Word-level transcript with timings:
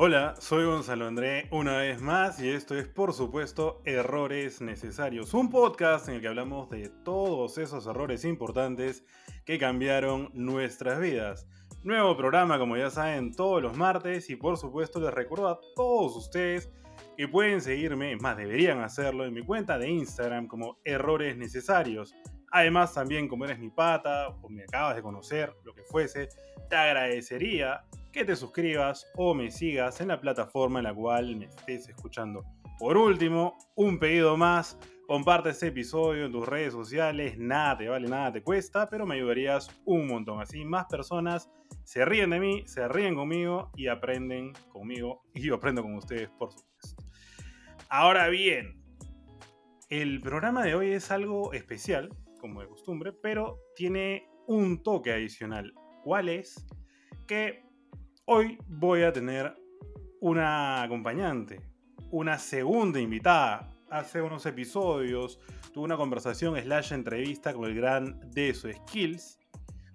Hola, 0.00 0.36
soy 0.38 0.64
Gonzalo 0.64 1.08
André 1.08 1.48
una 1.50 1.78
vez 1.78 2.00
más 2.00 2.40
y 2.40 2.48
esto 2.48 2.78
es 2.78 2.86
por 2.86 3.12
supuesto 3.12 3.82
Errores 3.84 4.60
Necesarios, 4.60 5.34
un 5.34 5.50
podcast 5.50 6.08
en 6.08 6.14
el 6.14 6.20
que 6.20 6.28
hablamos 6.28 6.70
de 6.70 6.88
todos 6.88 7.58
esos 7.58 7.84
errores 7.88 8.24
importantes 8.24 9.04
que 9.44 9.58
cambiaron 9.58 10.30
nuestras 10.34 11.00
vidas. 11.00 11.48
Nuevo 11.82 12.16
programa 12.16 12.60
como 12.60 12.76
ya 12.76 12.90
saben 12.90 13.34
todos 13.34 13.60
los 13.60 13.76
martes 13.76 14.30
y 14.30 14.36
por 14.36 14.56
supuesto 14.56 15.00
les 15.00 15.12
recuerdo 15.12 15.48
a 15.48 15.58
todos 15.74 16.14
ustedes 16.14 16.70
que 17.16 17.26
pueden 17.26 17.60
seguirme, 17.60 18.14
más 18.18 18.36
deberían 18.36 18.78
hacerlo 18.82 19.24
en 19.24 19.34
mi 19.34 19.42
cuenta 19.42 19.78
de 19.78 19.90
Instagram 19.90 20.46
como 20.46 20.78
Errores 20.84 21.36
Necesarios. 21.36 22.14
Además 22.52 22.94
también 22.94 23.26
como 23.26 23.46
eres 23.46 23.58
mi 23.58 23.70
pata 23.70 24.28
o 24.28 24.48
me 24.48 24.62
acabas 24.62 24.94
de 24.94 25.02
conocer, 25.02 25.56
lo 25.64 25.74
que 25.74 25.82
fuese, 25.82 26.28
te 26.70 26.76
agradecería 26.76 27.82
que 28.12 28.24
te 28.24 28.36
suscribas 28.36 29.06
o 29.16 29.34
me 29.34 29.50
sigas 29.50 30.00
en 30.00 30.08
la 30.08 30.20
plataforma 30.20 30.80
en 30.80 30.84
la 30.84 30.94
cual 30.94 31.36
me 31.36 31.46
estés 31.46 31.88
escuchando. 31.88 32.44
Por 32.78 32.96
último, 32.96 33.56
un 33.74 33.98
pedido 33.98 34.36
más, 34.36 34.78
comparte 35.06 35.50
este 35.50 35.68
episodio 35.68 36.26
en 36.26 36.32
tus 36.32 36.46
redes 36.46 36.72
sociales, 36.72 37.36
nada 37.38 37.78
te 37.78 37.88
vale, 37.88 38.08
nada 38.08 38.32
te 38.32 38.42
cuesta, 38.42 38.88
pero 38.88 39.06
me 39.06 39.16
ayudarías 39.16 39.68
un 39.84 40.06
montón. 40.06 40.40
Así 40.40 40.64
más 40.64 40.86
personas 40.86 41.50
se 41.84 42.04
ríen 42.04 42.30
de 42.30 42.40
mí, 42.40 42.62
se 42.66 42.86
ríen 42.88 43.14
conmigo 43.14 43.70
y 43.74 43.88
aprenden 43.88 44.52
conmigo 44.68 45.22
y 45.34 45.42
yo 45.42 45.56
aprendo 45.56 45.82
con 45.82 45.94
ustedes, 45.94 46.28
por 46.30 46.52
supuesto. 46.52 47.02
Ahora 47.88 48.28
bien, 48.28 48.82
el 49.88 50.20
programa 50.20 50.62
de 50.64 50.74
hoy 50.74 50.92
es 50.92 51.10
algo 51.10 51.52
especial, 51.54 52.10
como 52.40 52.60
de 52.60 52.68
costumbre, 52.68 53.12
pero 53.12 53.58
tiene 53.74 54.28
un 54.46 54.82
toque 54.82 55.12
adicional. 55.12 55.72
¿Cuál 56.04 56.28
es? 56.28 56.66
Que 57.26 57.67
Hoy 58.30 58.58
voy 58.68 59.04
a 59.04 59.12
tener 59.14 59.56
una 60.20 60.82
acompañante, 60.82 61.62
una 62.10 62.36
segunda 62.36 63.00
invitada. 63.00 63.74
Hace 63.88 64.20
unos 64.20 64.44
episodios 64.44 65.40
tuve 65.72 65.86
una 65.86 65.96
conversación 65.96 66.60
slash 66.60 66.92
entrevista 66.92 67.54
con 67.54 67.64
el 67.64 67.74
gran 67.74 68.20
Deso 68.30 68.68
Skills, 68.70 69.38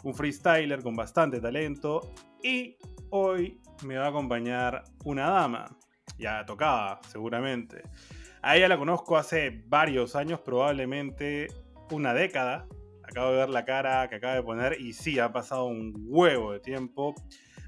un 0.03 0.15
freestyler 0.15 0.81
con 0.81 0.95
bastante 0.95 1.39
talento. 1.39 2.11
Y 2.41 2.75
hoy 3.11 3.61
me 3.85 3.97
va 3.97 4.07
a 4.07 4.09
acompañar 4.09 4.83
una 5.05 5.29
dama, 5.29 5.77
ya 6.17 6.43
tocaba 6.43 7.01
seguramente. 7.07 7.83
A 8.41 8.57
ella 8.57 8.67
la 8.67 8.79
conozco 8.79 9.15
hace 9.15 9.63
varios 9.67 10.15
años, 10.15 10.39
probablemente 10.39 11.49
una 11.91 12.15
década. 12.15 12.67
Acabo 13.03 13.29
de 13.29 13.37
ver 13.37 13.49
la 13.49 13.63
cara 13.63 14.09
que 14.09 14.15
acaba 14.15 14.33
de 14.33 14.41
poner 14.41 14.81
y 14.81 14.93
sí, 14.93 15.19
ha 15.19 15.31
pasado 15.31 15.65
un 15.65 15.93
huevo 16.07 16.51
de 16.51 16.61
tiempo. 16.61 17.13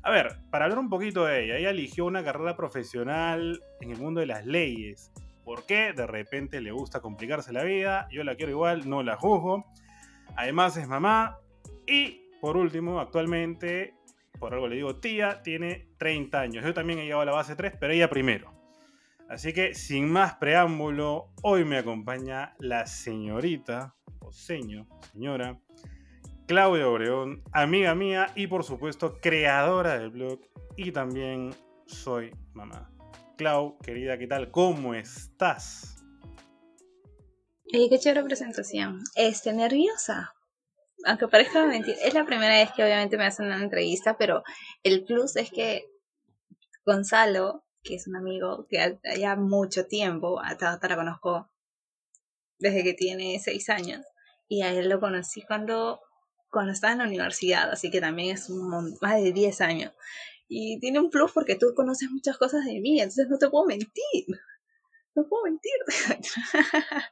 A 0.05 0.11
ver, 0.11 0.37
para 0.51 0.65
hablar 0.65 0.77
un 0.77 0.87
poquito 0.87 1.25
de 1.25 1.43
ella, 1.45 1.57
ella 1.57 1.71
eligió 1.71 2.05
una 2.05 2.23
carrera 2.23 2.55
profesional 2.55 3.59
en 3.81 3.89
el 3.89 3.97
mundo 3.97 4.19
de 4.19 4.27
las 4.27 4.45
leyes. 4.45 5.11
¿Por 5.43 5.65
qué? 5.65 5.93
De 5.93 6.05
repente 6.05 6.61
le 6.61 6.71
gusta 6.71 7.01
complicarse 7.01 7.51
la 7.51 7.63
vida, 7.63 8.07
yo 8.11 8.23
la 8.23 8.35
quiero 8.35 8.51
igual, 8.51 8.87
no 8.87 9.01
la 9.01 9.15
juzgo. 9.15 9.65
Además 10.35 10.77
es 10.77 10.87
mamá 10.87 11.39
y 11.87 12.21
por 12.39 12.55
último, 12.55 12.99
actualmente, 12.99 13.95
por 14.37 14.53
algo 14.53 14.67
le 14.67 14.75
digo 14.75 14.97
tía, 14.97 15.41
tiene 15.41 15.87
30 15.97 16.39
años. 16.39 16.63
Yo 16.63 16.75
también 16.75 16.99
he 16.99 17.05
llegado 17.05 17.21
a 17.23 17.25
la 17.25 17.31
base 17.31 17.55
3, 17.55 17.73
pero 17.79 17.91
ella 17.91 18.07
primero. 18.07 18.53
Así 19.27 19.53
que 19.53 19.73
sin 19.73 20.07
más 20.07 20.35
preámbulo, 20.35 21.31
hoy 21.41 21.65
me 21.65 21.79
acompaña 21.79 22.53
la 22.59 22.85
señorita, 22.85 23.95
o 24.19 24.31
seño, 24.31 24.87
señora, 25.11 25.59
Claudia 26.47 26.87
Obreón, 26.87 27.43
amiga 27.53 27.95
mía 27.95 28.31
y 28.35 28.45
por 28.45 28.63
supuesto 28.63 29.19
creadora 29.19 29.97
del 29.97 30.11
blog 30.11 30.39
y 30.77 30.91
también 30.91 31.55
soy 31.87 32.31
mamá. 32.53 32.91
Clau, 33.35 33.79
querida, 33.79 34.19
¿qué 34.19 34.27
tal? 34.27 34.51
¿Cómo 34.51 34.93
estás? 34.93 36.03
Qué 37.67 37.89
chévere 37.97 38.23
presentación. 38.23 39.01
Este, 39.15 39.53
nerviosa. 39.53 40.35
Aunque 41.05 41.27
parezca 41.27 41.65
mentir, 41.65 41.95
es 42.03 42.13
la 42.13 42.25
primera 42.25 42.53
vez 42.53 42.71
que 42.73 42.83
obviamente 42.83 43.17
me 43.17 43.25
hacen 43.25 43.47
una 43.47 43.61
entrevista, 43.61 44.15
pero 44.15 44.43
el 44.83 45.03
plus 45.03 45.35
es 45.37 45.49
que 45.49 45.89
Gonzalo, 46.85 47.65
que 47.81 47.95
es 47.95 48.07
un 48.07 48.17
amigo 48.17 48.67
que 48.69 48.99
ya 49.17 49.35
mucho 49.35 49.87
tiempo, 49.87 50.39
hasta 50.39 50.77
la 50.87 50.95
conozco 50.95 51.49
desde 52.59 52.83
que 52.83 52.93
tiene 52.93 53.39
seis 53.39 53.67
años, 53.69 54.05
y 54.47 54.61
a 54.61 54.71
él 54.71 54.89
lo 54.89 54.99
conocí 54.99 55.41
cuando 55.41 55.99
cuando 56.55 56.71
estaba 56.71 56.93
en 56.93 56.99
la 56.99 57.05
universidad, 57.05 57.69
así 57.69 57.91
que 57.91 57.99
también 57.99 58.33
es 58.33 58.49
un, 58.49 58.97
más 59.01 59.21
de 59.21 59.33
10 59.33 59.59
años. 59.59 59.91
Y 60.47 60.79
tiene 60.79 61.01
un 61.01 61.09
plus 61.09 61.33
porque 61.33 61.57
tú 61.57 61.73
conoces 61.75 62.09
muchas 62.09 62.37
cosas 62.37 62.63
de 62.63 62.79
mí, 62.79 63.01
entonces 63.01 63.27
no 63.29 63.37
te 63.37 63.49
puedo 63.49 63.65
mentir. 63.65 64.25
No 65.15 65.27
puedo 65.27 65.43
mentir. 65.43 65.73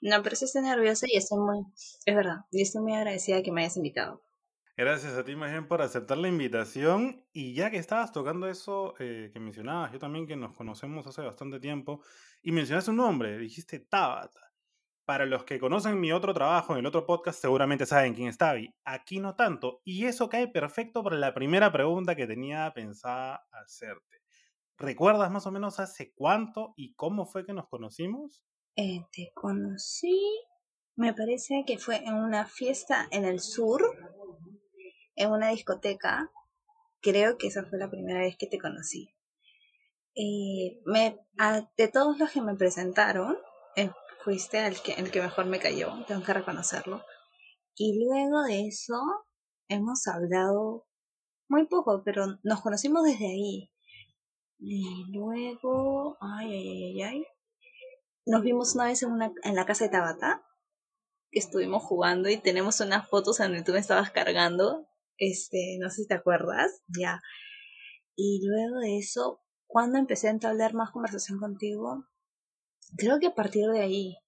no, 0.00 0.22
pero 0.22 0.36
sí 0.36 0.44
estoy 0.44 0.62
nerviosa 0.62 1.06
y 1.08 1.16
estoy 1.16 1.40
muy, 1.40 1.58
es 2.06 2.14
verdad, 2.14 2.36
y 2.52 2.62
estoy 2.62 2.82
muy 2.82 2.94
agradecida 2.94 3.34
de 3.34 3.42
que 3.42 3.50
me 3.50 3.62
hayas 3.62 3.76
invitado. 3.78 4.22
Gracias 4.76 5.14
a 5.14 5.24
ti, 5.24 5.34
Majen, 5.34 5.66
por 5.66 5.82
aceptar 5.82 6.16
la 6.16 6.28
invitación. 6.28 7.26
Y 7.32 7.54
ya 7.54 7.72
que 7.72 7.78
estabas 7.78 8.12
tocando 8.12 8.48
eso 8.48 8.94
eh, 9.00 9.30
que 9.32 9.40
mencionabas, 9.40 9.90
yo 9.90 9.98
también 9.98 10.28
que 10.28 10.36
nos 10.36 10.54
conocemos 10.54 11.04
hace 11.08 11.22
bastante 11.22 11.58
tiempo, 11.58 12.00
y 12.42 12.52
mencionaste 12.52 12.92
un 12.92 12.98
nombre, 12.98 13.38
dijiste 13.38 13.80
Tabata. 13.80 14.49
Para 15.04 15.26
los 15.26 15.44
que 15.44 15.58
conocen 15.58 15.98
mi 15.98 16.12
otro 16.12 16.32
trabajo 16.32 16.72
en 16.72 16.80
el 16.80 16.86
otro 16.86 17.04
podcast, 17.04 17.40
seguramente 17.40 17.86
saben 17.86 18.14
quién 18.14 18.28
es 18.28 18.38
Tavi. 18.38 18.74
Aquí 18.84 19.18
no 19.18 19.34
tanto. 19.34 19.80
Y 19.84 20.06
eso 20.06 20.28
cae 20.28 20.48
perfecto 20.48 21.02
para 21.02 21.16
la 21.16 21.34
primera 21.34 21.72
pregunta 21.72 22.14
que 22.14 22.26
tenía 22.26 22.72
pensada 22.72 23.44
hacerte. 23.50 24.20
¿Recuerdas 24.78 25.30
más 25.30 25.46
o 25.46 25.50
menos 25.50 25.78
hace 25.78 26.12
cuánto 26.14 26.72
y 26.76 26.94
cómo 26.94 27.26
fue 27.26 27.44
que 27.44 27.52
nos 27.52 27.68
conocimos? 27.68 28.42
Eh, 28.76 29.04
te 29.12 29.30
conocí, 29.34 30.18
me 30.96 31.12
parece 31.12 31.64
que 31.66 31.76
fue 31.76 31.96
en 31.96 32.14
una 32.14 32.46
fiesta 32.46 33.06
en 33.10 33.24
el 33.24 33.40
sur, 33.40 33.82
en 35.16 35.30
una 35.32 35.50
discoteca. 35.50 36.30
Creo 37.02 37.36
que 37.36 37.48
esa 37.48 37.64
fue 37.64 37.78
la 37.78 37.90
primera 37.90 38.20
vez 38.20 38.36
que 38.38 38.46
te 38.46 38.58
conocí. 38.58 39.14
Eh, 40.14 40.80
me, 40.86 41.18
de 41.76 41.88
todos 41.88 42.18
los 42.18 42.30
que 42.30 42.40
me 42.40 42.54
presentaron, 42.54 43.36
eh, 43.76 43.90
fuiste 44.24 44.66
el 44.66 44.80
que, 44.80 44.92
el 44.92 45.10
que 45.10 45.22
mejor 45.22 45.46
me 45.46 45.58
cayó, 45.58 45.92
tengo 46.06 46.22
que 46.22 46.32
reconocerlo. 46.32 47.04
Y 47.74 48.04
luego 48.04 48.42
de 48.42 48.66
eso 48.66 49.00
hemos 49.68 50.06
hablado 50.06 50.86
muy 51.48 51.66
poco, 51.66 52.02
pero 52.04 52.38
nos 52.42 52.60
conocimos 52.60 53.04
desde 53.04 53.26
ahí. 53.26 53.70
Y 54.58 55.06
luego, 55.12 56.18
ay, 56.20 56.52
ay, 56.52 56.82
ay, 56.82 57.02
ay, 57.02 57.26
nos 58.26 58.42
vimos 58.42 58.74
una 58.74 58.84
vez 58.84 59.02
en, 59.02 59.12
una, 59.12 59.32
en 59.42 59.54
la 59.54 59.66
casa 59.66 59.84
de 59.84 59.90
Tabata, 59.90 60.44
que 61.30 61.38
estuvimos 61.38 61.82
jugando 61.82 62.28
y 62.28 62.36
tenemos 62.36 62.80
unas 62.80 63.08
fotos 63.08 63.40
en 63.40 63.46
donde 63.46 63.64
tú 63.64 63.72
me 63.72 63.78
estabas 63.78 64.10
cargando. 64.10 64.86
Este, 65.16 65.78
no 65.80 65.90
sé 65.90 66.02
si 66.02 66.08
te 66.08 66.14
acuerdas, 66.14 66.82
ya. 66.86 67.20
Y 68.14 68.46
luego 68.46 68.80
de 68.80 68.98
eso, 68.98 69.42
cuando 69.66 69.98
empecé 69.98 70.28
a 70.28 70.32
entablar 70.32 70.74
más 70.74 70.90
conversación 70.90 71.38
contigo, 71.38 72.04
creo 72.96 73.18
que 73.18 73.28
a 73.28 73.34
partir 73.34 73.66
de 73.68 73.80
ahí, 73.80 74.18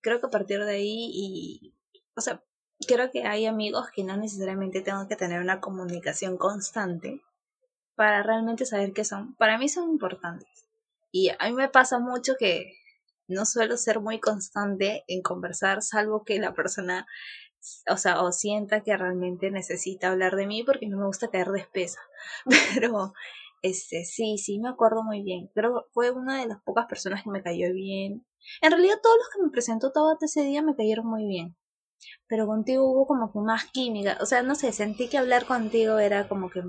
creo 0.00 0.20
que 0.20 0.26
a 0.26 0.30
partir 0.30 0.64
de 0.64 0.72
ahí 0.72 1.10
y, 1.12 1.74
o 2.16 2.20
sea, 2.20 2.42
creo 2.86 3.10
que 3.10 3.24
hay 3.24 3.46
amigos 3.46 3.86
que 3.94 4.04
no 4.04 4.16
necesariamente 4.16 4.80
tengo 4.80 5.06
que 5.08 5.16
tener 5.16 5.40
una 5.40 5.60
comunicación 5.60 6.36
constante 6.36 7.22
para 7.94 8.22
realmente 8.22 8.66
saber 8.66 8.92
qué 8.92 9.04
son. 9.04 9.34
Para 9.36 9.58
mí 9.58 9.68
son 9.68 9.90
importantes. 9.90 10.66
Y 11.10 11.30
a 11.30 11.48
mí 11.48 11.52
me 11.52 11.68
pasa 11.68 11.98
mucho 11.98 12.34
que 12.38 12.72
no 13.28 13.44
suelo 13.44 13.76
ser 13.76 14.00
muy 14.00 14.18
constante 14.18 15.04
en 15.08 15.22
conversar, 15.22 15.82
salvo 15.82 16.24
que 16.24 16.38
la 16.38 16.54
persona, 16.54 17.06
o 17.88 17.96
sea, 17.96 18.22
o 18.22 18.32
sienta 18.32 18.82
que 18.82 18.96
realmente 18.96 19.50
necesita 19.50 20.10
hablar 20.10 20.36
de 20.36 20.46
mí 20.46 20.64
porque 20.64 20.88
no 20.88 20.98
me 20.98 21.06
gusta 21.06 21.28
caer 21.28 21.48
de 21.48 21.60
espesa. 21.60 22.00
Pero 22.74 23.12
este, 23.62 24.04
sí, 24.04 24.38
sí, 24.38 24.58
me 24.58 24.68
acuerdo 24.68 25.04
muy 25.04 25.22
bien. 25.22 25.48
Creo 25.54 25.74
que 25.74 25.90
fue 25.92 26.10
una 26.10 26.40
de 26.40 26.48
las 26.48 26.60
pocas 26.62 26.86
personas 26.86 27.22
que 27.22 27.30
me 27.30 27.42
cayó 27.42 27.72
bien. 27.72 28.26
En 28.60 28.70
realidad 28.70 28.96
todos 29.02 29.16
los 29.16 29.28
que 29.32 29.42
me 29.42 29.50
presentó 29.50 29.92
Tabata 29.92 30.26
ese 30.26 30.42
día 30.42 30.62
me 30.62 30.74
cayeron 30.74 31.06
muy 31.06 31.26
bien. 31.26 31.56
Pero 32.26 32.46
contigo 32.46 32.90
hubo 32.90 33.06
como 33.06 33.32
que 33.32 33.38
más 33.38 33.66
química. 33.66 34.18
O 34.20 34.26
sea, 34.26 34.42
no 34.42 34.56
sé, 34.56 34.72
sentí 34.72 35.08
que 35.08 35.18
hablar 35.18 35.46
contigo 35.46 35.98
era 35.98 36.28
como 36.28 36.50
que 36.50 36.62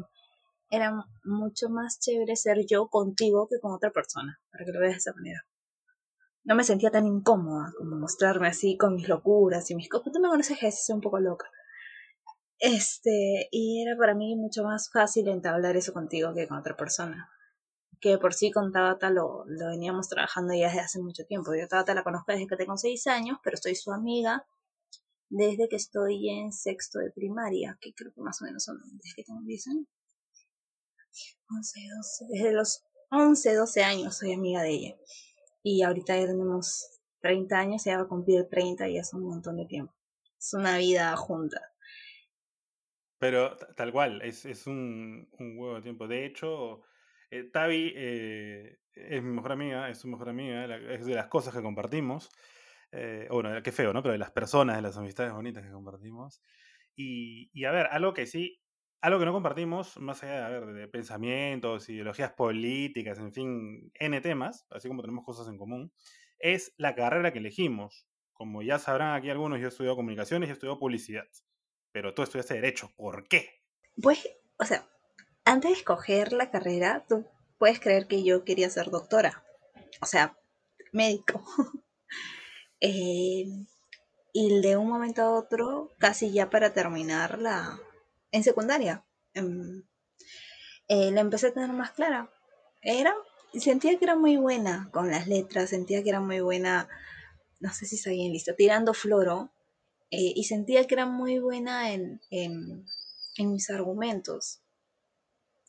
era 0.70 1.06
mucho 1.24 1.70
más 1.70 2.00
chévere 2.00 2.36
ser 2.36 2.66
yo 2.68 2.88
contigo 2.88 3.48
que 3.48 3.60
con 3.60 3.74
otra 3.74 3.92
persona, 3.92 4.40
para 4.52 4.66
que 4.66 4.72
lo 4.72 4.80
veas 4.80 4.94
de 4.94 4.98
esa 4.98 5.14
manera. 5.14 5.46
No 6.44 6.56
me 6.56 6.64
sentía 6.64 6.92
tan 6.92 7.08
incómoda 7.08 7.74
como 7.78 7.96
mostrarme 7.96 8.48
así 8.48 8.78
con 8.78 8.96
mis 8.96 9.08
locuras 9.08 9.70
y 9.72 9.76
mis 9.76 9.90
cosas. 9.90 10.12
Tú 10.14 10.20
me 10.20 10.30
conoces 10.30 10.60
que 10.60 10.72
soy 10.72 10.96
un 10.96 11.02
poco 11.02 11.20
loca. 11.20 11.50
Este, 12.66 13.50
y 13.52 13.82
era 13.82 13.98
para 13.98 14.16
mí 14.16 14.38
mucho 14.38 14.64
más 14.64 14.90
fácil 14.90 15.28
entablar 15.28 15.76
eso 15.76 15.92
contigo 15.92 16.34
que 16.34 16.48
con 16.48 16.58
otra 16.58 16.78
persona. 16.78 17.30
Que 18.00 18.18
por 18.18 18.34
sí 18.34 18.52
con 18.52 18.72
Tabata 18.72 19.10
lo, 19.10 19.44
lo 19.48 19.68
veníamos 19.68 20.08
trabajando 20.08 20.54
ya 20.54 20.68
desde 20.68 20.80
hace 20.80 21.02
mucho 21.02 21.26
tiempo. 21.26 21.54
Yo 21.54 21.68
Tabata 21.68 21.94
la 21.94 22.06
conozco 22.06 22.32
desde 22.32 22.48
que 22.48 22.56
tengo 22.56 22.78
seis 22.78 23.06
años, 23.08 23.38
pero 23.44 23.58
soy 23.58 23.76
su 23.76 23.92
amiga 23.92 24.48
desde 25.28 25.68
que 25.68 25.76
estoy 25.76 26.30
en 26.30 26.54
sexto 26.54 27.00
de 27.00 27.12
primaria, 27.12 27.78
que 27.82 27.94
creo 27.94 28.14
que 28.14 28.22
más 28.22 28.42
o 28.42 28.46
menos 28.46 28.64
son 28.64 28.80
desde 28.94 29.14
que 29.14 29.24
tengo 29.24 29.42
10 29.42 29.68
años. 29.68 29.88
11, 31.50 31.80
12, 31.98 32.26
desde 32.30 32.54
los 32.54 32.84
11, 33.12 33.56
12 33.56 33.84
años 33.84 34.18
soy 34.18 34.32
amiga 34.32 34.62
de 34.62 34.70
ella. 34.70 34.96
Y 35.64 35.82
ahorita 35.82 36.18
ya 36.18 36.28
tenemos 36.28 37.02
30 37.20 37.58
años, 37.58 37.84
ya 37.84 37.98
va 37.98 38.04
a 38.04 38.08
cumplir 38.08 38.48
30 38.50 38.88
y 38.88 39.00
es 39.00 39.14
un 39.14 39.24
montón 39.24 39.58
de 39.58 39.66
tiempo. 39.66 39.94
Es 40.40 40.54
una 40.54 40.78
vida 40.78 41.14
junta. 41.18 41.73
Pero 43.24 43.56
tal 43.78 43.94
cual, 43.94 44.22
es, 44.22 44.44
es 44.44 44.68
un, 44.68 45.30
un, 45.40 45.58
huevo 45.58 45.76
de 45.76 45.82
tiempo. 45.82 46.10
De 46.10 46.26
hecho, 46.26 46.82
eh, 47.32 47.46
Tavi 47.46 47.94
eh, 47.96 48.80
es 48.94 49.24
mi 49.24 49.30
mejor 49.30 49.54
amiga, 49.54 49.90
es 49.90 50.00
su 50.00 50.10
mejor 50.10 50.28
amiga, 50.28 50.66
es 50.66 51.06
de 51.06 51.16
las 51.16 51.28
cosas 51.28 51.54
que 51.54 51.62
compartimos. 51.62 52.30
Eh, 52.92 53.30
bueno, 53.32 53.64
qué 53.64 53.72
feo, 53.72 53.94
¿no? 53.94 54.04
Pero 54.04 54.12
de 54.12 54.18
las 54.18 54.32
personas, 54.32 54.76
de 54.76 54.82
las 54.82 54.98
amistades 54.98 55.32
bonitas 55.32 55.64
que 55.64 55.72
compartimos. 55.72 56.42
Y, 56.98 57.50
y 57.54 57.64
a 57.64 57.72
ver, 57.72 57.86
algo 57.92 58.14
que 58.14 58.26
sí 58.26 58.60
algo 59.00 59.20
que 59.20 59.26
no 59.26 59.32
compartimos, 59.32 59.98
más 60.00 60.22
allá 60.24 60.50
de, 60.50 60.74
de 60.74 60.88
pensamientos, 60.90 61.88
ideologías 61.88 62.34
políticas, 62.34 63.20
en 63.20 63.32
fin, 63.32 63.90
N 63.94 64.20
temas, 64.20 64.68
así 64.70 64.90
como 64.90 65.02
tenemos 65.02 65.24
cosas 65.24 65.48
en 65.48 65.58
común, 65.58 65.94
es 66.40 66.74
la 66.78 66.94
carrera 66.94 67.32
que 67.32 67.40
elegimos. 67.40 68.06
Como 68.34 68.62
ya 68.64 68.80
sabrán 68.80 69.16
aquí 69.16 69.30
algunos, 69.30 69.60
yo 69.60 69.68
he 69.68 69.70
estudiado 69.70 69.96
comunicaciones 69.96 70.48
y 70.48 70.52
he 70.52 70.54
estudiado 70.54 70.78
publicidad. 70.78 71.26
Pero 71.94 72.14
tú 72.14 72.24
estudiaste 72.24 72.56
Derecho. 72.56 72.92
¿Por 72.98 73.28
qué? 73.28 73.62
Pues, 74.02 74.28
o 74.58 74.66
sea, 74.66 74.86
antes 75.46 75.72
de 75.72 75.78
escoger 75.78 76.34
la 76.34 76.52
carrera, 76.52 77.06
tú 77.08 77.26
puedes 77.58 77.80
creer 77.80 78.08
que 78.08 78.24
yo 78.24 78.44
quería 78.44 78.70
ser 78.70 78.90
doctora. 78.90 79.46
O 80.02 80.06
sea, 80.06 80.38
médico. 80.92 81.46
eh, 82.82 83.46
y 84.34 84.62
de 84.62 84.76
un 84.76 84.90
momento 84.90 85.22
a 85.22 85.32
otro, 85.38 85.94
casi 86.00 86.32
ya 86.32 86.50
para 86.50 86.74
terminar 86.74 87.38
la, 87.38 87.80
en 88.32 88.44
secundaria. 88.44 89.06
Em, 89.36 89.84
eh, 90.88 91.12
la 91.12 91.22
empecé 91.22 91.48
a 91.48 91.54
tener 91.54 91.72
más 91.74 91.92
clara. 91.92 92.32
Era, 92.82 93.14
sentía 93.54 93.98
que 94.00 94.06
era 94.06 94.16
muy 94.16 94.38
buena 94.38 94.90
con 94.92 95.12
las 95.12 95.28
letras, 95.28 95.70
sentía 95.70 96.04
que 96.04 96.10
era 96.10 96.20
muy 96.20 96.40
buena, 96.42 96.90
no 97.60 97.72
sé 97.72 97.86
si 97.86 97.98
sabía 97.98 98.24
bien 98.24 98.34
listo, 98.34 98.56
tirando 98.56 98.96
floro, 98.96 99.53
eh, 100.16 100.32
y 100.36 100.44
sentía 100.44 100.86
que 100.86 100.94
era 100.94 101.08
muy 101.08 101.40
buena 101.40 101.92
en, 101.92 102.22
en, 102.30 102.86
mis 103.52 103.72
argumentos. 103.72 104.62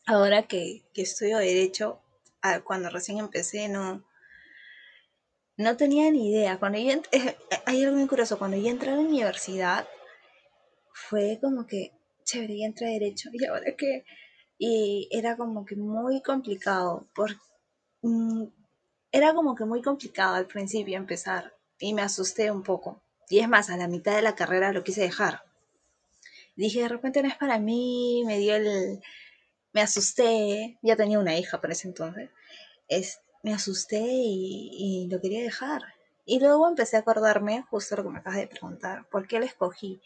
Ahora 0.07 0.47
que, 0.47 0.85
que 0.93 1.01
estudio 1.01 1.39
derecho, 1.39 2.03
cuando 2.65 2.91
recién 2.91 3.21
empecé 3.21 3.69
no, 3.71 4.05
no 5.57 5.77
tenía 5.79 6.11
ni 6.11 6.29
idea. 6.29 6.59
Cuando 6.59 6.79
yo, 6.79 6.93
eh, 7.13 7.37
hay 7.65 7.85
algo 7.85 7.97
muy 7.97 8.07
curioso, 8.07 8.39
cuando 8.39 8.59
yo 8.59 8.69
entré 8.69 8.91
a 8.91 8.97
la 8.97 9.01
universidad, 9.01 9.89
fue 10.93 11.39
como 11.41 11.67
que 11.67 11.93
chévere, 12.25 12.53
y 12.53 12.65
entré 12.65 12.89
a 12.89 12.91
derecho. 12.91 13.31
Y 13.33 13.47
ahora 13.47 13.75
que, 13.79 14.05
y 14.59 15.09
era 15.11 15.39
como 15.39 15.65
que 15.65 15.75
muy 15.77 16.21
complicado, 16.21 17.09
por, 17.15 17.31
mm, 18.03 18.45
era 19.11 19.33
como 19.33 19.55
que 19.55 19.65
muy 19.65 19.81
complicado 19.81 20.35
al 20.35 20.47
principio 20.47 20.99
empezar 20.99 21.57
y 21.79 21.95
me 21.95 22.03
asusté 22.03 22.51
un 22.51 22.63
poco. 22.63 23.01
Y 23.29 23.41
es 23.41 23.49
más, 23.49 23.71
a 23.71 23.77
la 23.77 23.89
mitad 23.89 24.15
de 24.15 24.23
la 24.23 24.35
carrera 24.35 24.73
lo 24.73 24.85
quise 24.85 25.03
dejar. 25.03 25.43
Dije, 26.57 26.83
de 26.83 26.89
repente 26.89 27.23
no 27.23 27.29
es 27.29 27.37
para 27.37 27.59
mí, 27.59 28.23
me 28.27 28.39
dio 28.39 28.55
el... 28.55 29.01
Me 29.73 29.81
asusté, 29.81 30.79
ya 30.83 30.95
tenía 30.95 31.19
una 31.19 31.37
hija 31.37 31.61
por 31.61 31.73
ese 31.73 31.89
entonces. 31.89 32.31
Es, 32.87 33.21
me 33.43 33.53
asusté 33.53 34.01
y, 34.03 35.09
lo 35.11 35.21
quería 35.21 35.43
dejar. 35.43 35.83
Y 36.25 36.39
luego 36.39 36.69
empecé 36.69 36.97
a 36.97 37.01
acordarme, 37.01 37.63
justo 37.71 37.97
lo 37.97 38.05
que 38.05 38.11
me 38.11 38.19
acabas 38.21 38.39
de 38.39 38.47
preguntar, 38.47 39.09
¿por 39.11 39.27
qué 39.27 39.41
lo 39.41 39.45
escogí? 39.45 40.01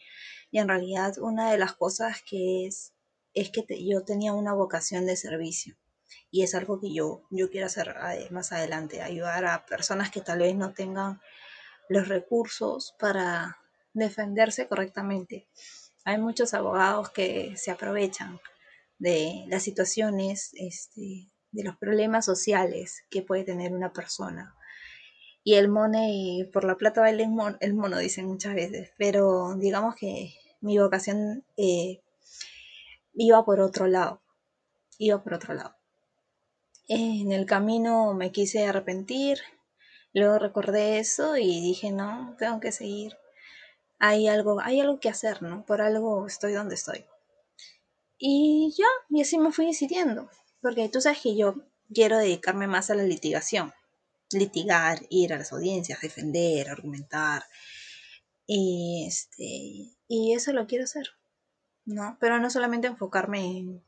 Y 0.51 0.59
en 0.59 0.69
realidad 0.69 1.19
una 1.19 1.51
de 1.51 1.59
las 1.59 1.75
cosas 1.75 2.23
que 2.23 2.67
es, 2.67 2.95
es 3.35 3.51
que 3.51 3.65
yo 3.87 4.03
tenía 4.05 4.33
una 4.33 4.55
vocación 4.55 5.05
de 5.07 5.17
servicio. 5.17 5.77
Y 6.31 6.43
es 6.43 6.55
algo 6.55 6.81
que 6.81 6.93
yo, 6.93 7.23
yo 7.31 7.51
quiero 7.51 7.67
hacer 7.67 7.95
eh, 8.13 8.29
más 8.31 8.53
adelante, 8.53 9.03
ayudar 9.03 9.45
a 9.45 9.67
personas 9.67 10.11
que 10.11 10.21
tal 10.21 10.39
vez 10.39 10.57
no 10.57 10.73
tengan 10.73 11.21
los 11.89 12.09
recursos 12.09 12.95
para 12.99 13.59
defenderse 13.93 14.69
correctamente. 14.69 15.49
Hay 16.05 16.19
muchos 16.19 16.55
abogados 16.55 17.11
que 17.11 17.55
se 17.57 17.71
aprovechan 17.71 18.41
de 18.99 19.45
las 19.49 19.63
situaciones, 19.63 20.51
este, 20.55 21.31
de 21.51 21.65
los 21.65 21.77
problemas 21.77 22.25
sociales 22.25 23.03
que 23.11 23.23
puede 23.23 23.45
tener 23.45 23.73
una 23.73 23.93
persona. 23.93 24.55
Y 25.45 25.55
el 25.55 25.69
money, 25.69 26.45
por 26.53 26.65
la 26.65 26.77
plata 26.77 27.01
baila 27.01 27.57
el 27.61 27.75
mono, 27.75 27.99
dicen 27.99 28.27
muchas 28.27 28.55
veces. 28.55 28.93
Pero 28.99 29.55
digamos 29.57 29.95
que 29.95 30.35
mi 30.61 30.79
vocación 30.79 31.45
eh, 31.57 32.03
iba 33.15 33.45
por 33.45 33.61
otro 33.61 33.87
lado. 33.87 34.21
Iba 34.99 35.23
por 35.23 35.35
otro 35.35 35.55
lado. 35.55 35.77
En 36.89 37.33
el 37.33 37.47
camino 37.47 38.15
me 38.15 38.33
quise 38.33 38.67
arrepentir. 38.67 39.39
Luego 40.13 40.39
recordé 40.39 40.99
eso 40.99 41.37
y 41.37 41.61
dije, 41.61 41.93
no, 41.93 42.35
tengo 42.39 42.61
que 42.61 42.73
seguir. 42.73 43.17
Hay 43.99 44.29
algo, 44.29 44.61
hay 44.61 44.81
algo 44.81 45.01
que 45.01 45.09
hacer, 45.09 45.43
¿no? 45.43 45.65
Por 45.67 45.81
algo 45.81 46.27
estoy 46.27 46.53
donde 46.53 46.75
estoy. 46.75 47.05
Y 48.19 48.75
ya, 48.77 48.87
y 49.11 49.23
así 49.23 49.39
me 49.39 49.53
fui 49.53 49.67
decidiendo. 49.67 50.31
Porque 50.61 50.89
tú 50.89 51.01
sabes 51.01 51.21
que 51.21 51.37
yo 51.37 51.55
quiero 51.93 52.19
dedicarme 52.19 52.67
más 52.67 52.91
a 52.91 52.95
la 52.95 53.05
litigación 53.05 53.73
litigar, 54.33 55.01
ir 55.11 55.33
a 55.33 55.39
las 55.39 55.53
audiencias, 55.53 56.01
defender, 56.01 56.69
argumentar. 56.69 57.45
Y, 58.47 59.07
este, 59.07 59.97
y 60.09 60.35
eso 60.35 60.53
lo 60.53 60.67
quiero 60.67 60.85
hacer, 60.85 61.09
¿no? 61.85 62.17
Pero 62.21 62.39
no 62.39 62.51
solamente 62.51 62.87
enfocarme 62.87 63.59
en 63.59 63.85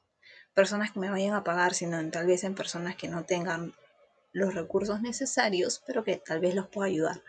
personas 0.55 0.93
que 0.93 1.01
me 1.01 1.11
vayan 1.11 1.35
a 1.35 1.45
pagar, 1.45 1.75
sino 1.75 2.09
tal 2.11 2.27
vez 2.27 2.45
en 2.45 2.55
personas 2.55 2.97
que 2.97 3.09
no 3.09 3.25
tengan 3.25 3.75
los 4.32 4.55
recursos 4.55 5.00
necesarios, 5.00 5.82
pero 5.87 6.05
que 6.05 6.17
tal 6.17 6.41
vez 6.41 6.55
los 6.55 6.69
pueda 6.69 6.88
ayudar. 6.88 7.23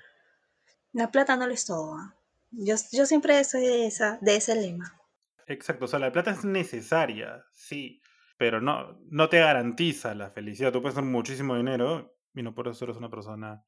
La 0.93 1.11
plata 1.11 1.35
no 1.35 1.47
les 1.47 1.65
todo. 1.65 1.95
¿ah? 1.95 2.15
Yo, 2.51 2.75
yo 2.91 3.05
siempre 3.05 3.43
soy 3.43 3.61
de, 3.61 3.87
esa, 3.87 4.17
de 4.21 4.35
ese 4.35 4.55
lema. 4.55 4.99
Exacto, 5.47 5.85
o 5.85 5.87
sea, 5.87 5.99
la 5.99 6.11
plata 6.11 6.31
es 6.31 6.45
necesaria, 6.45 7.45
sí, 7.53 8.01
pero 8.37 8.61
no, 8.61 8.99
no 9.09 9.29
te 9.29 9.39
garantiza 9.39 10.15
la 10.15 10.29
felicidad. 10.29 10.71
Tú 10.71 10.81
puedes 10.81 10.95
tener 10.95 11.09
muchísimo 11.09 11.55
dinero 11.55 12.15
y 12.33 12.43
no 12.43 12.53
por 12.53 12.67
eso 12.67 12.85
eres 12.85 12.97
una 12.97 13.09
persona 13.09 13.63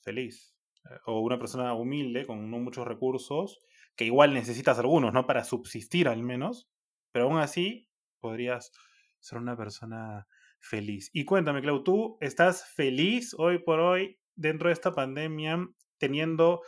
feliz. 0.00 0.56
Eh, 0.90 0.98
o 1.06 1.20
una 1.20 1.38
persona 1.38 1.74
humilde, 1.74 2.26
con 2.26 2.50
no 2.50 2.58
muchos 2.58 2.86
recursos, 2.86 3.60
que 3.96 4.04
igual 4.04 4.34
necesitas 4.34 4.78
algunos, 4.78 5.12
¿no? 5.12 5.26
Para 5.26 5.44
subsistir 5.44 6.08
al 6.08 6.22
menos, 6.22 6.68
pero 7.12 7.26
aún 7.26 7.38
así 7.38 7.88
podrías 8.20 8.72
ser 9.20 9.38
una 9.38 9.56
persona 9.56 10.26
feliz. 10.66 11.10
Y 11.12 11.24
cuéntame, 11.24 11.62
Clau, 11.62 11.82
¿tú 11.82 12.18
estás 12.20 12.64
feliz 12.64 13.34
hoy 13.38 13.58
por 13.58 13.80
hoy 13.80 14.18
dentro 14.34 14.68
de 14.68 14.74
esta 14.74 14.94
pandemia 14.94 15.68
teniendo 15.98 16.62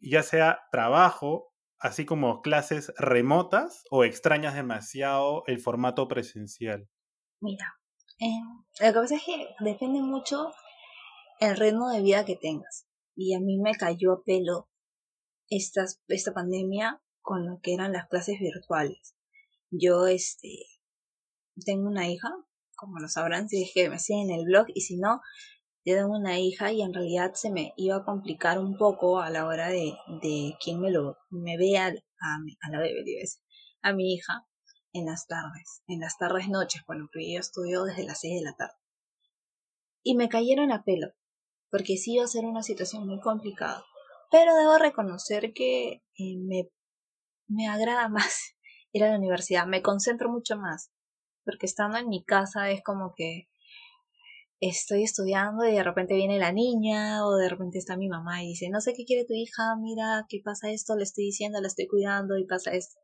ya 0.00 0.22
sea 0.22 0.60
trabajo, 0.72 1.52
así 1.78 2.06
como 2.06 2.40
clases 2.42 2.92
remotas, 2.96 3.84
o 3.90 4.04
extrañas 4.04 4.54
demasiado 4.54 5.44
el 5.46 5.60
formato 5.60 6.08
presencial? 6.08 6.88
Mira, 7.40 7.74
eh, 8.18 8.40
lo 8.80 8.86
que 8.86 9.00
pasa 9.00 9.16
es 9.16 9.24
que 9.24 9.48
depende 9.60 10.00
mucho 10.00 10.52
el 11.40 11.56
ritmo 11.56 11.90
de 11.90 12.02
vida 12.02 12.24
que 12.24 12.36
tengas. 12.36 12.86
Y 13.16 13.34
a 13.34 13.40
mí 13.40 13.58
me 13.58 13.74
cayó 13.74 14.12
a 14.12 14.22
pelo 14.24 14.70
esta, 15.48 15.84
esta 16.08 16.32
pandemia 16.32 17.02
con 17.20 17.46
lo 17.46 17.60
que 17.60 17.74
eran 17.74 17.92
las 17.92 18.08
clases 18.08 18.38
virtuales. 18.38 19.16
Yo, 19.70 20.06
este, 20.06 20.66
tengo 21.64 21.88
una 21.88 22.08
hija, 22.08 22.28
como 22.80 22.98
lo 22.98 23.08
sabrán 23.08 23.48
si 23.48 23.62
es 23.62 23.70
que 23.74 23.90
me 23.90 23.98
siguen 23.98 24.30
en 24.30 24.40
el 24.40 24.46
blog, 24.46 24.66
y 24.74 24.80
si 24.80 24.96
no, 24.96 25.20
yo 25.84 25.96
tengo 25.96 26.16
una 26.16 26.38
hija 26.40 26.72
y 26.72 26.82
en 26.82 26.94
realidad 26.94 27.32
se 27.34 27.50
me 27.50 27.74
iba 27.76 27.96
a 27.96 28.04
complicar 28.04 28.58
un 28.58 28.76
poco 28.76 29.20
a 29.20 29.30
la 29.30 29.46
hora 29.46 29.68
de, 29.68 29.94
de 30.22 30.54
quién 30.62 30.80
me 30.80 30.90
lo, 30.90 31.18
me 31.28 31.56
vea 31.56 31.86
a, 31.88 32.70
la 32.70 32.78
bebé, 32.78 33.04
a 33.82 33.92
mi 33.92 34.14
hija 34.14 34.46
en 34.92 35.06
las 35.06 35.26
tardes, 35.26 35.82
en 35.86 36.00
las 36.00 36.18
tardes 36.18 36.48
noches, 36.48 36.82
por 36.84 36.96
lo 36.96 37.08
que 37.12 37.32
yo 37.32 37.38
estudio 37.38 37.84
desde 37.84 38.04
las 38.04 38.20
6 38.20 38.40
de 38.40 38.44
la 38.44 38.56
tarde. 38.56 38.74
Y 40.02 40.16
me 40.16 40.28
cayeron 40.28 40.72
a 40.72 40.82
pelo 40.82 41.12
porque 41.70 41.96
sí 41.96 42.14
iba 42.14 42.24
a 42.24 42.28
ser 42.28 42.44
una 42.44 42.62
situación 42.62 43.06
muy 43.06 43.20
complicada. 43.20 43.84
Pero 44.30 44.54
debo 44.54 44.78
reconocer 44.78 45.52
que 45.52 46.02
eh, 46.18 46.36
me, 46.38 46.68
me 47.48 47.68
agrada 47.68 48.08
más 48.08 48.56
ir 48.92 49.04
a 49.04 49.10
la 49.10 49.18
universidad, 49.18 49.66
me 49.66 49.82
concentro 49.82 50.30
mucho 50.30 50.56
más, 50.56 50.90
porque 51.44 51.66
estando 51.66 51.98
en 51.98 52.08
mi 52.08 52.24
casa 52.24 52.70
es 52.70 52.82
como 52.82 53.14
que 53.16 53.48
estoy 54.60 55.04
estudiando 55.04 55.66
y 55.66 55.72
de 55.72 55.82
repente 55.82 56.14
viene 56.14 56.38
la 56.38 56.52
niña 56.52 57.26
o 57.26 57.36
de 57.36 57.48
repente 57.48 57.78
está 57.78 57.96
mi 57.96 58.08
mamá 58.08 58.42
y 58.42 58.48
dice, 58.48 58.68
no 58.68 58.80
sé 58.80 58.92
qué 58.94 59.04
quiere 59.04 59.24
tu 59.24 59.32
hija, 59.32 59.74
mira, 59.80 60.26
qué 60.28 60.40
pasa 60.44 60.70
esto, 60.70 60.96
le 60.96 61.04
estoy 61.04 61.24
diciendo, 61.24 61.60
la 61.60 61.68
estoy 61.68 61.86
cuidando 61.86 62.36
y 62.36 62.44
pasa 62.46 62.72
esto. 62.72 63.00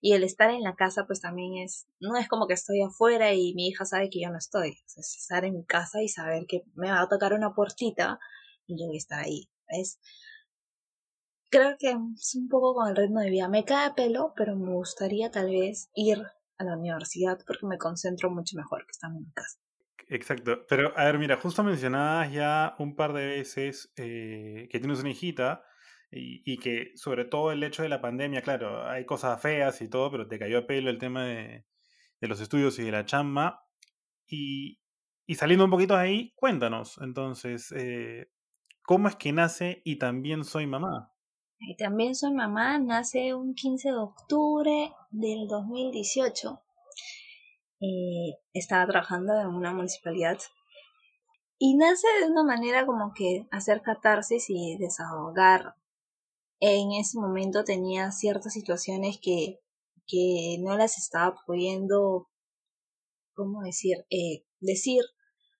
Y 0.00 0.12
el 0.12 0.24
estar 0.24 0.50
en 0.50 0.62
la 0.62 0.74
casa 0.74 1.06
pues 1.06 1.20
también 1.20 1.64
es, 1.64 1.86
no 2.00 2.16
es 2.16 2.28
como 2.28 2.46
que 2.46 2.54
estoy 2.54 2.82
afuera 2.82 3.32
y 3.32 3.54
mi 3.54 3.68
hija 3.68 3.84
sabe 3.84 4.10
que 4.10 4.20
yo 4.20 4.30
no 4.30 4.38
estoy. 4.38 4.78
Es 4.96 5.16
estar 5.18 5.44
en 5.44 5.54
mi 5.54 5.64
casa 5.64 6.02
y 6.02 6.08
saber 6.08 6.44
que 6.46 6.62
me 6.74 6.90
va 6.90 7.02
a 7.02 7.08
tocar 7.08 7.32
una 7.32 7.54
puertita 7.54 8.18
y 8.66 8.78
yo 8.78 8.86
voy 8.86 8.96
a 8.96 8.98
estar 8.98 9.20
ahí. 9.24 9.48
Es, 9.68 9.98
creo 11.50 11.76
que 11.78 11.90
es 11.90 12.34
un 12.34 12.48
poco 12.48 12.74
con 12.74 12.88
el 12.88 12.96
ritmo 12.96 13.20
de 13.20 13.30
vida. 13.30 13.48
Me 13.48 13.64
cae 13.64 13.94
pelo, 13.94 14.34
pero 14.36 14.56
me 14.56 14.72
gustaría 14.74 15.30
tal 15.30 15.50
vez 15.50 15.90
ir 15.94 16.22
a 16.58 16.64
la 16.64 16.76
universidad 16.76 17.38
porque 17.46 17.66
me 17.66 17.78
concentro 17.78 18.30
mucho 18.30 18.56
mejor 18.56 18.84
que 18.86 18.92
estando 18.92 19.18
en 19.18 19.30
casa. 19.32 19.58
Exacto, 20.08 20.66
pero 20.68 20.96
a 20.98 21.04
ver, 21.04 21.18
mira, 21.18 21.36
justo 21.36 21.64
mencionabas 21.64 22.30
ya 22.32 22.74
un 22.78 22.94
par 22.94 23.12
de 23.12 23.26
veces 23.26 23.92
eh, 23.96 24.68
que 24.70 24.78
tienes 24.78 25.00
una 25.00 25.10
hijita 25.10 25.64
y, 26.10 26.42
y, 26.44 26.58
que 26.58 26.92
sobre 26.94 27.24
todo 27.24 27.50
el 27.52 27.62
hecho 27.64 27.82
de 27.82 27.88
la 27.88 28.00
pandemia, 28.00 28.42
claro, 28.42 28.86
hay 28.86 29.04
cosas 29.06 29.40
feas 29.40 29.80
y 29.80 29.88
todo, 29.88 30.10
pero 30.10 30.28
te 30.28 30.38
cayó 30.38 30.58
a 30.58 30.66
pelo 30.66 30.90
el 30.90 30.98
tema 30.98 31.24
de, 31.24 31.64
de 32.20 32.28
los 32.28 32.40
estudios 32.40 32.78
y 32.78 32.84
de 32.84 32.92
la 32.92 33.04
chamba. 33.04 33.66
Y, 34.26 34.80
y 35.26 35.34
saliendo 35.36 35.64
un 35.64 35.70
poquito 35.70 35.94
de 35.94 36.00
ahí, 36.00 36.32
cuéntanos, 36.36 36.98
entonces, 37.00 37.72
eh, 37.72 38.30
¿cómo 38.82 39.08
es 39.08 39.16
que 39.16 39.32
nace 39.32 39.82
y 39.84 39.96
también 39.96 40.44
soy 40.44 40.66
mamá? 40.66 41.13
También 41.78 42.14
soy 42.14 42.32
mamá, 42.32 42.78
nace 42.78 43.34
un 43.34 43.54
15 43.54 43.88
de 43.88 43.96
octubre 43.96 44.92
del 45.10 45.48
2018. 45.48 46.60
Eh, 47.80 48.38
estaba 48.52 48.86
trabajando 48.86 49.40
en 49.40 49.48
una 49.48 49.72
municipalidad 49.72 50.38
y 51.58 51.76
nace 51.76 52.06
de 52.20 52.30
una 52.30 52.44
manera 52.44 52.86
como 52.86 53.12
que 53.14 53.46
hacer 53.50 53.82
catarsis 53.82 54.46
y 54.48 54.76
desahogar. 54.78 55.74
En 56.60 56.92
ese 56.92 57.18
momento 57.18 57.64
tenía 57.64 58.12
ciertas 58.12 58.52
situaciones 58.52 59.18
que, 59.20 59.60
que 60.06 60.58
no 60.60 60.76
las 60.76 60.98
estaba 60.98 61.34
pudiendo, 61.46 62.28
¿cómo 63.34 63.62
decir? 63.62 64.04
Eh, 64.10 64.44
decir 64.60 65.02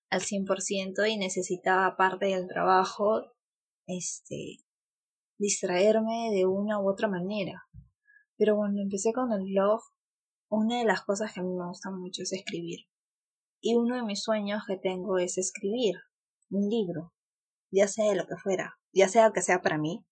al 0.09 0.21
100% 0.21 1.09
y 1.09 1.17
necesitaba, 1.17 1.87
aparte 1.87 2.27
del 2.27 2.47
trabajo, 2.47 3.23
este, 3.87 4.64
distraerme 5.37 6.31
de 6.33 6.45
una 6.45 6.79
u 6.79 6.89
otra 6.89 7.07
manera. 7.07 7.63
Pero 8.37 8.55
cuando 8.55 8.81
empecé 8.81 9.13
con 9.13 9.31
el 9.31 9.43
blog, 9.45 9.81
una 10.49 10.79
de 10.79 10.85
las 10.85 11.03
cosas 11.03 11.33
que 11.33 11.39
a 11.39 11.43
mí 11.43 11.53
me 11.53 11.67
gusta 11.67 11.91
mucho 11.91 12.23
es 12.23 12.33
escribir. 12.33 12.81
Y 13.61 13.75
uno 13.75 13.95
de 13.95 14.03
mis 14.03 14.21
sueños 14.21 14.63
que 14.67 14.77
tengo 14.77 15.17
es 15.17 15.37
escribir 15.37 15.95
un 16.49 16.69
libro, 16.69 17.13
ya 17.71 17.87
sea 17.87 18.13
lo 18.13 18.27
que 18.27 18.37
fuera, 18.37 18.77
ya 18.93 19.07
sea 19.07 19.31
que 19.31 19.41
sea 19.41 19.61
para 19.61 19.77
mí, 19.77 20.05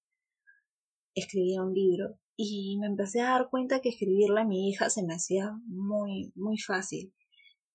escribir 1.13 1.61
un 1.61 1.73
libro. 1.73 2.19
Y 2.35 2.77
me 2.79 2.87
empecé 2.87 3.21
a 3.21 3.31
dar 3.31 3.49
cuenta 3.49 3.79
que 3.79 3.89
escribirle 3.89 4.41
a 4.41 4.45
mi 4.45 4.69
hija 4.69 4.89
se 4.89 5.03
me 5.05 5.13
hacía 5.13 5.51
muy, 5.67 6.31
muy 6.35 6.57
fácil 6.57 7.13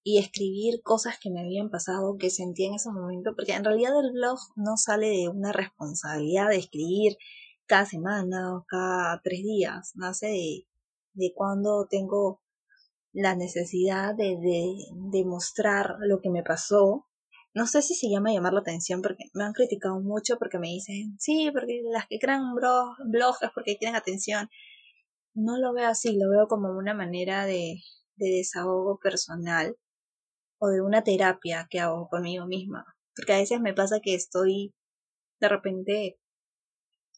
y 0.09 0.17
escribir 0.17 0.81
cosas 0.83 1.19
que 1.21 1.29
me 1.29 1.43
habían 1.43 1.69
pasado, 1.69 2.17
que 2.19 2.31
sentía 2.31 2.69
en 2.69 2.77
ese 2.77 2.91
momento, 2.91 3.35
porque 3.37 3.53
en 3.53 3.63
realidad 3.63 3.93
el 4.03 4.13
blog 4.13 4.39
no 4.57 4.79
sale 4.79 5.11
de 5.11 5.29
una 5.29 5.53
responsabilidad 5.53 6.49
de 6.49 6.57
escribir 6.57 7.19
cada 7.67 7.85
semana 7.85 8.57
o 8.57 8.65
cada 8.67 9.21
tres 9.23 9.43
días, 9.43 9.93
nace 9.97 10.29
de, 10.29 10.67
de 11.13 11.33
cuando 11.35 11.87
tengo 11.91 12.41
la 13.13 13.37
necesidad 13.37 14.15
de, 14.15 14.39
de, 14.41 15.25
mostrar 15.27 15.97
lo 16.01 16.23
que 16.23 16.31
me 16.31 16.43
pasó. 16.43 17.07
No 17.53 17.67
sé 17.67 17.83
si 17.83 17.95
se 17.95 18.09
llama 18.09 18.33
llamar 18.33 18.55
la 18.55 18.61
atención 18.61 19.03
porque 19.03 19.25
me 19.35 19.45
han 19.45 19.53
criticado 19.53 20.01
mucho 20.01 20.39
porque 20.39 20.59
me 20.59 20.69
dicen, 20.69 21.19
sí, 21.19 21.51
porque 21.53 21.83
las 21.93 22.07
que 22.09 22.19
crean 22.19 22.55
blog, 22.55 22.97
blog 23.05 23.37
es 23.43 23.51
porque 23.55 23.77
quieren 23.77 23.95
atención. 23.95 24.49
No 25.35 25.59
lo 25.59 25.75
veo 25.75 25.89
así, 25.89 26.17
lo 26.19 26.31
veo 26.31 26.49
como 26.49 26.71
una 26.71 26.95
manera 26.95 27.45
de, 27.45 27.75
de 28.17 28.31
desahogo 28.39 28.99
personal 29.03 29.77
o 30.59 30.69
de 30.69 30.83
una 30.83 31.03
terapia 31.03 31.67
que 31.71 31.81
hago 31.81 32.09
conmigo 32.09 32.47
misma. 32.47 32.85
Porque 33.15 33.33
a 33.33 33.39
veces 33.39 33.61
me 33.61 33.75
pasa 33.75 34.01
que 34.01 34.15
estoy 34.15 34.75
de 35.41 35.49
repente 35.49 36.21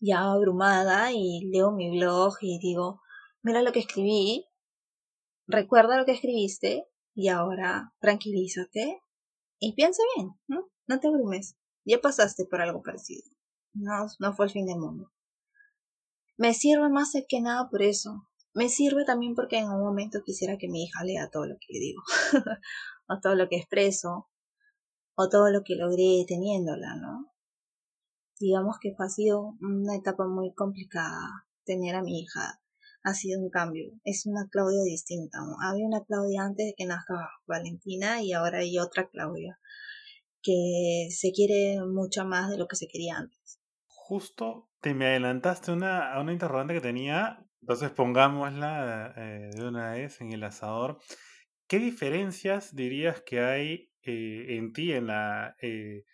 ya 0.00 0.32
abrumada 0.32 1.12
y 1.12 1.48
leo 1.50 1.72
mi 1.72 1.90
blog 1.98 2.34
y 2.40 2.58
digo, 2.58 3.00
mira 3.42 3.62
lo 3.62 3.72
que 3.72 3.80
escribí, 3.80 4.46
recuerda 5.46 5.98
lo 5.98 6.06
que 6.06 6.12
escribiste 6.12 6.86
y 7.14 7.28
ahora 7.28 7.92
tranquilízate 8.00 9.02
y 9.58 9.74
piensa 9.74 10.02
bien, 10.16 10.30
¿no? 10.48 10.70
Te 10.98 11.08
abrumes. 11.08 11.56
Ya 11.84 12.00
pasaste 12.00 12.46
por 12.46 12.60
algo 12.60 12.82
parecido. 12.82 13.22
No, 13.74 14.06
no 14.18 14.32
fue 14.34 14.46
el 14.46 14.52
fin 14.52 14.66
del 14.66 14.78
mundo. 14.78 15.12
Me 16.36 16.54
sirve 16.54 16.88
más 16.88 17.12
que 17.28 17.40
nada 17.40 17.68
por 17.70 17.82
eso. 17.82 18.26
Me 18.54 18.68
sirve 18.68 19.04
también 19.04 19.34
porque 19.34 19.58
en 19.58 19.70
un 19.70 19.80
momento 19.80 20.22
quisiera 20.24 20.56
que 20.58 20.68
mi 20.68 20.84
hija 20.84 21.04
lea 21.04 21.30
todo 21.30 21.46
lo 21.46 21.54
que 21.60 21.72
le 21.74 21.78
digo. 21.78 22.02
o 23.10 23.18
todo 23.20 23.34
lo 23.34 23.48
que 23.48 23.56
expreso, 23.56 24.28
o 25.16 25.28
todo 25.28 25.50
lo 25.50 25.62
que 25.64 25.74
logré 25.74 26.24
teniéndola, 26.26 26.94
¿no? 26.94 27.32
Digamos 28.38 28.76
que 28.80 28.94
ha 28.96 29.08
sido 29.08 29.56
una 29.60 29.96
etapa 29.96 30.26
muy 30.26 30.54
complicada 30.54 31.46
tener 31.64 31.96
a 31.96 32.02
mi 32.02 32.20
hija. 32.20 32.60
Ha 33.02 33.14
sido 33.14 33.40
un 33.40 33.50
cambio. 33.50 33.90
Es 34.04 34.26
una 34.26 34.48
Claudia 34.50 34.82
distinta. 34.84 35.38
Había 35.62 35.86
una 35.86 36.04
Claudia 36.04 36.42
antes 36.42 36.66
de 36.66 36.74
que 36.76 36.86
nazca 36.86 37.30
Valentina 37.46 38.22
y 38.22 38.32
ahora 38.32 38.58
hay 38.58 38.78
otra 38.78 39.08
Claudia 39.08 39.58
que 40.42 41.08
se 41.10 41.32
quiere 41.32 41.84
mucho 41.84 42.24
más 42.24 42.50
de 42.50 42.56
lo 42.56 42.66
que 42.66 42.76
se 42.76 42.88
quería 42.88 43.16
antes. 43.16 43.60
Justo 43.86 44.70
te 44.80 44.94
me 44.94 45.06
adelantaste 45.06 45.72
una, 45.72 46.14
a 46.14 46.20
una 46.20 46.32
interrogante 46.32 46.74
que 46.74 46.80
tenía, 46.80 47.44
entonces 47.60 47.90
pongámosla 47.90 49.12
eh, 49.16 49.50
de 49.54 49.68
una 49.68 49.92
vez 49.92 50.20
en 50.20 50.32
el 50.32 50.44
asador. 50.44 50.98
¿Qué 51.70 51.78
diferencias 51.78 52.74
dirías 52.74 53.22
que 53.22 53.38
hay 53.38 53.92
eh, 54.02 54.56
en 54.56 54.72
ti, 54.72 54.92
en 54.92 55.06
la 55.06 55.54
eh, 55.62 56.04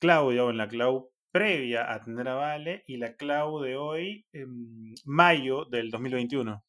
Claudia 0.00 0.44
o 0.44 0.50
en 0.50 0.56
la 0.56 0.66
Clau 0.66 1.12
previa 1.30 1.92
a 1.92 2.02
tener 2.02 2.26
a 2.26 2.34
Vale 2.34 2.82
y 2.88 2.96
la 2.96 3.14
Clau 3.14 3.60
de 3.60 3.76
hoy, 3.76 4.26
en 4.32 4.92
mayo 5.04 5.66
del 5.66 5.92
2021? 5.92 6.64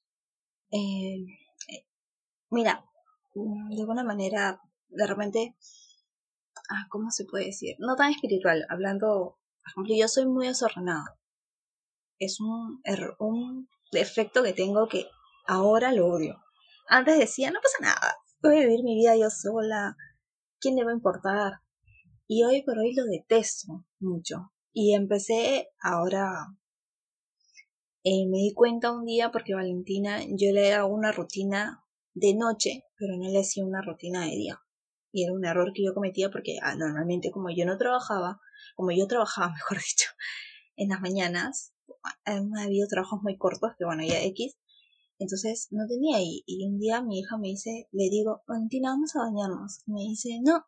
Eh, 0.71 1.25
mira, 2.51 2.85
mm, 3.33 3.73
de 3.73 3.81
alguna 3.81 4.03
manera, 4.03 4.61
de 4.89 5.07
repente, 5.07 5.55
ah, 6.69 6.85
¿cómo 6.89 7.09
se 7.09 7.25
puede 7.25 7.45
decir? 7.45 7.77
No 7.79 7.95
tan 7.95 8.11
espiritual, 8.11 8.63
hablando, 8.69 9.39
por 9.63 9.71
ejemplo, 9.71 9.95
yo 9.97 10.07
soy 10.07 10.27
muy 10.27 10.45
desordenada. 10.45 11.17
Es 12.19 12.39
un, 12.39 12.79
un 13.17 13.69
defecto 13.91 14.43
que 14.43 14.53
tengo 14.53 14.87
que 14.87 15.07
ahora 15.47 15.91
lo 15.91 16.05
odio. 16.05 16.43
Antes 16.87 17.17
decía, 17.17 17.49
no 17.49 17.59
pasa 17.59 17.77
nada, 17.81 18.15
voy 18.47 18.57
a 18.57 18.67
vivir 18.67 18.83
mi 18.83 18.95
vida 18.95 19.15
yo 19.15 19.29
sola, 19.29 19.97
¿quién 20.59 20.75
le 20.75 20.83
va 20.83 20.91
a 20.91 20.95
importar? 20.95 21.53
Y 22.27 22.43
hoy 22.43 22.63
por 22.63 22.77
hoy 22.77 22.93
lo 22.93 23.05
detesto 23.05 23.85
mucho. 23.99 24.51
Y 24.73 24.93
empecé 24.93 25.69
ahora, 25.81 26.47
eh, 28.03 28.27
me 28.27 28.37
di 28.37 28.53
cuenta 28.53 28.91
un 28.91 29.05
día 29.05 29.31
porque 29.31 29.53
Valentina, 29.53 30.19
yo 30.27 30.51
le 30.51 30.73
hago 30.73 30.93
una 30.93 31.11
rutina 31.11 31.83
de 32.13 32.33
noche, 32.35 32.83
pero 32.97 33.17
no 33.17 33.29
le 33.29 33.39
hacía 33.39 33.65
una 33.65 33.81
rutina 33.81 34.25
de 34.25 34.31
día. 34.31 34.61
Y 35.11 35.23
era 35.23 35.33
un 35.33 35.45
error 35.45 35.71
que 35.73 35.83
yo 35.83 35.93
cometía 35.93 36.29
porque 36.29 36.57
ah, 36.61 36.75
normalmente 36.75 37.31
como 37.31 37.49
yo 37.49 37.65
no 37.65 37.77
trabajaba, 37.77 38.39
como 38.75 38.91
yo 38.91 39.07
trabajaba, 39.07 39.53
mejor 39.53 39.77
dicho, 39.77 40.09
en 40.75 40.89
las 40.89 41.01
mañanas, 41.01 41.73
ha 42.25 42.63
habido 42.63 42.87
trabajos 42.87 43.21
muy 43.23 43.37
cortos, 43.37 43.71
que 43.77 43.85
bueno, 43.85 44.03
ya 44.03 44.21
X, 44.23 44.57
entonces 45.19 45.67
no 45.72 45.88
tenía 45.88 46.22
y, 46.22 46.43
y 46.45 46.65
un 46.67 46.77
día 46.79 47.01
mi 47.01 47.19
hija 47.19 47.38
me 47.38 47.48
dice, 47.48 47.88
le 47.91 48.10
digo, 48.10 48.43
Valentina, 48.48 48.89
vamos 48.89 49.15
a 49.15 49.19
bañarnos. 49.19 49.79
Y 49.86 49.91
me 49.91 50.01
dice, 50.01 50.39
no, 50.41 50.65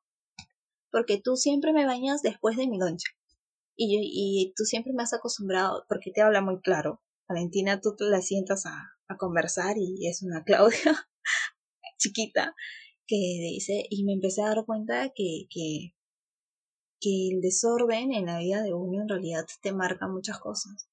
porque 0.92 1.20
tú 1.22 1.36
siempre 1.36 1.74
me 1.74 1.86
bañas 1.86 2.22
después 2.22 2.58
de 2.58 2.68
mi 2.68 2.78
loncha. 2.78 3.10
Y, 3.76 3.94
yo, 3.94 4.00
y 4.02 4.54
tú 4.56 4.64
siempre 4.64 4.94
me 4.94 5.04
has 5.04 5.14
acostumbrado, 5.14 5.86
porque 5.88 6.12
te 6.12 6.22
habla 6.22 6.42
muy 6.42 6.62
claro. 6.62 7.02
Valentina, 7.28 7.82
tú 7.82 7.94
la 8.00 8.22
sientas 8.22 8.66
a, 8.66 8.98
a 9.08 9.18
conversar 9.18 9.78
y 9.78 10.08
es 10.08 10.24
una 10.24 10.44
Claudia 10.46 11.10
chiquita 11.98 12.56
que 13.06 13.16
dice, 13.16 13.86
y 13.90 14.04
me 14.04 14.14
empecé 14.14 14.42
a 14.42 14.50
dar 14.50 14.66
cuenta 14.66 15.12
que, 15.16 15.48
que, 15.50 15.96
que 17.00 17.30
el 17.32 17.42
desorden 17.42 18.14
en 18.14 18.26
la 18.26 18.40
vida 18.40 18.62
de 18.64 18.74
uno 18.74 19.02
en 19.02 19.10
realidad 19.10 19.46
te 19.62 19.72
marca 19.72 20.08
muchas 20.08 20.40
cosas 20.40 20.87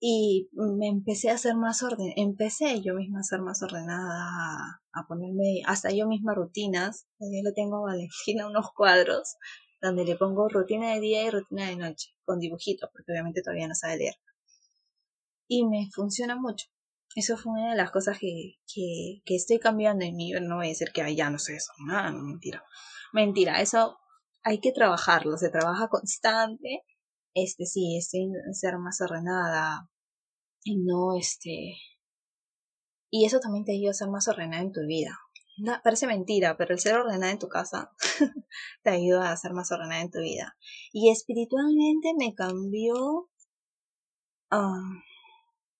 y 0.00 0.48
me 0.52 0.88
empecé 0.88 1.28
a 1.28 1.34
hacer 1.34 1.54
más 1.56 1.82
orden, 1.82 2.14
empecé 2.16 2.80
yo 2.80 2.94
misma 2.94 3.20
a 3.20 3.22
ser 3.22 3.42
más 3.42 3.62
ordenada, 3.62 4.80
a, 4.92 5.06
ponerme 5.06 5.62
hasta 5.66 5.90
yo 5.90 6.08
misma 6.08 6.34
rutinas, 6.34 7.06
yo 7.18 7.42
le 7.44 7.52
tengo 7.52 7.76
a 7.76 7.92
Valentina 7.92 8.46
unos 8.46 8.72
cuadros 8.74 9.36
donde 9.82 10.04
le 10.04 10.16
pongo 10.16 10.48
rutina 10.48 10.94
de 10.94 11.00
día 11.00 11.22
y 11.24 11.30
rutina 11.30 11.68
de 11.68 11.76
noche, 11.76 12.14
con 12.24 12.38
dibujitos, 12.38 12.88
porque 12.92 13.12
obviamente 13.12 13.42
todavía 13.42 13.68
no 13.68 13.74
sabe 13.74 13.98
leer. 13.98 14.14
Y 15.46 15.66
me 15.66 15.88
funciona 15.92 16.36
mucho. 16.36 16.66
Eso 17.14 17.36
fue 17.36 17.52
una 17.52 17.70
de 17.70 17.76
las 17.76 17.90
cosas 17.90 18.18
que, 18.18 18.58
que, 18.72 19.34
estoy 19.34 19.58
cambiando 19.58 20.04
en 20.04 20.16
mí. 20.16 20.32
No 20.32 20.56
voy 20.56 20.66
a 20.66 20.68
decir 20.68 20.92
que 20.92 21.14
ya 21.16 21.28
no 21.28 21.38
sé 21.38 21.56
eso. 21.56 21.72
No, 21.78 22.10
no, 22.10 22.22
mentira. 22.22 22.62
Mentira, 23.12 23.60
eso 23.60 23.98
hay 24.42 24.60
que 24.60 24.70
trabajarlo. 24.70 25.36
Se 25.38 25.48
trabaja 25.48 25.88
constante 25.88 26.84
este 27.34 27.66
sí, 27.66 27.96
estoy 27.96 28.28
ser 28.52 28.78
más 28.78 29.00
ordenada 29.00 29.88
y 30.64 30.76
no 30.78 31.16
este 31.16 31.76
y 33.10 33.24
eso 33.24 33.40
también 33.40 33.64
te 33.64 33.72
ayuda 33.72 33.90
a 33.90 33.94
ser 33.94 34.08
más 34.08 34.28
ordenada 34.28 34.62
en 34.62 34.72
tu 34.72 34.80
vida. 34.86 35.18
parece 35.82 36.06
mentira, 36.06 36.56
pero 36.56 36.72
el 36.72 36.80
ser 36.80 36.94
ordenada 36.94 37.32
en 37.32 37.38
tu 37.38 37.48
casa 37.48 37.90
te 38.82 38.90
ayuda 38.90 39.32
a 39.32 39.36
ser 39.36 39.52
más 39.52 39.70
ordenada 39.72 40.00
en 40.00 40.10
tu 40.10 40.20
vida. 40.20 40.56
Y 40.92 41.10
espiritualmente 41.10 42.14
me 42.16 42.34
cambió 42.34 43.28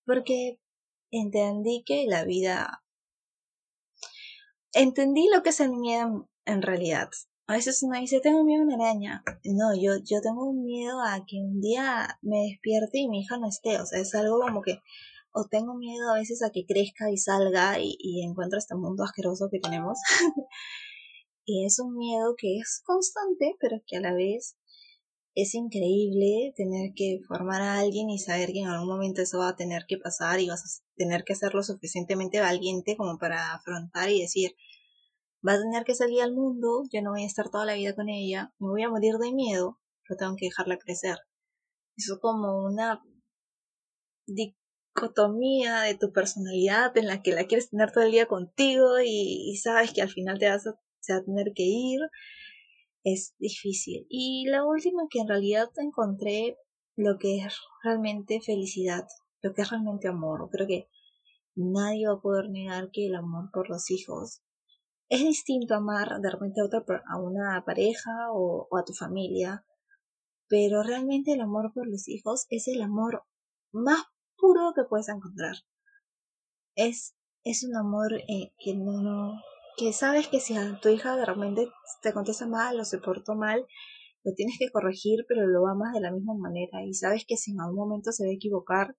porque 0.05 0.61
entendí 1.11 1.83
que 1.85 2.07
la 2.07 2.25
vida 2.25 2.85
entendí 4.73 5.29
lo 5.33 5.43
que 5.43 5.51
es 5.51 5.61
el 5.61 5.71
miedo 5.71 6.29
en 6.45 6.63
realidad. 6.63 7.11
A 7.51 7.55
veces 7.55 7.83
uno 7.83 7.99
dice, 7.99 8.21
tengo 8.21 8.45
miedo 8.45 8.63
a 8.63 8.65
una 8.65 8.77
araña. 8.77 9.25
No, 9.43 9.75
yo, 9.75 9.97
yo 10.05 10.21
tengo 10.23 10.53
miedo 10.53 11.01
a 11.03 11.27
que 11.27 11.39
un 11.39 11.61
día 11.61 12.17
me 12.23 12.43
despierte 12.43 13.01
y 13.01 13.09
mi 13.09 13.23
hija 13.23 13.39
no 13.39 13.49
esté. 13.49 13.81
O 13.81 13.87
sea, 13.87 13.99
es 13.99 14.15
algo 14.15 14.39
como 14.39 14.63
que, 14.63 14.79
o 15.33 15.49
tengo 15.49 15.75
miedo 15.75 16.13
a 16.13 16.15
veces 16.15 16.45
a 16.45 16.51
que 16.51 16.65
crezca 16.65 17.11
y 17.11 17.17
salga 17.17 17.81
y, 17.81 17.97
y 17.99 18.23
encuentre 18.25 18.61
este 18.61 18.77
mundo 18.77 19.03
asqueroso 19.03 19.49
que 19.51 19.59
tenemos. 19.59 19.99
y 21.45 21.67
es 21.67 21.81
un 21.81 21.97
miedo 21.97 22.37
que 22.39 22.59
es 22.59 22.83
constante, 22.85 23.57
pero 23.59 23.83
que 23.85 23.97
a 23.97 24.01
la 24.01 24.15
vez 24.15 24.57
es 25.35 25.53
increíble 25.57 26.53
tener 26.55 26.93
que 26.95 27.19
formar 27.27 27.63
a 27.63 27.81
alguien 27.81 28.11
y 28.11 28.21
saber 28.21 28.53
que 28.53 28.61
en 28.61 28.69
algún 28.69 28.91
momento 28.91 29.23
eso 29.23 29.41
va 29.41 29.49
a 29.49 29.57
tener 29.57 29.87
que 29.89 29.99
pasar 29.99 30.39
y 30.39 30.49
vas 30.49 30.63
a 30.63 30.85
tener 30.95 31.25
que 31.25 31.35
ser 31.35 31.53
lo 31.55 31.65
suficientemente 31.65 32.39
valiente 32.39 32.97
como 32.97 33.19
para 33.19 33.55
afrontar 33.55 34.09
y 34.09 34.21
decir, 34.21 34.55
va 35.47 35.55
a 35.55 35.59
tener 35.59 35.85
que 35.85 35.95
salir 35.95 36.23
al 36.23 36.35
mundo, 36.35 36.83
yo 36.93 37.03
no 37.03 37.11
voy 37.11 37.23
a 37.23 37.27
estar 37.27 37.51
toda 37.51 37.65
la 37.65 37.75
vida 37.75 37.95
con 37.95 38.09
ella, 38.09 38.53
me 38.59 38.69
voy 38.69 38.83
a 38.83 38.91
morir 38.91 39.15
de 39.15 39.33
miedo, 39.33 39.79
pero 40.07 40.19
tengo 40.19 40.37
que 40.37 40.47
dejarla 40.47 40.79
crecer. 40.79 41.17
Eso 41.97 42.15
es 42.15 42.21
como 42.21 42.65
una 42.65 43.03
dicotomía 44.27 45.83
de 45.83 45.97
tu 45.97 46.13
personalidad 46.13 46.97
en 46.97 47.07
la 47.07 47.23
que 47.23 47.33
la 47.33 47.47
quieres 47.47 47.71
tener 47.71 47.91
todo 47.93 48.05
el 48.05 48.13
día 48.13 48.27
contigo 48.27 49.01
y, 49.05 49.57
sabes 49.63 49.93
que 49.93 50.03
al 50.03 50.11
final 50.11 50.39
te 50.39 50.49
vas 50.49 50.67
a, 50.67 50.71
a 50.71 51.25
tener 51.25 51.53
que 51.55 51.65
ir. 51.65 52.01
Es 53.03 53.35
difícil. 53.39 54.07
Y 54.11 54.47
la 54.49 54.65
última 54.65 55.05
que 55.11 55.21
en 55.21 55.29
realidad 55.29 55.71
encontré 55.79 56.59
lo 56.97 57.19
que 57.19 57.39
es 57.39 57.59
realmente 57.83 58.41
felicidad, 58.43 59.07
lo 59.43 59.55
que 59.55 59.63
es 59.63 59.71
realmente 59.71 60.09
amor. 60.09 60.49
Creo 60.53 60.67
que 60.67 60.89
nadie 61.55 62.07
va 62.07 62.15
a 62.15 62.21
poder 62.21 62.51
negar 62.51 62.91
que 62.93 63.07
el 63.07 63.15
amor 63.15 63.51
por 63.53 63.71
los 63.71 63.91
hijos 63.91 64.43
es 65.11 65.25
distinto 65.25 65.75
amar 65.75 66.21
de 66.21 66.31
repente 66.31 66.61
a, 66.61 66.65
otra, 66.65 67.03
a 67.07 67.19
una 67.19 67.65
pareja 67.67 68.31
o, 68.33 68.69
a 68.79 68.85
tu 68.85 68.95
familia, 68.95 69.67
pero 70.49 70.85
realmente 70.85 71.33
el 71.33 71.41
amor 71.41 71.73
por 71.75 71.89
los 71.89 72.09
hijos 72.09 72.47
es 72.49 72.69
el 72.69 72.81
amor 72.81 73.25
más 73.73 74.05
puro 74.37 74.73
que 74.75 74.85
puedes 74.85 75.09
encontrar. 75.09 75.57
Es, 76.77 77.17
es 77.43 77.65
un 77.65 77.77
amor 77.77 78.15
eh, 78.15 78.55
que 78.59 78.77
no, 78.77 79.33
que 79.77 79.93
sabes 79.93 80.29
que 80.29 80.39
si 80.39 80.57
a 80.57 80.79
tu 80.81 80.89
hija 80.89 81.17
de 81.17 81.27
repente 81.27 81.69
te 82.03 82.13
contesta 82.13 82.47
mal 82.47 82.79
o 82.79 82.85
se 82.85 82.99
portó 82.99 83.35
mal, 83.35 83.67
lo 84.23 84.33
tienes 84.35 84.59
que 84.61 84.71
corregir, 84.71 85.25
pero 85.27 85.45
lo 85.45 85.67
amas 85.67 85.93
de 85.93 86.03
la 86.03 86.13
misma 86.13 86.35
manera 86.35 86.85
y 86.85 86.95
sabes 86.95 87.25
que 87.27 87.37
si 87.37 87.51
en 87.51 87.61
algún 87.61 87.89
momento 87.89 88.13
se 88.13 88.25
va 88.25 88.31
a 88.31 88.35
equivocar, 88.35 88.97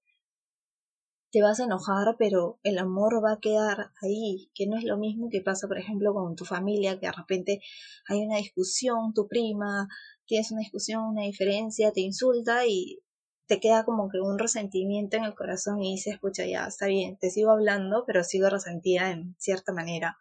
te 1.32 1.42
vas 1.42 1.60
a 1.60 1.64
enojar, 1.64 2.16
pero 2.20 2.60
el 2.64 2.78
amor 2.78 3.24
va 3.24 3.34
a 3.34 3.40
quedar 3.40 3.92
ahí, 4.02 4.52
que 4.54 4.68
no 4.68 4.78
es 4.78 4.84
lo 4.84 4.98
mismo 4.98 5.30
que 5.30 5.42
pasa, 5.42 5.68
por 5.68 5.80
ejemplo, 5.80 6.14
con 6.14 6.36
tu 6.36 6.46
familia, 6.46 7.00
que 7.00 7.08
de 7.08 7.12
repente 7.14 7.62
hay 8.08 8.20
una 8.20 8.38
discusión, 8.38 9.14
tu 9.14 9.28
prima, 9.28 9.88
tienes 10.26 10.52
una 10.52 10.60
discusión, 10.60 11.04
una 11.04 11.24
diferencia, 11.24 11.92
te 11.94 12.02
insulta 12.02 12.68
y 12.68 13.00
te 13.48 13.60
queda 13.60 13.86
como 13.86 14.10
que 14.10 14.20
un 14.20 14.40
resentimiento 14.40 15.18
en 15.18 15.24
el 15.24 15.36
corazón 15.36 15.82
y 15.82 15.92
dices, 15.94 16.16
escucha, 16.16 16.46
ya 16.46 16.66
está 16.66 16.88
bien, 16.88 17.18
te 17.18 17.30
sigo 17.30 17.52
hablando, 17.52 18.04
pero 18.06 18.24
sigo 18.24 18.50
resentida 18.50 19.12
en 19.12 19.36
cierta 19.40 19.74
manera, 19.74 20.18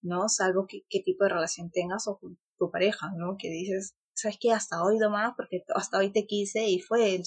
¿no? 0.00 0.28
Salvo 0.28 0.66
que, 0.66 0.82
qué 0.88 1.00
tipo 1.00 1.24
de 1.24 1.30
relación 1.30 1.70
tengas 1.70 2.08
o 2.08 2.18
con 2.18 2.38
tu 2.58 2.70
pareja, 2.70 3.10
¿no? 3.16 3.36
Que 3.38 3.48
dices, 3.48 3.96
sabes 4.14 4.38
que 4.40 4.52
hasta 4.52 4.82
hoy 4.82 4.98
más 5.10 5.32
porque 5.36 5.64
hasta 5.74 5.98
hoy 5.98 6.10
te 6.10 6.26
quise 6.26 6.66
y 6.68 6.80
fue, 6.80 7.20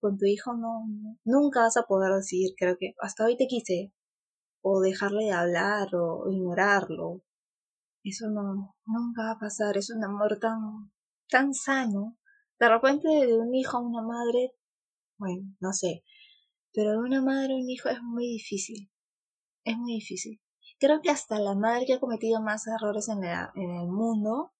con 0.00 0.18
tu 0.18 0.24
hijo 0.26 0.54
no, 0.54 0.86
nunca 1.24 1.60
vas 1.60 1.76
a 1.76 1.84
poder 1.84 2.12
decir, 2.14 2.54
creo 2.56 2.76
que 2.78 2.94
hasta 3.00 3.24
hoy 3.24 3.36
te 3.36 3.46
quise, 3.46 3.92
o 4.62 4.80
dejarle 4.80 5.26
de 5.26 5.32
hablar, 5.32 5.94
o 5.94 6.30
ignorarlo. 6.30 7.22
Eso 8.02 8.30
no, 8.30 8.76
nunca 8.86 9.24
va 9.24 9.30
a 9.32 9.38
pasar, 9.38 9.76
es 9.76 9.90
un 9.90 10.02
amor 10.04 10.38
tan, 10.40 10.90
tan 11.28 11.52
sano. 11.54 12.18
De 12.58 12.68
repente 12.68 13.08
de 13.08 13.38
un 13.38 13.54
hijo 13.54 13.76
a 13.76 13.80
una 13.80 14.02
madre, 14.02 14.54
bueno, 15.18 15.54
no 15.60 15.72
sé, 15.72 16.02
pero 16.72 16.92
de 16.92 16.98
una 16.98 17.22
madre 17.22 17.54
a 17.54 17.56
un 17.56 17.68
hijo 17.68 17.88
es 17.88 18.02
muy 18.02 18.26
difícil, 18.26 18.90
es 19.64 19.76
muy 19.76 19.94
difícil. 19.94 20.40
Creo 20.78 21.02
que 21.02 21.10
hasta 21.10 21.38
la 21.38 21.54
madre 21.54 21.84
que 21.86 21.94
ha 21.94 22.00
cometido 22.00 22.40
más 22.40 22.66
errores 22.66 23.08
en, 23.08 23.22
en 23.24 23.70
el 23.70 23.88
mundo, 23.88 24.52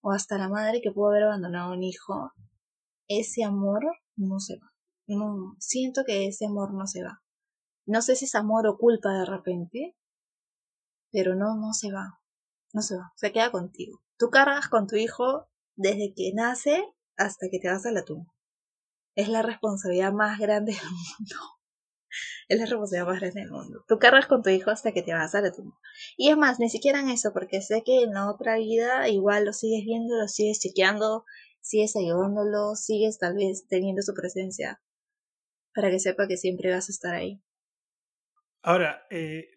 o 0.00 0.12
hasta 0.12 0.38
la 0.38 0.48
madre 0.48 0.80
que 0.80 0.92
pudo 0.92 1.08
haber 1.08 1.24
abandonado 1.24 1.72
a 1.72 1.76
un 1.76 1.82
hijo, 1.82 2.32
ese 3.08 3.42
amor 3.42 3.82
no 4.16 4.38
se 4.38 4.58
va. 4.58 4.75
No, 5.08 5.54
siento 5.60 6.04
que 6.04 6.26
ese 6.26 6.46
amor 6.46 6.74
no 6.74 6.86
se 6.86 7.04
va. 7.04 7.22
No 7.86 8.02
sé 8.02 8.16
si 8.16 8.24
es 8.24 8.34
amor 8.34 8.66
o 8.66 8.76
culpa 8.76 9.12
de 9.12 9.24
repente, 9.24 9.96
pero 11.12 11.36
no, 11.36 11.56
no 11.56 11.72
se 11.72 11.92
va. 11.92 12.20
No 12.72 12.82
se 12.82 12.96
va, 12.96 13.12
se 13.14 13.32
queda 13.32 13.52
contigo. 13.52 14.02
Tú 14.18 14.30
cargas 14.30 14.68
con 14.68 14.88
tu 14.88 14.96
hijo 14.96 15.48
desde 15.76 16.12
que 16.14 16.32
nace 16.34 16.84
hasta 17.16 17.46
que 17.50 17.60
te 17.60 17.68
vas 17.68 17.86
a 17.86 17.92
la 17.92 18.04
tumba. 18.04 18.34
Es 19.14 19.28
la 19.28 19.42
responsabilidad 19.42 20.12
más 20.12 20.38
grande 20.38 20.72
del 20.72 20.90
mundo. 20.90 21.36
Es 22.48 22.58
la 22.58 22.66
responsabilidad 22.66 23.06
más 23.06 23.20
grande 23.20 23.40
del 23.40 23.50
mundo. 23.50 23.84
Tú 23.86 23.98
cargas 23.98 24.26
con 24.26 24.42
tu 24.42 24.50
hijo 24.50 24.70
hasta 24.70 24.92
que 24.92 25.02
te 25.02 25.12
vas 25.12 25.34
a 25.34 25.40
la 25.40 25.52
tumba. 25.52 25.76
Y 26.16 26.30
es 26.30 26.36
más, 26.36 26.58
ni 26.58 26.70
siquiera 26.70 27.00
en 27.00 27.10
eso, 27.10 27.32
porque 27.32 27.60
sé 27.60 27.82
que 27.84 28.02
en 28.02 28.14
la 28.14 28.30
otra 28.30 28.56
vida 28.56 29.08
igual 29.08 29.44
lo 29.44 29.52
sigues 29.52 29.84
viendo, 29.84 30.16
lo 30.16 30.28
sigues 30.28 30.60
chequeando, 30.60 31.24
sigues 31.60 31.94
ayudándolo, 31.96 32.74
sigues 32.74 33.18
tal 33.18 33.34
vez 33.34 33.66
teniendo 33.68 34.02
su 34.02 34.14
presencia 34.14 34.80
para 35.76 35.90
que 35.90 36.00
sepa 36.00 36.26
que 36.26 36.38
siempre 36.38 36.72
vas 36.72 36.88
a 36.88 36.92
estar 36.92 37.14
ahí. 37.14 37.38
Ahora, 38.62 39.06
eh, 39.10 39.50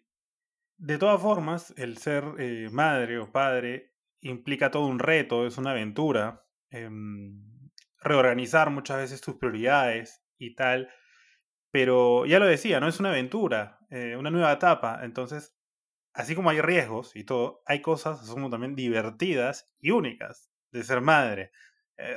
de 0.76 0.98
todas 0.98 1.20
formas, 1.20 1.72
el 1.78 1.96
ser 1.96 2.24
eh, 2.38 2.68
madre 2.70 3.18
o 3.18 3.32
padre 3.32 3.94
implica 4.20 4.70
todo 4.70 4.86
un 4.86 4.98
reto, 4.98 5.46
es 5.46 5.56
una 5.56 5.70
aventura. 5.70 6.46
Em, 6.70 7.42
reorganizar 8.02 8.70
muchas 8.70 8.98
veces 8.98 9.22
tus 9.22 9.36
prioridades 9.36 10.22
y 10.36 10.54
tal. 10.54 10.90
Pero 11.70 12.26
ya 12.26 12.38
lo 12.38 12.46
decía, 12.46 12.80
no 12.80 12.88
es 12.88 13.00
una 13.00 13.10
aventura, 13.10 13.78
eh, 13.88 14.14
una 14.16 14.30
nueva 14.30 14.52
etapa. 14.52 15.00
Entonces, 15.02 15.56
así 16.12 16.34
como 16.34 16.50
hay 16.50 16.60
riesgos 16.60 17.16
y 17.16 17.24
todo, 17.24 17.62
hay 17.64 17.80
cosas 17.80 18.26
son 18.26 18.50
también 18.50 18.76
divertidas 18.76 19.74
y 19.80 19.90
únicas 19.90 20.50
de 20.70 20.84
ser 20.84 21.00
madre. 21.00 21.50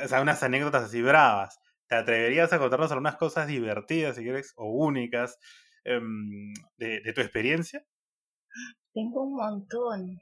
o 0.04 0.08
sea, 0.08 0.22
unas 0.22 0.44
anécdotas 0.44 0.84
así 0.84 1.02
bravas. 1.02 1.60
¿Te 1.88 1.96
atreverías 1.96 2.52
a 2.54 2.60
contarnos 2.60 2.92
algunas 2.92 3.18
cosas 3.18 3.48
divertidas, 3.48 4.16
si 4.16 4.24
quieres, 4.24 4.54
o 4.56 4.70
únicas 4.70 5.38
em, 5.84 6.54
de, 6.78 7.14
tu 7.14 7.22
experiencia? 7.22 7.86
Tengo 8.94 9.24
un 9.24 9.36
montón. 9.36 10.20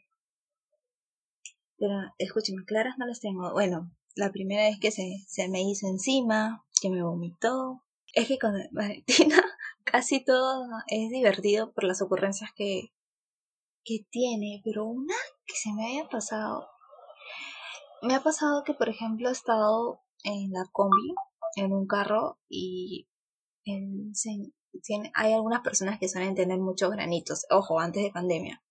Pero 1.77 1.93
escúcheme, 2.17 2.63
claras 2.65 2.97
no 2.97 3.05
las 3.05 3.19
tengo. 3.19 3.51
Bueno, 3.53 3.91
la 4.15 4.31
primera 4.31 4.63
vez 4.63 4.79
que 4.79 4.91
se, 4.91 5.23
se 5.27 5.49
me 5.49 5.61
hizo 5.61 5.87
encima, 5.87 6.63
que 6.81 6.89
me 6.89 7.03
vomitó. 7.03 7.83
Es 8.13 8.27
que 8.27 8.37
con 8.37 8.53
Valentina 8.71 9.41
casi 9.83 10.23
todo 10.23 10.65
es 10.87 11.09
divertido 11.09 11.73
por 11.73 11.83
las 11.83 12.01
ocurrencias 12.01 12.51
que, 12.55 12.91
que 13.83 14.05
tiene, 14.09 14.61
pero 14.63 14.85
una 14.85 15.15
que 15.45 15.55
se 15.55 15.71
me 15.73 15.85
haya 15.85 16.09
pasado. 16.09 16.67
Me 18.01 18.15
ha 18.15 18.23
pasado 18.23 18.63
que, 18.63 18.73
por 18.73 18.89
ejemplo, 18.89 19.29
he 19.29 19.31
estado 19.31 20.01
en 20.23 20.51
la 20.51 20.65
combi 20.71 21.13
en 21.55 21.73
un 21.73 21.87
carro 21.87 22.39
y 22.49 23.07
en, 23.65 24.13
hay 25.13 25.33
algunas 25.33 25.61
personas 25.61 25.99
que 25.99 26.07
suelen 26.07 26.35
tener 26.35 26.59
muchos 26.59 26.91
granitos, 26.91 27.45
ojo, 27.49 27.79
antes 27.79 28.03
de 28.03 28.11
pandemia. 28.11 28.63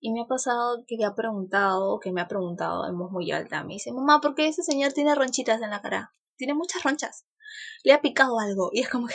Y 0.00 0.12
me 0.12 0.22
ha 0.22 0.26
pasado 0.26 0.84
que 0.86 1.04
ha 1.04 1.14
preguntado, 1.14 1.98
que 2.00 2.12
me 2.12 2.20
ha 2.20 2.28
preguntado 2.28 2.86
en 2.88 2.98
voz 2.98 3.10
muy 3.10 3.30
alta, 3.32 3.64
me 3.64 3.74
dice, 3.74 3.92
mamá, 3.92 4.20
¿por 4.20 4.34
qué 4.34 4.48
ese 4.48 4.62
señor 4.62 4.92
tiene 4.92 5.14
ronchitas 5.14 5.60
en 5.62 5.70
la 5.70 5.80
cara? 5.80 6.12
Tiene 6.36 6.54
muchas 6.54 6.82
ronchas. 6.82 7.26
Le 7.82 7.92
ha 7.92 8.00
picado 8.02 8.38
algo. 8.38 8.70
Y 8.72 8.80
es 8.80 8.90
como 8.90 9.06
que, 9.06 9.14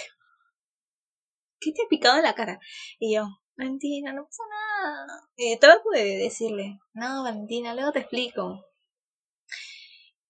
¿qué 1.60 1.72
te 1.72 1.84
ha 1.84 1.88
picado 1.90 2.18
en 2.18 2.24
la 2.24 2.34
cara? 2.34 2.60
Y 3.00 3.16
yo, 3.16 3.28
Valentina, 3.56 4.12
no 4.12 4.26
pasa 4.26 4.44
nada. 4.50 5.30
Y 5.38 5.58
trato 5.60 5.90
de 5.94 6.18
decirle, 6.18 6.80
no, 6.94 7.24
Valentina, 7.24 7.76
luego 7.76 7.92
te 7.92 8.00
explico 8.00 8.66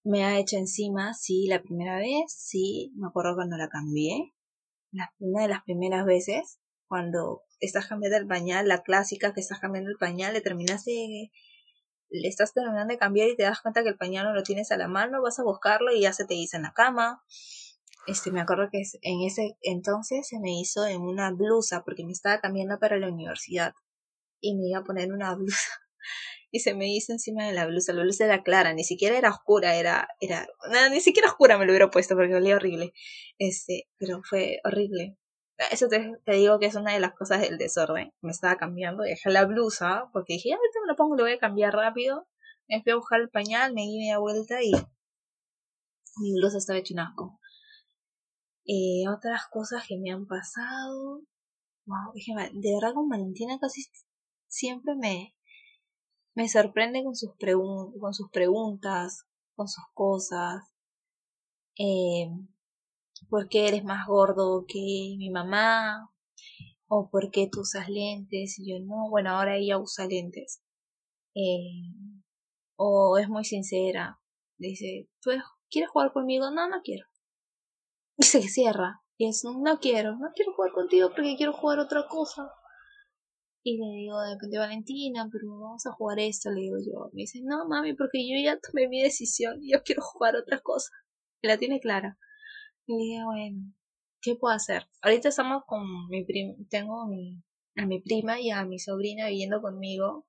me 0.04 0.24
ha 0.24 0.38
hecho 0.38 0.56
encima, 0.56 1.14
sí, 1.14 1.46
la 1.48 1.62
primera 1.62 1.96
vez, 1.96 2.24
sí, 2.28 2.92
me 2.96 3.06
acuerdo 3.06 3.34
cuando 3.34 3.56
la 3.56 3.68
cambié, 3.68 4.32
una 5.18 5.42
de 5.42 5.48
las 5.48 5.62
primeras 5.62 6.04
veces, 6.04 6.60
cuando 6.86 7.42
estás 7.60 7.86
cambiando 7.86 8.18
el 8.18 8.26
pañal, 8.26 8.68
la 8.68 8.82
clásica 8.82 9.32
que 9.32 9.40
estás 9.40 9.60
cambiando 9.60 9.90
el 9.90 9.96
pañal, 9.96 10.34
le 10.34 10.40
terminaste, 10.40 11.30
le 12.10 12.28
estás 12.28 12.52
terminando 12.52 12.92
de 12.92 12.98
cambiar 12.98 13.28
y 13.28 13.36
te 13.36 13.44
das 13.44 13.62
cuenta 13.62 13.82
que 13.82 13.88
el 13.90 13.96
pañal 13.96 14.26
no 14.26 14.34
lo 14.34 14.42
tienes 14.42 14.70
a 14.72 14.76
la 14.76 14.88
mano, 14.88 15.22
vas 15.22 15.38
a 15.38 15.44
buscarlo 15.44 15.92
y 15.92 16.02
ya 16.02 16.12
se 16.12 16.26
te 16.26 16.34
hizo 16.34 16.56
en 16.56 16.64
la 16.64 16.72
cama. 16.72 17.22
Este, 18.06 18.32
me 18.32 18.40
acuerdo 18.40 18.68
que 18.70 18.82
en 19.02 19.22
ese 19.22 19.56
entonces 19.62 20.26
se 20.28 20.40
me 20.40 20.58
hizo 20.60 20.86
en 20.86 21.02
una 21.02 21.30
blusa 21.30 21.84
porque 21.84 22.04
me 22.04 22.12
estaba 22.12 22.40
cambiando 22.40 22.78
para 22.78 22.98
la 22.98 23.08
universidad 23.08 23.74
y 24.40 24.56
me 24.56 24.68
iba 24.68 24.80
a 24.80 24.84
poner 24.84 25.12
una 25.12 25.34
blusa 25.36 25.81
y 26.50 26.60
se 26.60 26.74
me 26.74 26.94
hizo 26.94 27.12
encima 27.12 27.46
de 27.46 27.52
la 27.52 27.66
blusa. 27.66 27.92
La 27.92 28.02
blusa 28.02 28.24
era 28.24 28.42
clara, 28.42 28.74
ni 28.74 28.84
siquiera 28.84 29.16
era 29.16 29.30
oscura, 29.30 29.76
era, 29.76 30.08
era, 30.20 30.46
nada, 30.70 30.88
ni 30.90 31.00
siquiera 31.00 31.28
oscura 31.28 31.58
me 31.58 31.64
lo 31.64 31.72
hubiera 31.72 31.90
puesto 31.90 32.14
porque 32.14 32.34
olía 32.34 32.56
horrible. 32.56 32.92
Este, 33.38 33.88
pero 33.98 34.22
fue 34.22 34.60
horrible. 34.64 35.16
Eso 35.70 35.88
te, 35.88 36.12
digo 36.26 36.58
que 36.58 36.66
es 36.66 36.74
una 36.74 36.92
de 36.92 37.00
las 37.00 37.14
cosas 37.14 37.40
del 37.40 37.58
desorden. 37.58 38.12
Me 38.20 38.32
estaba 38.32 38.56
cambiando, 38.56 39.02
dejé 39.02 39.30
la 39.30 39.44
blusa 39.46 40.10
porque 40.12 40.34
dije, 40.34 40.50
ya 40.50 40.56
ahorita 40.56 40.80
me 40.82 40.88
la 40.88 40.96
pongo, 40.96 41.16
lo 41.16 41.24
voy 41.24 41.32
a 41.32 41.38
cambiar 41.38 41.72
rápido. 41.74 42.28
Me 42.68 42.82
fui 42.82 42.92
a 42.92 42.96
buscar 42.96 43.20
el 43.20 43.30
pañal, 43.30 43.72
me 43.74 43.82
di 43.82 43.98
media 43.98 44.18
vuelta 44.18 44.62
y 44.62 44.72
mi 46.20 46.34
blusa 46.34 46.58
estaba 46.58 46.78
hecha 46.78 46.94
un 46.94 47.00
asco. 47.00 47.40
Eh, 48.66 49.08
otras 49.08 49.42
cosas 49.50 49.84
que 49.86 49.96
me 49.98 50.10
han 50.10 50.26
pasado. 50.26 51.22
Wow, 51.86 52.12
de 52.14 52.74
verdad 52.74 52.94
con 52.94 53.08
Valentina 53.08 53.58
casi 53.60 53.82
siempre 54.46 54.94
me, 54.94 55.34
me 56.34 56.48
sorprende 56.48 57.02
con 57.04 57.14
sus, 57.14 57.32
con 58.00 58.14
sus 58.14 58.30
preguntas, 58.30 59.26
con 59.54 59.68
sus 59.68 59.84
cosas. 59.94 60.62
Eh, 61.78 62.28
¿Por 63.28 63.48
qué 63.48 63.68
eres 63.68 63.84
más 63.84 64.06
gordo 64.06 64.64
que 64.66 65.14
mi 65.18 65.30
mamá? 65.30 66.10
¿O 66.86 67.08
por 67.10 67.30
qué 67.30 67.48
tú 67.50 67.60
usas 67.60 67.88
lentes? 67.88 68.58
Y 68.58 68.70
yo 68.70 68.84
no, 68.84 69.08
bueno, 69.10 69.30
ahora 69.30 69.56
ella 69.56 69.78
usa 69.78 70.06
lentes. 70.06 70.62
Eh, 71.34 71.88
o 72.76 73.18
es 73.18 73.28
muy 73.28 73.44
sincera. 73.44 74.20
Dice, 74.58 75.08
¿tú 75.20 75.30
quieres 75.70 75.90
jugar 75.90 76.12
conmigo? 76.12 76.50
No, 76.50 76.68
no 76.68 76.82
quiero. 76.82 77.06
Y 78.16 78.24
se 78.24 78.42
cierra. 78.42 79.02
Y 79.16 79.28
es, 79.28 79.42
no 79.44 79.78
quiero, 79.78 80.16
no 80.16 80.28
quiero 80.34 80.52
jugar 80.54 80.72
contigo 80.72 81.10
porque 81.14 81.36
quiero 81.36 81.52
jugar 81.52 81.78
otra 81.78 82.06
cosa. 82.08 82.50
Y 83.64 83.78
le 83.78 83.86
digo, 83.94 84.20
depende 84.22 84.58
Valentina, 84.58 85.28
pero 85.30 85.58
vamos 85.58 85.86
a 85.86 85.92
jugar 85.92 86.18
esto, 86.18 86.50
le 86.50 86.62
digo 86.62 86.76
yo. 86.78 87.10
Me 87.12 87.22
dice, 87.22 87.40
no, 87.42 87.66
mami, 87.68 87.94
porque 87.94 88.18
yo 88.28 88.36
ya 88.42 88.58
tomé 88.58 88.88
mi 88.88 89.02
decisión 89.02 89.62
y 89.62 89.72
yo 89.72 89.82
quiero 89.84 90.02
jugar 90.02 90.34
otra 90.36 90.60
cosa. 90.60 90.90
Y 91.40 91.48
la 91.48 91.58
tiene 91.58 91.80
clara. 91.80 92.18
Y 92.86 92.94
le 92.96 93.04
digo, 93.04 93.26
bueno, 93.26 93.72
¿qué 94.20 94.34
puedo 94.34 94.54
hacer? 94.54 94.88
Ahorita 95.00 95.28
estamos 95.28 95.62
con 95.66 96.08
mi 96.08 96.24
prima, 96.24 96.54
tengo 96.70 97.02
a 97.02 97.86
mi 97.86 98.00
prima 98.00 98.40
y 98.40 98.50
a 98.50 98.64
mi 98.64 98.78
sobrina 98.80 99.28
viviendo 99.28 99.62
conmigo. 99.62 100.26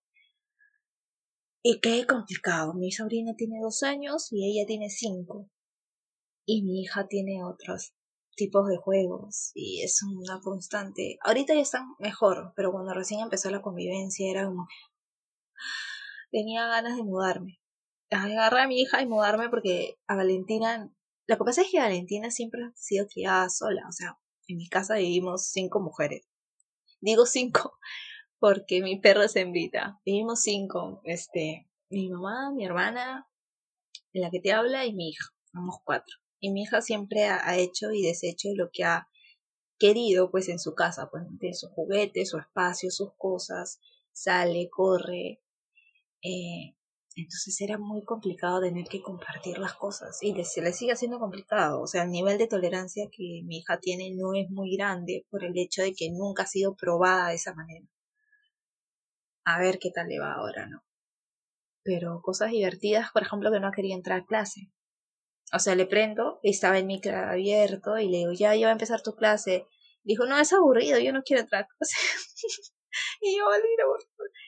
Y 1.63 1.79
qué 1.79 2.05
complicado. 2.05 2.73
Mi 2.75 2.91
sobrina 2.91 3.33
tiene 3.35 3.59
dos 3.61 3.83
años 3.83 4.27
y 4.31 4.45
ella 4.45 4.67
tiene 4.67 4.89
cinco. 4.89 5.49
Y 6.45 6.61
mi 6.61 6.81
hija 6.81 7.07
tiene 7.07 7.43
otros 7.43 7.95
tipos 8.35 8.67
de 8.67 8.77
juegos 8.77 9.51
y 9.53 9.83
es 9.83 10.01
una 10.03 10.39
constante. 10.41 11.17
Ahorita 11.23 11.53
ya 11.53 11.61
están 11.61 11.95
mejor, 11.99 12.53
pero 12.55 12.71
cuando 12.71 12.93
recién 12.93 13.21
empezó 13.21 13.49
la 13.49 13.61
convivencia 13.61 14.29
era 14.29 14.45
como... 14.45 14.67
Tenía 16.31 16.67
ganas 16.67 16.95
de 16.97 17.03
mudarme. 17.03 17.59
Agarré 18.09 18.61
a 18.61 18.67
mi 18.67 18.81
hija 18.81 19.01
y 19.01 19.07
mudarme 19.07 19.49
porque 19.49 19.97
a 20.07 20.15
Valentina... 20.15 20.91
Lo 21.27 21.37
que 21.37 21.43
pasa 21.43 21.61
es 21.61 21.69
que 21.71 21.79
Valentina 21.79 22.31
siempre 22.31 22.61
ha 22.63 22.71
sido 22.75 23.07
criada 23.07 23.49
sola. 23.49 23.83
O 23.87 23.91
sea, 23.91 24.17
en 24.47 24.57
mi 24.57 24.67
casa 24.67 24.95
vivimos 24.95 25.47
cinco 25.47 25.79
mujeres. 25.79 26.27
Digo 26.99 27.25
cinco 27.25 27.77
porque 28.39 28.81
mi 28.81 28.99
perro 28.99 29.23
es 29.23 29.35
hembrita. 29.35 29.99
Vivimos 30.05 30.41
cinco. 30.41 31.01
Este, 31.03 31.69
mi 31.89 32.09
mamá, 32.09 32.51
mi 32.53 32.65
hermana, 32.65 33.27
la 34.11 34.29
que 34.29 34.39
te 34.39 34.51
habla 34.51 34.85
y 34.85 34.93
mi 34.93 35.09
hija. 35.09 35.25
Somos 35.51 35.77
cuatro. 35.83 36.22
Y 36.43 36.51
mi 36.51 36.63
hija 36.63 36.81
siempre 36.81 37.23
ha, 37.23 37.55
hecho 37.55 37.93
y 37.93 38.01
deshecho 38.01 38.49
lo 38.53 38.69
que 38.69 38.83
ha 38.83 39.07
querido 39.79 40.29
pues 40.29 40.49
en 40.49 40.59
su 40.59 40.75
casa, 40.75 41.07
pues 41.09 41.23
tiene 41.39 41.55
sus 41.55 41.71
juguetes, 41.71 42.31
su 42.31 42.37
espacio, 42.37 42.91
sus 42.91 43.13
cosas, 43.17 43.79
sale, 44.11 44.67
corre. 44.69 45.41
Eh, 46.21 46.75
entonces 47.15 47.61
era 47.61 47.77
muy 47.77 48.03
complicado 48.03 48.59
tener 48.59 48.89
que 48.89 49.01
compartir 49.01 49.57
las 49.57 49.75
cosas 49.75 50.21
y 50.21 50.35
se 50.43 50.61
le 50.61 50.73
sigue 50.73 50.97
siendo 50.97 51.17
complicado. 51.17 51.81
O 51.81 51.87
sea, 51.87 52.03
el 52.03 52.11
nivel 52.11 52.37
de 52.37 52.47
tolerancia 52.47 53.05
que 53.09 53.41
mi 53.45 53.59
hija 53.59 53.79
tiene 53.79 54.11
no 54.13 54.33
es 54.33 54.49
muy 54.49 54.75
grande 54.75 55.25
por 55.31 55.45
el 55.45 55.57
hecho 55.57 55.81
de 55.81 55.93
que 55.93 56.11
nunca 56.11 56.43
ha 56.43 56.47
sido 56.47 56.75
probada 56.75 57.29
de 57.29 57.35
esa 57.35 57.53
manera. 57.53 57.87
A 59.45 59.59
ver 59.59 59.79
qué 59.79 59.91
tal 59.91 60.09
le 60.09 60.19
va 60.19 60.33
ahora, 60.33 60.67
¿no? 60.67 60.83
Pero 61.83 62.21
cosas 62.21 62.51
divertidas, 62.51 63.11
por 63.13 63.21
ejemplo, 63.21 63.49
que 63.49 63.61
no 63.61 63.71
quería 63.71 63.95
entrar 63.95 64.19
a 64.19 64.25
clase. 64.25 64.73
O 65.51 65.59
sea, 65.59 65.75
le 65.75 65.85
prendo, 65.85 66.39
y 66.41 66.51
estaba 66.51 66.77
el 66.77 66.85
micro 66.85 67.15
abierto 67.15 67.97
y 67.97 68.09
le 68.09 68.19
digo, 68.19 68.31
ya, 68.31 68.55
ya 68.55 68.67
va 68.67 68.69
a 68.69 68.73
empezar 68.73 69.01
tu 69.01 69.15
clase. 69.15 69.67
Dijo, 70.03 70.25
no, 70.25 70.37
es 70.39 70.53
aburrido, 70.53 70.99
yo 70.99 71.13
no 71.13 71.23
quiero 71.23 71.43
entrar 71.43 71.63
a 71.63 71.67
clase. 71.67 71.95
y 73.21 73.37
yo, 73.37 73.45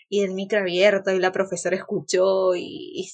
Y 0.09 0.23
el 0.23 0.33
micro 0.33 0.59
abierto 0.59 1.11
y 1.11 1.19
la 1.19 1.31
profesora 1.31 1.75
escuchó 1.75 2.55
y, 2.55 3.07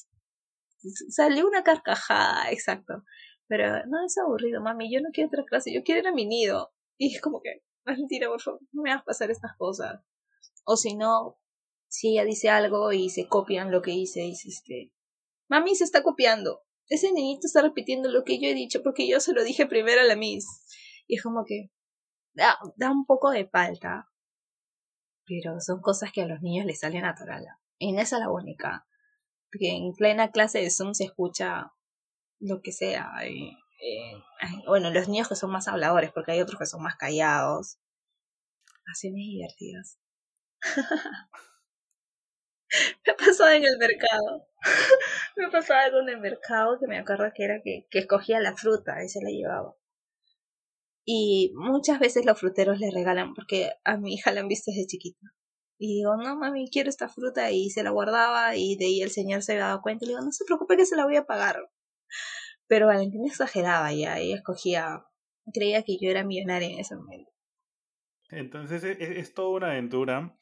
salió 1.09 1.47
una 1.47 1.63
carcajada, 1.63 2.51
exacto. 2.51 3.03
Pero 3.47 3.85
no 3.87 4.05
es 4.05 4.17
aburrido, 4.17 4.61
mami, 4.61 4.93
yo 4.93 5.01
no 5.01 5.09
quiero 5.11 5.27
entrar 5.27 5.43
a 5.43 5.47
clase, 5.47 5.73
yo 5.73 5.83
quiero 5.83 6.01
ir 6.01 6.07
a 6.07 6.13
mi 6.13 6.25
nido. 6.25 6.73
Y 6.97 7.15
es 7.15 7.21
como 7.21 7.41
que, 7.41 7.61
mentira, 7.85 8.29
por 8.29 8.41
favor, 8.41 8.61
no 8.71 8.83
me 8.83 8.91
a 8.91 9.03
pasar 9.03 9.31
estas 9.31 9.51
cosas. 9.57 10.01
O 10.63 10.77
si 10.77 10.95
no, 10.95 11.39
si 11.89 12.13
ella 12.13 12.23
dice 12.23 12.49
algo 12.49 12.93
y 12.93 13.09
se 13.09 13.27
copian 13.27 13.71
lo 13.71 13.81
que 13.81 13.91
dice, 13.91 14.21
dice 14.21 14.47
este, 14.49 14.93
mami 15.49 15.75
se 15.75 15.83
está 15.83 16.03
copiando 16.03 16.61
ese 16.91 17.11
niñito 17.13 17.47
está 17.47 17.61
repitiendo 17.61 18.09
lo 18.11 18.25
que 18.25 18.37
yo 18.37 18.49
he 18.49 18.53
dicho 18.53 18.83
porque 18.83 19.07
yo 19.07 19.21
se 19.21 19.31
lo 19.31 19.45
dije 19.45 19.65
primero 19.65 20.01
a 20.01 20.03
la 20.03 20.17
Miss. 20.17 20.45
Y 21.07 21.15
es 21.15 21.23
como 21.23 21.45
que 21.45 21.71
da, 22.33 22.59
da 22.75 22.91
un 22.91 23.05
poco 23.05 23.31
de 23.31 23.45
palta. 23.45 24.09
Pero 25.25 25.61
son 25.61 25.79
cosas 25.81 26.11
que 26.11 26.21
a 26.21 26.27
los 26.27 26.41
niños 26.41 26.65
les 26.65 26.81
salen 26.81 27.03
natural. 27.03 27.47
En 27.79 27.97
esa 27.97 28.19
la 28.19 28.29
única. 28.29 28.85
Porque 29.49 29.69
en 29.69 29.93
plena 29.93 30.31
clase 30.31 30.59
de 30.59 30.69
Zoom 30.69 30.93
se 30.93 31.05
escucha 31.05 31.71
lo 32.39 32.61
que 32.61 32.73
sea. 32.73 33.09
Y, 33.25 33.55
bueno, 34.67 34.91
los 34.91 35.07
niños 35.07 35.29
que 35.29 35.35
son 35.35 35.49
más 35.49 35.69
habladores, 35.69 36.11
porque 36.11 36.33
hay 36.33 36.41
otros 36.41 36.59
que 36.59 36.65
son 36.65 36.83
más 36.83 36.97
callados. 36.97 37.79
Acciones 38.85 39.23
divertidas. 39.29 39.97
me 43.05 43.13
pasado 43.13 43.51
en 43.51 43.63
el 43.63 43.77
mercado. 43.77 44.50
me 45.35 45.49
pasaba 45.49 45.81
algo 45.81 45.99
en 45.99 46.09
el 46.09 46.19
mercado 46.19 46.79
que 46.79 46.87
me 46.87 46.97
acuerdo 46.97 47.31
que 47.33 47.43
era 47.43 47.61
que, 47.63 47.87
que 47.89 47.99
escogía 47.99 48.39
la 48.39 48.55
fruta 48.55 49.03
y 49.03 49.09
se 49.09 49.21
la 49.21 49.29
llevaba. 49.29 49.75
Y 51.03 51.51
muchas 51.55 51.99
veces 51.99 52.25
los 52.25 52.39
fruteros 52.39 52.79
le 52.79 52.91
regalan, 52.91 53.33
porque 53.33 53.71
a 53.83 53.97
mi 53.97 54.13
hija 54.13 54.31
la 54.31 54.41
han 54.41 54.47
visto 54.47 54.71
desde 54.71 54.87
chiquita. 54.87 55.27
Y 55.79 55.95
digo, 55.95 56.15
no 56.15 56.37
mami, 56.37 56.69
quiero 56.69 56.89
esta 56.89 57.09
fruta 57.09 57.51
y 57.51 57.71
se 57.71 57.81
la 57.81 57.89
guardaba 57.89 58.55
y 58.55 58.75
de 58.75 58.85
ahí 58.85 59.01
el 59.01 59.09
señor 59.09 59.41
se 59.41 59.53
había 59.53 59.65
dado 59.65 59.81
cuenta 59.81 60.05
y 60.05 60.09
le 60.09 60.13
digo, 60.13 60.23
no 60.23 60.31
se 60.31 60.45
preocupe 60.45 60.77
que 60.77 60.85
se 60.85 60.95
la 60.95 61.05
voy 61.05 61.15
a 61.15 61.25
pagar. 61.25 61.71
Pero 62.67 62.85
Valentina 62.85 63.25
exageraba 63.27 63.91
ya, 63.91 64.19
ella 64.19 64.35
escogía, 64.35 65.03
creía 65.51 65.81
que 65.81 65.97
yo 65.99 66.11
era 66.11 66.23
millonaria 66.23 66.69
en 66.69 66.79
ese 66.79 66.95
momento. 66.95 67.31
Entonces 68.29 68.83
es, 68.83 68.97
es 68.99 69.33
toda 69.33 69.49
una 69.49 69.71
aventura 69.71 70.37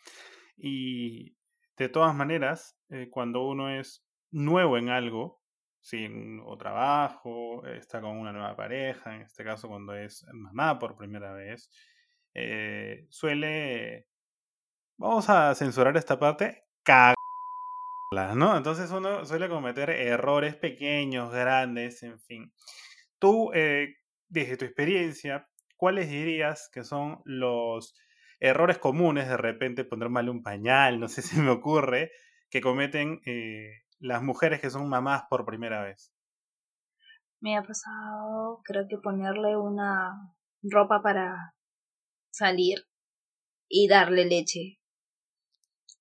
y 0.58 1.38
de 1.78 1.88
todas 1.88 2.14
maneras, 2.14 2.78
eh, 2.90 3.08
cuando 3.10 3.48
uno 3.48 3.70
es 3.70 4.06
nuevo 4.32 4.78
en 4.78 4.90
algo, 4.90 5.42
sin 5.82 6.42
o 6.46 6.58
trabajo, 6.58 7.66
está 7.66 8.02
con 8.02 8.18
una 8.18 8.32
nueva 8.32 8.56
pareja, 8.56 9.16
en 9.16 9.22
este 9.22 9.44
caso 9.44 9.68
cuando 9.68 9.96
es 9.96 10.26
mamá 10.34 10.78
por 10.78 10.96
primera 10.96 11.34
vez, 11.34 11.70
eh, 12.34 13.08
suele, 13.10 14.08
vamos 14.98 15.30
a 15.30 15.56
censurar 15.56 15.98
esta 15.98 16.20
parte, 16.20 16.66
cagarla, 16.84 18.36
¿no? 18.36 18.58
Entonces 18.58 18.92
uno 18.92 19.26
suele 19.26 19.50
cometer 19.50 19.90
errores 19.90 20.56
pequeños, 20.56 21.32
grandes, 21.32 22.04
en 22.04 22.20
fin. 22.20 22.54
Tú, 23.20 23.52
eh, 23.54 23.96
desde 24.28 24.58
tu 24.58 24.66
experiencia, 24.66 25.48
¿cuáles 25.76 26.10
dirías 26.10 26.70
que 26.72 26.84
son 26.84 27.22
los 27.26 27.96
errores 28.40 28.78
comunes, 28.78 29.28
de 29.28 29.38
repente 29.38 29.84
poner 29.84 30.10
mal 30.10 30.30
un 30.30 30.44
pañal, 30.44 31.00
no 31.00 31.08
sé 31.10 31.22
si 31.22 31.40
me 31.40 31.50
ocurre, 31.50 32.12
que 32.50 32.62
cometen 32.62 33.22
eh, 33.26 33.84
las 34.00 34.24
mujeres 34.24 34.62
que 34.62 34.70
son 34.70 34.90
mamás 34.90 35.24
por 35.30 35.46
primera 35.46 35.84
vez? 35.84 36.14
Me 37.42 37.58
ha 37.58 37.64
pasado, 37.64 38.62
creo 38.64 38.88
que 38.90 38.98
ponerle 38.98 39.56
una 39.56 40.36
ropa 40.62 41.02
para 41.02 41.56
salir 42.32 42.86
y 43.68 43.88
darle 43.88 44.26
leche. 44.26 44.80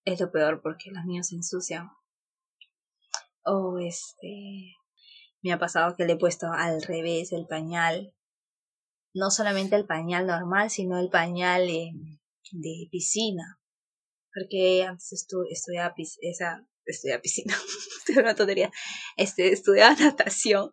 Es 0.05 0.21
lo 0.21 0.33
peor 0.33 0.63
porque 0.63 0.91
los 0.91 1.05
niños 1.05 1.29
se 1.29 1.37
ensucian. 1.37 1.91
O 3.45 3.79
este, 3.79 4.75
me 5.43 5.53
ha 5.53 5.59
pasado 5.59 5.95
que 5.97 6.05
le 6.05 6.15
he 6.15 6.19
puesto 6.19 6.49
al 6.53 6.83
revés 6.83 7.33
el 7.33 7.47
pañal. 7.47 8.15
No 9.15 9.31
solamente 9.31 9.77
el 9.77 9.87
pañal 9.87 10.27
normal, 10.27 10.71
sino 10.71 10.99
el 10.99 11.11
pañal 11.11 11.67
de 11.67 12.89
piscina, 12.91 13.59
porque 14.33 14.85
antes 14.85 15.13
estu 15.13 15.45
estudiaba, 15.51 15.95
esa, 16.21 16.67
estudiaba 16.93 17.23
piscina, 17.23 17.55
una 18.17 18.35
tontería, 18.35 18.71
este, 19.17 19.53
estudiaba 19.53 19.95
natación 19.95 20.71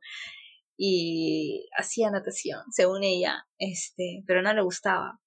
y 0.77 1.67
hacía 1.77 2.11
natación, 2.11 2.63
según 2.71 3.03
ella, 3.03 3.47
este, 3.57 4.23
pero 4.27 4.41
no 4.41 4.53
le 4.53 4.61
gustaba. 4.61 5.21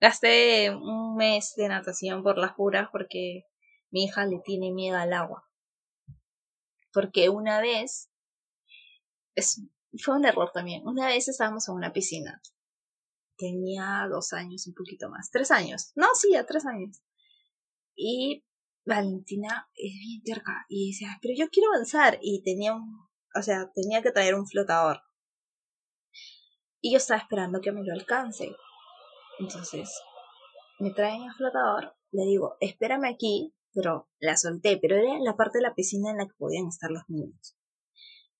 Gasté 0.00 0.70
un 0.70 1.16
mes 1.16 1.54
de 1.56 1.68
natación 1.68 2.22
por 2.22 2.38
las 2.38 2.54
puras 2.54 2.88
porque 2.90 3.44
mi 3.90 4.04
hija 4.04 4.26
le 4.26 4.40
tiene 4.40 4.72
miedo 4.72 4.96
al 4.96 5.12
agua. 5.12 5.48
Porque 6.92 7.28
una 7.28 7.60
vez, 7.60 8.10
es, 9.36 9.62
fue 10.02 10.16
un 10.16 10.24
error 10.24 10.50
también, 10.52 10.86
una 10.86 11.06
vez 11.06 11.28
estábamos 11.28 11.68
en 11.68 11.74
una 11.74 11.92
piscina 11.92 12.42
tenía 13.42 14.06
dos 14.08 14.32
años, 14.32 14.66
un 14.68 14.74
poquito 14.74 15.08
más, 15.08 15.30
tres 15.30 15.50
años, 15.50 15.92
no, 15.96 16.06
sí, 16.14 16.36
a 16.36 16.46
tres 16.46 16.64
años. 16.64 17.02
Y 17.96 18.44
Valentina 18.84 19.70
es 19.74 19.92
bien 19.92 20.22
terca 20.24 20.64
y 20.68 20.88
dice, 20.88 21.06
pero 21.20 21.34
yo 21.36 21.48
quiero 21.50 21.70
avanzar 21.70 22.18
y 22.20 22.42
tenía 22.42 22.74
un, 22.74 23.08
o 23.34 23.42
sea, 23.42 23.70
tenía 23.74 24.02
que 24.02 24.10
traer 24.10 24.34
un 24.34 24.46
flotador. 24.46 25.02
Y 26.80 26.90
yo 26.92 26.96
estaba 26.96 27.20
esperando 27.20 27.60
que 27.60 27.70
me 27.70 27.84
lo 27.84 27.92
alcance. 27.92 28.54
Entonces, 29.38 30.00
me 30.80 30.90
traen 30.90 31.22
el 31.22 31.32
flotador, 31.34 31.94
le 32.10 32.24
digo, 32.24 32.56
espérame 32.60 33.04
aquí, 33.04 33.54
pero 33.72 34.10
la 34.18 34.36
solté, 34.36 34.78
pero 34.78 34.96
era 34.96 35.18
la 35.20 35.36
parte 35.36 35.58
de 35.58 35.62
la 35.62 35.74
piscina 35.74 36.10
en 36.10 36.18
la 36.18 36.26
que 36.26 36.34
podían 36.36 36.66
estar 36.66 36.90
los 36.90 37.04
niños. 37.08 37.56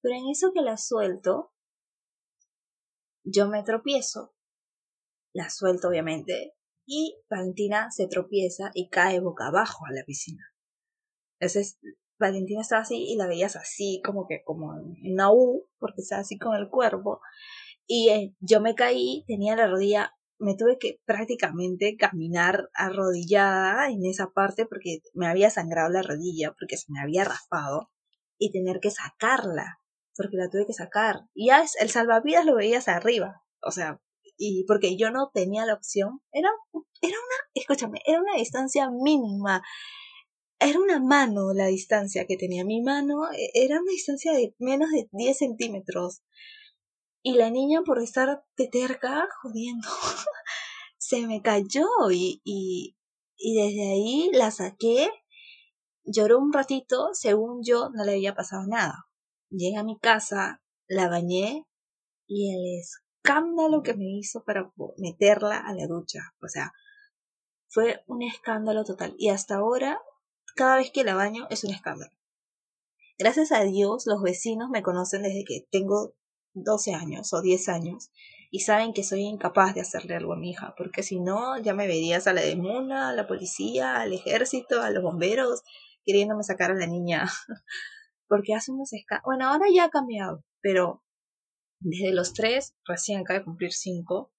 Pero 0.01 0.17
en 0.17 0.29
eso 0.29 0.53
que 0.53 0.61
la 0.61 0.77
suelto, 0.77 1.53
yo 3.23 3.49
me 3.49 3.63
tropiezo, 3.63 4.35
la 5.33 5.49
suelto 5.49 5.89
obviamente, 5.89 6.55
y 6.87 7.19
Valentina 7.31 7.91
se 7.91 8.07
tropieza 8.07 8.71
y 8.75 8.89
cae 8.89 9.21
boca 9.21 9.47
abajo 9.47 9.87
a 9.87 9.93
la 9.93 10.05
piscina. 10.05 10.45
Entonces, 11.39 11.79
Valentina 12.19 12.61
estaba 12.61 12.83
así 12.83 13.05
y 13.09 13.17
la 13.17 13.27
veías 13.27 13.57
así, 13.57 14.01
como 14.05 14.27
que 14.27 14.43
como 14.45 14.75
en 14.75 15.13
una 15.13 15.33
U, 15.33 15.69
porque 15.79 16.03
estaba 16.03 16.23
así 16.23 16.39
con 16.39 16.55
el 16.55 16.69
cuerpo. 16.69 17.21
Y 17.87 18.11
eh, 18.11 18.35
yo 18.41 18.61
me 18.61 18.75
caí, 18.75 19.25
tenía 19.27 19.57
la 19.57 19.67
rodilla, 19.67 20.13
me 20.39 20.57
tuve 20.57 20.79
que 20.79 21.01
prácticamente 21.05 21.97
caminar 21.97 22.69
arrodillada 22.75 23.91
en 23.91 24.05
esa 24.05 24.29
parte 24.29 24.67
porque 24.67 24.99
me 25.15 25.27
había 25.27 25.51
sangrado 25.51 25.91
la 25.91 26.03
rodilla, 26.03 26.55
porque 26.59 26.77
se 26.77 26.93
me 26.93 27.01
había 27.01 27.25
raspado, 27.25 27.91
y 28.39 28.51
tener 28.51 28.81
que 28.81 28.91
sacarla, 28.91 29.79
porque 30.17 30.37
la 30.37 30.49
tuve 30.49 30.67
que 30.67 30.73
sacar. 30.73 31.23
Y 31.35 31.49
ya 31.49 31.65
el 31.81 31.91
salvavidas 31.91 32.45
lo 32.45 32.57
veías 32.57 32.89
arriba, 32.89 33.43
o 33.63 33.71
sea, 33.71 34.01
y 34.45 34.65
porque 34.65 34.97
yo 34.97 35.11
no 35.11 35.31
tenía 35.33 35.65
la 35.65 35.75
opción, 35.75 36.21
era, 36.33 36.51
era 37.01 37.17
una, 37.17 37.51
escúchame, 37.55 38.01
era 38.05 38.21
una 38.21 38.35
distancia 38.35 38.91
mínima, 38.91 39.63
era 40.59 40.81
una 40.81 40.99
mano 41.01 41.53
la 41.53 41.67
distancia 41.67 42.27
que 42.27 42.37
tenía 42.37 42.65
mi 42.65 42.83
mano, 42.83 43.31
e, 43.33 43.51
era 43.55 43.81
una 43.81 43.91
distancia 43.93 44.33
de 44.33 44.55
menos 44.59 44.91
de 44.91 45.09
10 45.13 45.39
centímetros. 45.39 46.23
Y 47.23 47.35
la 47.35 47.51
niña 47.51 47.83
por 47.85 48.03
estar 48.03 48.45
de 48.57 48.67
terca, 48.67 49.29
jodiendo, 49.43 49.89
se 50.99 51.27
me 51.27 51.41
cayó 51.41 51.87
y, 52.11 52.43
y, 52.45 52.97
y 53.37 53.55
desde 53.55 53.93
ahí 53.93 54.31
la 54.33 54.51
saqué, 54.51 55.09
lloró 56.05 56.39
un 56.39 56.53
ratito, 56.53 57.11
según 57.13 57.63
yo 57.65 57.91
no 57.91 58.05
le 58.05 58.13
había 58.13 58.35
pasado 58.35 58.67
nada. 58.67 59.07
Llegué 59.51 59.77
a 59.77 59.85
mi 59.85 59.99
casa, 59.99 60.63
la 60.89 61.09
bañé 61.09 61.65
y 62.27 62.53
el 62.55 62.81
escándalo 63.23 63.83
que 63.83 63.95
me 63.95 64.11
hizo 64.19 64.43
para 64.45 64.73
meterla 64.99 65.59
a 65.59 65.75
la 65.75 65.87
ducha. 65.87 66.35
O 66.43 66.49
sea, 66.49 66.73
fue 67.69 68.03
un 68.07 68.23
escándalo 68.23 68.85
total. 68.85 69.15
Y 69.17 69.29
hasta 69.29 69.57
ahora, 69.57 70.01
cada 70.57 70.77
vez 70.77 70.91
que 70.91 71.05
la 71.05 71.15
baño 71.15 71.47
es 71.51 71.65
un 71.65 71.73
escándalo. 71.73 72.13
Gracias 73.19 73.53
a 73.53 73.63
Dios, 73.63 74.07
los 74.07 74.23
vecinos 74.23 74.69
me 74.71 74.83
conocen 74.83 75.23
desde 75.23 75.45
que 75.45 75.67
tengo 75.71 76.15
12 76.55 76.95
años 76.95 77.33
o 77.33 77.41
10 77.41 77.69
años 77.69 78.11
y 78.51 78.61
saben 78.61 78.93
que 78.93 79.05
soy 79.05 79.23
incapaz 79.23 79.75
de 79.75 79.81
hacerle 79.81 80.17
algo 80.17 80.33
a 80.33 80.37
mi 80.37 80.51
hija, 80.51 80.75
porque 80.77 81.03
si 81.03 81.21
no, 81.21 81.57
ya 81.59 81.73
me 81.73 81.87
verías 81.87 82.27
a 82.27 82.33
la 82.33 82.43
demuna, 82.43 83.11
a 83.11 83.13
la 83.15 83.27
policía, 83.27 83.97
al 83.97 84.13
ejército, 84.13 84.83
a 84.83 84.91
los 84.91 85.03
bomberos, 85.03 85.63
queriéndome 86.05 86.43
sacar 86.43 86.73
a 86.73 86.75
la 86.75 86.87
niña. 86.87 87.31
porque 88.29 88.55
hace 88.55 88.73
unos 88.73 88.93
escándalos. 88.93 89.25
Bueno, 89.25 89.49
ahora 89.49 89.67
ya 89.73 89.85
ha 89.85 89.91
cambiado, 89.91 90.45
pero 90.61 91.03
desde 91.83 92.13
los 92.13 92.33
tres, 92.33 92.75
recién 92.85 93.21
acaba 93.21 93.41
de 93.41 93.45
cumplir 93.45 93.73
cinco, 93.73 94.33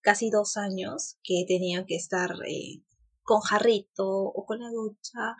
casi 0.00 0.30
dos 0.30 0.56
años 0.56 1.18
que 1.22 1.44
tenido 1.46 1.84
que 1.86 1.96
estar 1.96 2.30
eh, 2.46 2.82
con 3.22 3.40
jarrito 3.40 4.06
o 4.08 4.44
con 4.46 4.60
la 4.60 4.70
ducha 4.70 5.36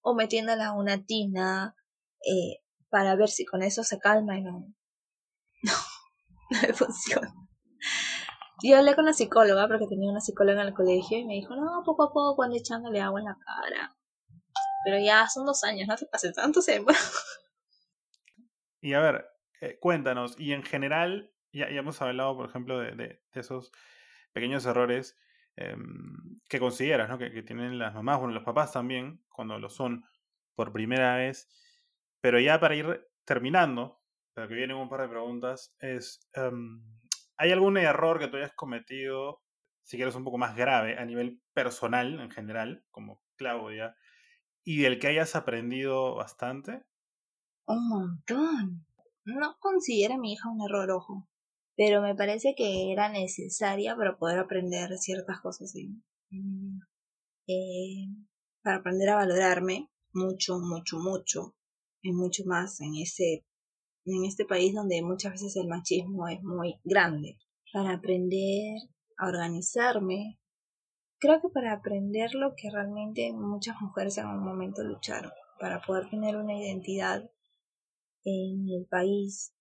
o 0.00 0.14
metiéndola 0.14 0.68
a 0.68 0.72
una 0.72 1.04
tina 1.04 1.74
eh, 2.20 2.62
para 2.90 3.16
ver 3.16 3.28
si 3.28 3.44
con 3.44 3.62
eso 3.62 3.82
se 3.82 3.98
calma 3.98 4.38
y 4.38 4.42
no, 4.42 4.72
no, 5.62 5.72
no 6.68 6.74
funciona. 6.74 7.34
Yo 8.62 8.78
hablé 8.78 8.94
con 8.94 9.04
la 9.04 9.12
psicóloga 9.12 9.68
porque 9.68 9.86
tenía 9.88 10.10
una 10.10 10.20
psicóloga 10.20 10.62
en 10.62 10.68
el 10.68 10.74
colegio 10.74 11.18
y 11.18 11.24
me 11.24 11.34
dijo, 11.34 11.54
no, 11.56 11.82
poco 11.84 12.04
a 12.04 12.12
poco 12.12 12.36
cuando 12.36 12.56
echándole 12.56 13.00
agua 13.00 13.20
en 13.20 13.26
la 13.26 13.36
cara. 13.44 13.96
Pero 14.84 14.98
ya 14.98 15.28
son 15.28 15.44
dos 15.44 15.64
años, 15.64 15.88
no 15.88 15.96
te 15.96 16.06
pases 16.06 16.34
tanto 16.34 16.60
tiempo. 16.60 16.92
Y 18.80 18.92
a 18.92 19.00
ver, 19.00 19.26
eh, 19.60 19.78
cuéntanos, 19.80 20.38
y 20.38 20.52
en 20.52 20.62
general, 20.62 21.32
ya, 21.52 21.66
hemos 21.68 22.00
hablado, 22.02 22.36
por 22.36 22.48
ejemplo, 22.48 22.78
de, 22.78 23.22
esos 23.32 23.72
pequeños 24.32 24.66
errores 24.66 25.16
em, 25.56 26.40
que 26.48 26.58
consideras, 26.58 27.08
¿no? 27.08 27.18
Que, 27.18 27.42
tienen 27.42 27.78
las 27.78 27.94
mamás, 27.94 28.18
bueno, 28.18 28.34
los 28.34 28.42
papás 28.42 28.72
también, 28.72 29.22
cuando 29.28 29.58
lo 29.58 29.68
son 29.68 30.04
por 30.54 30.72
primera 30.72 31.16
vez. 31.16 31.48
Pero 32.20 32.40
ya 32.40 32.58
para 32.58 32.74
ir 32.74 33.06
terminando, 33.24 34.00
para 34.34 34.48
que 34.48 34.54
vienen 34.54 34.76
un 34.76 34.88
par 34.88 35.02
de 35.02 35.08
preguntas, 35.08 35.74
es, 35.78 36.28
em, 36.34 36.82
¿hay 37.36 37.52
algún 37.52 37.76
error 37.76 38.18
que 38.18 38.28
tú 38.28 38.36
hayas 38.36 38.54
cometido, 38.54 39.42
si 39.82 39.96
quieres 39.96 40.14
un 40.14 40.24
poco 40.24 40.38
más 40.38 40.56
grave, 40.56 40.98
a 40.98 41.04
nivel 41.04 41.40
personal 41.52 42.20
en 42.20 42.30
general, 42.30 42.84
como 42.90 43.22
Claudia, 43.36 43.96
y 44.64 44.82
del 44.82 44.98
que 44.98 45.08
hayas 45.08 45.36
aprendido 45.36 46.16
bastante? 46.16 46.84
Un 47.66 47.88
montón 47.88 48.86
no 49.24 49.56
considera 49.60 50.14
a 50.14 50.18
mi 50.18 50.32
hija 50.32 50.50
un 50.50 50.62
error, 50.62 50.90
ojo, 50.90 51.28
pero 51.76 52.02
me 52.02 52.14
parece 52.14 52.54
que 52.56 52.92
era 52.92 53.08
necesaria 53.08 53.96
para 53.96 54.16
poder 54.16 54.38
aprender 54.38 54.96
ciertas 54.98 55.40
cosas 55.40 55.74
en, 55.74 56.02
eh, 57.46 58.06
para 58.62 58.78
aprender 58.78 59.10
a 59.10 59.16
valorarme 59.16 59.90
mucho, 60.12 60.58
mucho, 60.58 60.98
mucho, 60.98 61.54
y 62.04 62.12
mucho 62.12 62.44
más 62.44 62.80
en 62.80 62.94
ese 62.96 63.44
en 64.06 64.24
este 64.24 64.44
país 64.44 64.74
donde 64.74 65.02
muchas 65.02 65.32
veces 65.32 65.56
el 65.56 65.66
machismo 65.66 66.28
es 66.28 66.42
muy 66.42 66.78
grande. 66.84 67.38
Para 67.72 67.94
aprender 67.94 68.76
a 69.16 69.28
organizarme, 69.28 70.38
creo 71.18 71.40
que 71.40 71.48
para 71.48 71.72
aprender 71.72 72.34
lo 72.34 72.54
que 72.54 72.70
realmente 72.70 73.32
muchas 73.32 73.80
mujeres 73.80 74.18
en 74.18 74.26
un 74.26 74.44
momento 74.44 74.82
lucharon, 74.82 75.32
para 75.58 75.80
poder 75.80 76.10
tener 76.10 76.36
una 76.36 76.54
identidad 76.54 77.30
en 78.24 78.68
el 78.68 78.86
país, 78.88 79.54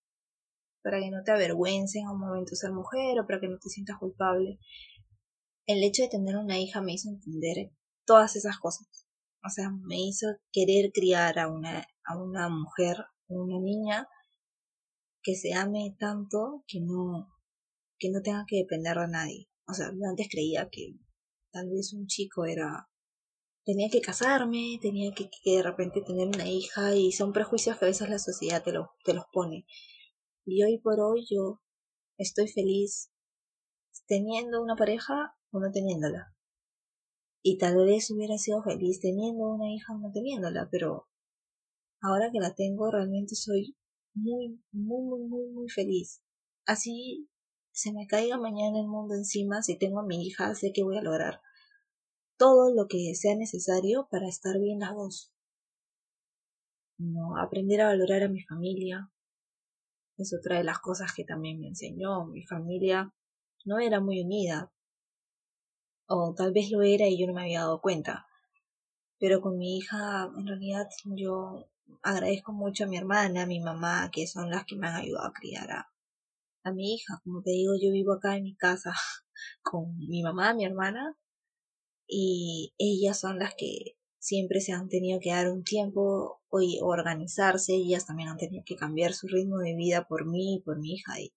para 0.81 0.99
que 0.99 1.11
no 1.11 1.23
te 1.23 1.31
avergüences 1.31 2.01
en 2.01 2.09
un 2.09 2.19
momento 2.19 2.55
ser 2.55 2.71
mujer 2.71 3.19
o 3.19 3.27
para 3.27 3.39
que 3.39 3.47
no 3.47 3.57
te 3.57 3.69
sientas 3.69 3.97
culpable. 3.97 4.59
El 5.65 5.83
hecho 5.83 6.03
de 6.03 6.09
tener 6.09 6.35
una 6.37 6.59
hija 6.59 6.81
me 6.81 6.93
hizo 6.93 7.09
entender 7.09 7.71
todas 8.05 8.35
esas 8.35 8.57
cosas. 8.59 8.87
O 9.45 9.49
sea, 9.49 9.69
me 9.69 9.99
hizo 9.99 10.27
querer 10.51 10.91
criar 10.93 11.39
a 11.39 11.49
una, 11.49 11.85
a 12.05 12.17
una 12.17 12.49
mujer, 12.49 12.97
una 13.27 13.59
niña, 13.59 14.07
que 15.21 15.35
se 15.35 15.53
ame 15.53 15.95
tanto 15.97 16.63
que 16.67 16.79
no, 16.81 17.29
que 17.97 18.09
no 18.09 18.21
tenga 18.21 18.45
que 18.47 18.57
depender 18.57 18.97
de 18.97 19.07
nadie. 19.07 19.49
O 19.67 19.73
sea, 19.73 19.87
yo 19.91 20.09
antes 20.09 20.27
creía 20.29 20.69
que 20.69 20.95
tal 21.51 21.69
vez 21.69 21.93
un 21.93 22.07
chico 22.07 22.45
era 22.45 22.89
tenía 23.65 23.89
que 23.89 24.01
casarme, 24.01 24.77
tenía 24.81 25.13
que, 25.13 25.29
de 25.45 25.63
repente 25.63 26.01
tener 26.01 26.27
una 26.27 26.49
hija 26.49 26.95
y 26.95 27.11
son 27.11 27.33
prejuicios 27.33 27.77
que 27.77 27.85
a 27.85 27.87
veces 27.87 28.09
la 28.09 28.19
sociedad 28.19 28.63
te, 28.63 28.73
te 29.03 29.13
los 29.13 29.25
pone. 29.31 29.65
Y 30.45 30.63
hoy 30.63 30.79
por 30.79 30.99
hoy 30.99 31.25
yo 31.29 31.61
estoy 32.17 32.47
feliz 32.47 33.11
teniendo 34.05 34.61
una 34.61 34.75
pareja 34.75 35.35
o 35.51 35.59
no 35.59 35.71
teniéndola. 35.71 36.35
Y 37.41 37.57
tal 37.57 37.75
vez 37.85 38.09
hubiera 38.11 38.37
sido 38.37 38.63
feliz 38.63 38.99
teniendo 39.01 39.49
una 39.49 39.69
hija 39.73 39.93
o 39.93 39.99
no 39.99 40.11
teniéndola, 40.11 40.69
pero 40.71 41.07
ahora 42.01 42.31
que 42.31 42.39
la 42.39 42.53
tengo 42.53 42.91
realmente 42.91 43.35
soy 43.35 43.77
muy, 44.13 44.61
muy, 44.71 45.01
muy, 45.01 45.27
muy, 45.27 45.49
muy 45.51 45.69
feliz. 45.69 46.21
Así 46.65 47.29
se 47.71 47.91
me 47.91 48.07
caiga 48.07 48.37
mañana 48.37 48.79
el 48.79 48.87
mundo 48.87 49.15
encima, 49.15 49.61
si 49.61 49.77
tengo 49.77 50.01
a 50.01 50.05
mi 50.05 50.25
hija, 50.25 50.53
sé 50.55 50.71
que 50.73 50.83
voy 50.83 50.97
a 50.97 51.01
lograr 51.01 51.41
todo 52.37 52.73
lo 52.73 52.87
que 52.87 53.13
sea 53.15 53.35
necesario 53.35 54.07
para 54.09 54.27
estar 54.27 54.59
bien 54.59 54.79
las 54.79 54.93
dos. 54.93 55.33
No, 56.97 57.37
aprender 57.37 57.81
a 57.81 57.87
valorar 57.87 58.23
a 58.23 58.29
mi 58.29 58.41
familia 58.41 59.11
es 60.17 60.33
otra 60.33 60.57
de 60.57 60.63
las 60.63 60.79
cosas 60.79 61.13
que 61.13 61.23
también 61.23 61.59
me 61.59 61.67
enseñó. 61.67 62.25
Mi 62.25 62.45
familia 62.45 63.13
no 63.65 63.79
era 63.79 63.99
muy 63.99 64.21
unida, 64.21 64.71
o 66.07 66.33
tal 66.35 66.53
vez 66.53 66.69
lo 66.71 66.81
era 66.81 67.07
y 67.07 67.19
yo 67.19 67.27
no 67.27 67.33
me 67.33 67.41
había 67.41 67.61
dado 67.61 67.81
cuenta. 67.81 68.27
Pero 69.19 69.41
con 69.41 69.57
mi 69.57 69.77
hija, 69.77 70.29
en 70.37 70.47
realidad, 70.47 70.87
yo 71.05 71.67
agradezco 72.01 72.51
mucho 72.53 72.83
a 72.85 72.87
mi 72.87 72.97
hermana, 72.97 73.43
a 73.43 73.47
mi 73.47 73.59
mamá, 73.59 74.09
que 74.11 74.27
son 74.27 74.49
las 74.49 74.65
que 74.65 74.75
me 74.75 74.87
han 74.87 74.95
ayudado 74.95 75.27
a 75.27 75.33
criar 75.33 75.71
a, 75.71 75.91
a 76.63 76.71
mi 76.71 76.95
hija. 76.95 77.21
Como 77.23 77.41
te 77.41 77.51
digo, 77.51 77.73
yo 77.81 77.91
vivo 77.91 78.13
acá 78.13 78.35
en 78.37 78.43
mi 78.43 78.55
casa 78.55 78.93
con 79.63 79.97
mi 79.97 80.23
mamá, 80.23 80.53
mi 80.53 80.65
hermana 80.65 81.17
y 82.15 82.75
ellas 82.77 83.19
son 83.19 83.39
las 83.39 83.55
que 83.55 83.97
siempre 84.19 84.61
se 84.61 84.71
han 84.71 84.87
tenido 84.87 85.19
que 85.19 85.31
dar 85.31 85.51
un 85.51 85.63
tiempo 85.63 86.41
y 86.61 86.79
organizarse, 86.81 87.73
ellas 87.73 88.05
también 88.05 88.29
han 88.29 88.37
tenido 88.37 88.63
que 88.65 88.75
cambiar 88.75 89.13
su 89.13 89.27
ritmo 89.27 89.57
de 89.57 89.75
vida 89.75 90.07
por 90.07 90.27
mí 90.27 90.55
y 90.55 90.61
por 90.61 90.79
mi 90.79 90.93
hija 90.93 91.19
y 91.19 91.33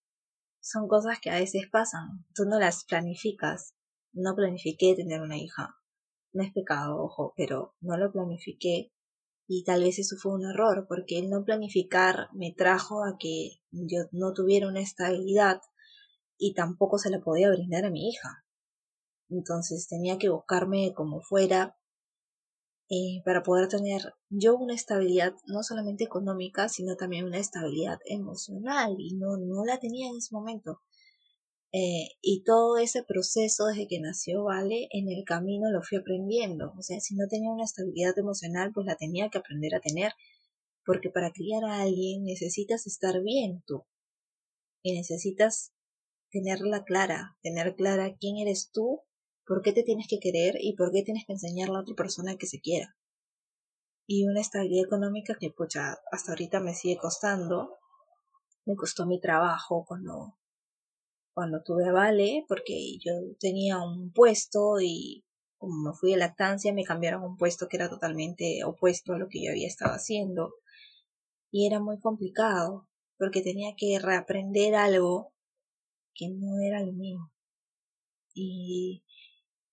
son 0.61 0.89
cosas 0.89 1.21
que 1.21 1.31
a 1.31 1.39
veces 1.39 1.69
pasan. 1.71 2.27
Tú 2.35 2.45
no 2.45 2.59
las 2.59 2.85
planificas. 2.85 3.77
No 4.13 4.35
planifiqué 4.35 4.97
tener 4.97 5.21
una 5.21 5.39
hija. 5.39 5.77
No 6.33 6.43
es 6.43 6.53
pecado, 6.53 7.01
ojo, 7.01 7.35
pero 7.37 7.77
no 7.81 7.97
lo 7.97 8.11
planifiqué. 8.11 8.93
Y 9.47 9.63
tal 9.63 9.85
vez 9.85 10.01
eso 10.01 10.17
fue 10.17 10.33
un 10.33 10.45
error, 10.45 10.87
porque 10.89 11.21
el 11.21 11.31
no 11.31 11.45
planificar 11.45 12.31
me 12.35 12.53
trajo 12.53 13.05
a 13.05 13.17
que 13.17 13.61
yo 13.71 14.01
no 14.11 14.33
tuviera 14.33 14.67
una 14.67 14.81
estabilidad 14.81 15.61
y 16.37 16.53
tampoco 16.55 16.99
se 16.99 17.11
la 17.11 17.21
podía 17.21 17.49
brindar 17.51 17.85
a 17.85 17.91
mi 17.91 18.09
hija. 18.09 18.45
Entonces 19.29 19.89
tenía 19.89 20.19
que 20.19 20.29
buscarme 20.29 20.93
como 20.95 21.21
fuera 21.21 21.77
eh, 22.89 23.21
para 23.25 23.43
poder 23.43 23.69
tener 23.69 24.15
yo 24.29 24.57
una 24.57 24.75
estabilidad 24.75 25.35
no 25.47 25.65
solamente 25.65 26.05
económica, 26.05 26.69
sino 26.69 26.97
también 26.97 27.25
una 27.25 27.39
estabilidad 27.39 27.99
emocional 28.05 28.95
y 28.99 29.17
no, 29.17 29.37
no 29.39 29.65
la 29.65 29.79
tenía 29.81 30.09
en 30.09 30.17
ese 30.19 30.33
momento. 30.33 30.81
Eh, 31.73 32.17
y 32.23 32.45
todo 32.45 32.79
ese 32.79 33.03
proceso 33.03 33.67
desde 33.67 33.89
que 33.89 34.01
nació 34.01 34.45
Vale, 34.45 34.89
en 34.93 35.11
el 35.11 35.25
camino 35.25 35.71
lo 35.71 35.83
fui 35.83 35.99
aprendiendo. 35.99 36.73
O 36.79 36.83
sea, 36.83 37.01
si 37.01 37.17
no 37.17 37.27
tenía 37.29 37.51
una 37.51 37.65
estabilidad 37.65 38.17
emocional, 38.19 38.71
pues 38.73 38.87
la 38.87 38.97
tenía 38.97 39.29
que 39.31 39.39
aprender 39.39 39.75
a 39.75 39.81
tener. 39.81 40.13
Porque 40.85 41.11
para 41.11 41.33
criar 41.33 41.65
a 41.65 41.83
alguien 41.83 42.25
necesitas 42.25 42.87
estar 42.87 43.21
bien 43.23 43.63
tú. 43.67 43.85
Y 44.83 44.95
necesitas 44.97 45.73
tenerla 46.31 46.85
clara, 46.85 47.37
tener 47.43 47.75
clara 47.75 48.17
quién 48.19 48.37
eres 48.37 48.71
tú 48.73 49.03
por 49.47 49.63
qué 49.63 49.73
te 49.73 49.85
tienes 49.85 50.09
que 50.09 50.19
querer 50.19 50.57
y 50.61 50.75
por 50.75 50.91
qué 50.91 51.03
tienes 51.03 51.25
que 51.25 51.33
enseñarle 51.33 51.77
a 51.77 51.81
otra 51.81 51.95
persona 51.95 52.37
que 52.37 52.47
se 52.47 52.61
quiera. 52.61 52.97
Y 54.07 54.27
una 54.27 54.41
estabilidad 54.41 54.87
económica 54.87 55.37
que, 55.39 55.51
pucha, 55.51 55.99
hasta 56.11 56.33
ahorita 56.33 56.61
me 56.61 56.75
sigue 56.75 56.97
costando. 56.97 57.79
Me 58.65 58.75
costó 58.77 59.07
mi 59.07 59.21
trabajo 59.21 59.85
cuando, 59.87 60.37
cuando 61.33 61.63
tuve 61.63 61.89
a 61.89 61.93
Vale, 61.93 62.45
porque 62.49 62.99
yo 62.99 63.13
tenía 63.39 63.79
un 63.79 64.13
puesto 64.13 64.81
y 64.81 65.25
como 65.59 65.91
me 65.91 65.97
fui 65.97 66.11
de 66.11 66.19
lactancia, 66.19 66.73
me 66.73 66.85
cambiaron 66.85 67.23
un 67.23 67.37
puesto 67.37 67.69
que 67.69 67.77
era 67.77 67.89
totalmente 67.89 68.63
opuesto 68.65 69.15
a 69.15 69.19
lo 69.19 69.29
que 69.29 69.45
yo 69.45 69.51
había 69.51 69.67
estado 69.67 69.95
haciendo. 69.95 70.55
Y 71.51 71.67
era 71.67 71.81
muy 71.81 71.99
complicado, 72.01 72.89
porque 73.17 73.43
tenía 73.43 73.75
que 73.77 73.99
reaprender 73.99 74.75
algo 74.75 75.33
que 76.15 76.29
no 76.29 76.61
era 76.61 76.83
lo 76.83 76.93
mío. 76.93 77.33
Y 78.35 79.03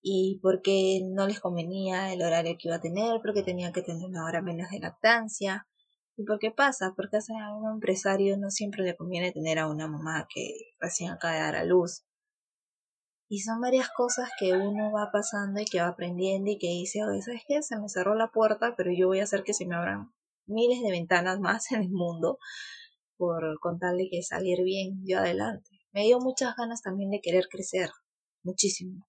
y 0.06 0.38
porque 0.42 1.00
no 1.02 1.26
les 1.26 1.40
convenía 1.40 2.12
el 2.12 2.20
horario 2.20 2.56
que 2.58 2.68
iba 2.68 2.76
a 2.76 2.80
tener, 2.80 3.22
porque 3.22 3.42
tenía 3.42 3.72
que 3.72 3.80
tener 3.80 4.04
una 4.04 4.26
hora 4.26 4.42
menos 4.42 4.68
de 4.70 4.78
lactancia. 4.78 5.66
¿Y 6.14 6.24
por 6.24 6.38
qué 6.38 6.50
pasa? 6.50 6.92
Porque 6.94 7.16
a 7.16 7.54
un 7.54 7.72
empresario 7.72 8.36
no 8.36 8.50
siempre 8.50 8.84
le 8.84 8.96
conviene 8.96 9.32
tener 9.32 9.58
a 9.58 9.66
una 9.66 9.88
mamá 9.88 10.26
que 10.28 10.74
recién 10.78 11.10
acaba 11.10 11.32
de 11.32 11.40
dar 11.40 11.56
a 11.56 11.64
luz. 11.64 12.04
Y 13.30 13.40
son 13.40 13.62
varias 13.62 13.88
cosas 13.96 14.28
que 14.38 14.52
uno 14.52 14.92
va 14.92 15.10
pasando 15.10 15.58
y 15.62 15.64
que 15.64 15.80
va 15.80 15.88
aprendiendo 15.88 16.50
y 16.50 16.58
que 16.58 16.68
dice, 16.68 17.02
oye, 17.02 17.22
¿sabes 17.22 17.42
qué? 17.48 17.62
Se 17.62 17.78
me 17.78 17.88
cerró 17.88 18.14
la 18.14 18.28
puerta, 18.28 18.74
pero 18.76 18.90
yo 18.92 19.08
voy 19.08 19.20
a 19.20 19.24
hacer 19.24 19.42
que 19.42 19.54
se 19.54 19.64
me 19.64 19.74
abran 19.74 20.12
miles 20.46 20.82
de 20.82 20.90
ventanas 20.90 21.40
más 21.40 21.72
en 21.72 21.80
el 21.80 21.90
mundo 21.90 22.38
por 23.16 23.58
contarle 23.58 24.08
que 24.10 24.22
salir 24.22 24.62
bien 24.64 25.00
yo 25.06 25.20
adelante. 25.20 25.70
Me 25.92 26.02
dio 26.02 26.20
muchas 26.20 26.54
ganas 26.56 26.82
también 26.82 27.08
de 27.08 27.22
querer 27.22 27.48
crecer, 27.48 27.88
muchísimo 28.42 29.06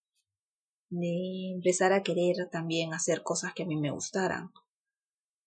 de 0.89 1.51
empezar 1.53 1.93
a 1.93 2.03
querer 2.03 2.49
también 2.51 2.93
hacer 2.93 3.23
cosas 3.23 3.53
que 3.53 3.63
a 3.63 3.65
mí 3.65 3.75
me 3.75 3.91
gustaran. 3.91 4.51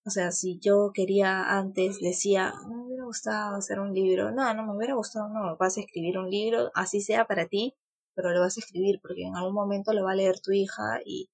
O 0.05 0.11
sea, 0.11 0.33
si 0.33 0.59
yo 0.59 0.90
quería 0.94 1.59
antes, 1.59 2.01
decía, 2.01 2.55
me 2.66 2.83
hubiera 2.83 3.05
gustado 3.05 3.57
hacer 3.57 3.79
un 3.79 3.92
libro, 3.92 4.31
no, 4.31 4.55
no 4.55 4.64
me 4.66 4.77
hubiera 4.77 4.94
gustado, 4.94 5.29
no, 5.29 5.57
vas 5.59 5.77
a 5.77 5.81
escribir 5.81 6.18
un 6.18 6.31
libro, 6.31 6.70
así 6.74 7.01
sea 7.01 7.27
para 7.27 7.46
ti, 7.46 7.74
pero 8.14 8.33
lo 8.33 8.40
vas 8.40 8.57
a 8.57 8.61
escribir 8.61 9.01
porque 9.03 9.24
en 9.24 9.37
algún 9.37 9.55
momento 9.55 9.92
lo 9.92 10.05
va 10.05 10.12
a 10.12 10.16
leer 10.16 10.40
tu 10.40 10.53
hija 10.53 11.01
y 11.05 11.31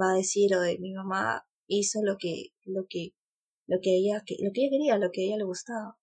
va 0.00 0.12
a 0.12 0.14
decir, 0.14 0.54
o 0.54 0.60
de 0.60 0.78
mi 0.78 0.92
mamá 0.94 1.44
hizo 1.66 2.00
lo 2.02 2.16
que, 2.18 2.52
lo 2.64 2.86
que, 2.88 3.14
lo 3.66 3.80
que 3.82 3.96
ella, 3.96 4.18
lo 4.18 4.52
que 4.52 4.62
ella 4.62 4.70
quería, 4.70 4.98
lo 4.98 5.10
que 5.10 5.22
a 5.22 5.24
ella 5.24 5.36
le 5.38 5.44
gustaba. 5.44 5.98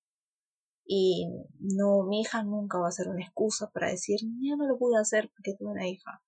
Y 0.85 1.27
no, 1.59 2.03
mi 2.03 2.21
hija 2.21 2.43
nunca 2.43 2.79
va 2.79 2.89
a 2.89 2.91
ser 2.91 3.09
una 3.09 3.23
excusa 3.23 3.69
para 3.71 3.89
decir, 3.89 4.19
yo 4.41 4.57
no 4.57 4.67
lo 4.67 4.77
pude 4.77 4.99
hacer 4.99 5.29
porque 5.35 5.55
tuve 5.57 5.71
una 5.71 5.87
hija. 5.87 6.21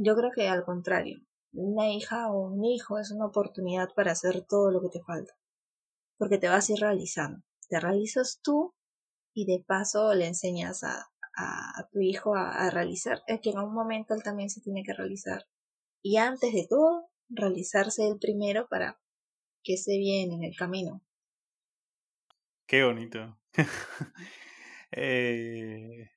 Yo 0.00 0.14
creo 0.14 0.30
que 0.32 0.46
al 0.46 0.64
contrario, 0.64 1.18
una 1.52 1.90
hija 1.90 2.30
o 2.30 2.38
un 2.38 2.64
hijo 2.64 3.00
es 3.00 3.10
una 3.10 3.26
oportunidad 3.26 3.88
para 3.96 4.12
hacer 4.12 4.46
todo 4.48 4.70
lo 4.70 4.80
que 4.80 4.90
te 4.90 5.02
falta, 5.02 5.34
porque 6.16 6.38
te 6.38 6.48
vas 6.48 6.68
a 6.68 6.72
ir 6.72 6.78
realizando. 6.78 7.42
Te 7.68 7.80
realizas 7.80 8.40
tú 8.40 8.76
y 9.34 9.44
de 9.44 9.64
paso 9.66 10.14
le 10.14 10.28
enseñas 10.28 10.84
a, 10.84 11.10
a, 11.36 11.88
tu 11.90 12.00
hijo 12.00 12.36
a, 12.36 12.70
realizar, 12.70 13.22
es 13.26 13.40
que 13.40 13.50
en 13.50 13.58
un 13.58 13.74
momento 13.74 14.14
él 14.14 14.22
también 14.22 14.50
se 14.50 14.60
tiene 14.60 14.84
que 14.84 14.92
realizar. 14.92 15.46
Y 16.00 16.16
antes 16.18 16.52
de 16.52 16.68
todo, 16.68 17.10
realizarse 17.28 18.06
el 18.06 18.20
primero 18.20 18.68
para 18.68 19.00
que 19.64 19.76
se 19.76 19.98
bien 19.98 20.30
en 20.30 20.44
el 20.44 20.56
camino. 20.56 21.02
Qué 22.68 22.84
bonito. 22.84 23.36
eh, 24.92 26.08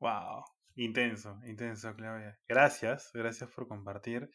wow. 0.00 0.44
Intenso, 0.78 1.40
intenso, 1.44 1.92
Claudia. 1.96 2.38
Gracias, 2.46 3.10
gracias 3.12 3.50
por 3.50 3.66
compartir. 3.66 4.30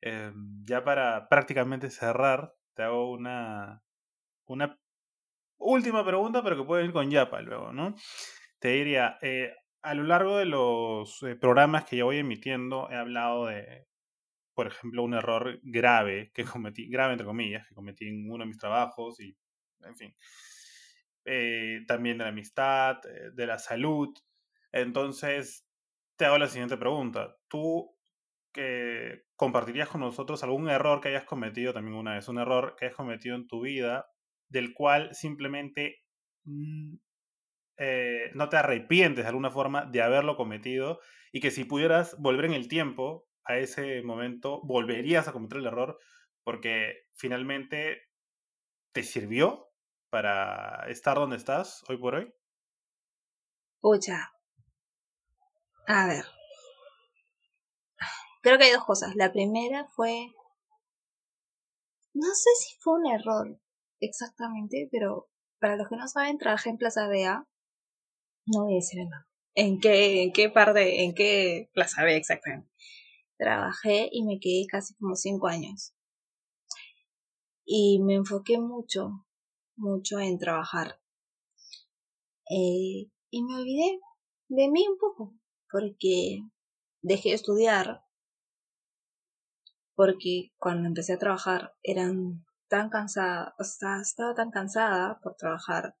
Em, 0.00 0.64
ya 0.64 0.84
para 0.84 1.28
prácticamente 1.28 1.90
cerrar, 1.90 2.54
te 2.74 2.84
hago 2.84 3.10
una, 3.10 3.82
una 4.46 4.78
última 5.58 6.04
pregunta, 6.06 6.44
pero 6.44 6.56
que 6.56 6.64
puede 6.64 6.84
ir 6.84 6.92
con 6.92 7.10
Yapa 7.10 7.40
luego, 7.42 7.72
¿no? 7.72 7.96
Te 8.60 8.68
diría, 8.68 9.18
eh, 9.22 9.52
a 9.82 9.94
lo 9.94 10.04
largo 10.04 10.38
de 10.38 10.46
los 10.46 11.22
eh, 11.24 11.34
programas 11.36 11.84
que 11.86 11.96
ya 11.96 12.04
voy 12.04 12.18
emitiendo, 12.18 12.88
he 12.90 12.96
hablado 12.96 13.46
de, 13.46 13.88
por 14.54 14.68
ejemplo, 14.68 15.02
un 15.02 15.14
error 15.14 15.58
grave 15.64 16.30
que 16.34 16.44
cometí, 16.44 16.88
grave 16.88 17.14
entre 17.14 17.26
comillas, 17.26 17.66
que 17.68 17.74
cometí 17.74 18.06
en 18.08 18.30
uno 18.30 18.44
de 18.44 18.48
mis 18.48 18.58
trabajos 18.58 19.20
y, 19.20 19.36
en 19.80 19.96
fin. 19.96 20.14
Eh, 21.24 21.80
también 21.88 22.18
de 22.18 22.24
la 22.24 22.30
amistad, 22.30 22.98
de 23.34 23.46
la 23.46 23.58
salud. 23.58 24.14
Entonces, 24.72 25.66
te 26.20 26.26
hago 26.26 26.36
la 26.36 26.48
siguiente 26.48 26.76
pregunta. 26.76 27.34
¿Tú 27.48 27.96
compartirías 29.36 29.88
con 29.88 30.02
nosotros 30.02 30.42
algún 30.44 30.68
error 30.68 31.00
que 31.00 31.08
hayas 31.08 31.24
cometido 31.24 31.72
también 31.72 31.96
una 31.96 32.16
vez, 32.16 32.28
un 32.28 32.38
error 32.38 32.76
que 32.76 32.84
hayas 32.84 32.96
cometido 32.96 33.36
en 33.36 33.46
tu 33.46 33.62
vida, 33.62 34.10
del 34.50 34.74
cual 34.74 35.14
simplemente 35.14 36.04
eh, 37.78 38.30
no 38.34 38.50
te 38.50 38.58
arrepientes 38.58 39.24
de 39.24 39.28
alguna 39.30 39.50
forma 39.50 39.86
de 39.86 40.02
haberlo 40.02 40.36
cometido 40.36 41.00
y 41.32 41.40
que 41.40 41.50
si 41.50 41.64
pudieras 41.64 42.14
volver 42.18 42.44
en 42.44 42.52
el 42.52 42.68
tiempo 42.68 43.26
a 43.44 43.56
ese 43.56 44.02
momento, 44.02 44.60
volverías 44.62 45.26
a 45.26 45.32
cometer 45.32 45.60
el 45.60 45.68
error 45.68 45.98
porque 46.44 47.06
finalmente 47.14 48.10
te 48.92 49.04
sirvió 49.04 49.70
para 50.10 50.84
estar 50.90 51.16
donde 51.16 51.36
estás 51.36 51.82
hoy 51.88 51.96
por 51.96 52.16
hoy? 52.16 52.30
Pucha, 53.80 54.34
a 55.86 56.06
ver. 56.06 56.24
Creo 58.42 58.58
que 58.58 58.64
hay 58.64 58.72
dos 58.72 58.84
cosas. 58.84 59.14
La 59.16 59.32
primera 59.32 59.86
fue... 59.88 60.28
No 62.12 62.26
sé 62.34 62.50
si 62.58 62.76
fue 62.80 62.94
un 62.94 63.06
error 63.06 63.60
exactamente, 64.00 64.88
pero 64.90 65.30
para 65.60 65.76
los 65.76 65.88
que 65.88 65.96
no 65.96 66.08
saben, 66.08 66.38
trabajé 66.38 66.70
en 66.70 66.78
Plaza 66.78 67.06
Vea. 67.06 67.46
No 68.46 68.64
voy 68.64 68.74
a 68.74 68.76
decir 68.76 69.04
nada. 69.04 69.28
¿En 69.54 69.78
qué, 69.78 70.22
en 70.22 70.32
qué 70.32 70.48
parte, 70.48 71.04
en 71.04 71.14
qué 71.14 71.70
Plaza 71.74 72.02
Vea 72.02 72.16
exactamente? 72.16 72.70
Trabajé 73.36 74.08
y 74.10 74.24
me 74.24 74.38
quedé 74.40 74.66
casi 74.68 74.94
como 74.94 75.14
cinco 75.14 75.46
años. 75.46 75.94
Y 77.64 78.00
me 78.02 78.14
enfoqué 78.14 78.58
mucho, 78.58 79.26
mucho 79.76 80.18
en 80.18 80.38
trabajar. 80.38 81.00
Eh, 82.48 83.10
y 83.30 83.42
me 83.44 83.54
olvidé 83.54 84.00
de 84.48 84.68
mí 84.68 84.86
un 84.88 84.98
poco 84.98 85.39
porque 85.70 86.42
dejé 87.02 87.30
de 87.30 87.34
estudiar, 87.36 88.02
porque 89.94 90.52
cuando 90.58 90.88
empecé 90.88 91.14
a 91.14 91.18
trabajar 91.18 91.74
eran 91.82 92.44
tan 92.68 92.88
cansada, 92.88 93.54
estaba 93.58 94.34
tan 94.34 94.50
cansada 94.50 95.18
por 95.22 95.36
trabajar. 95.36 95.96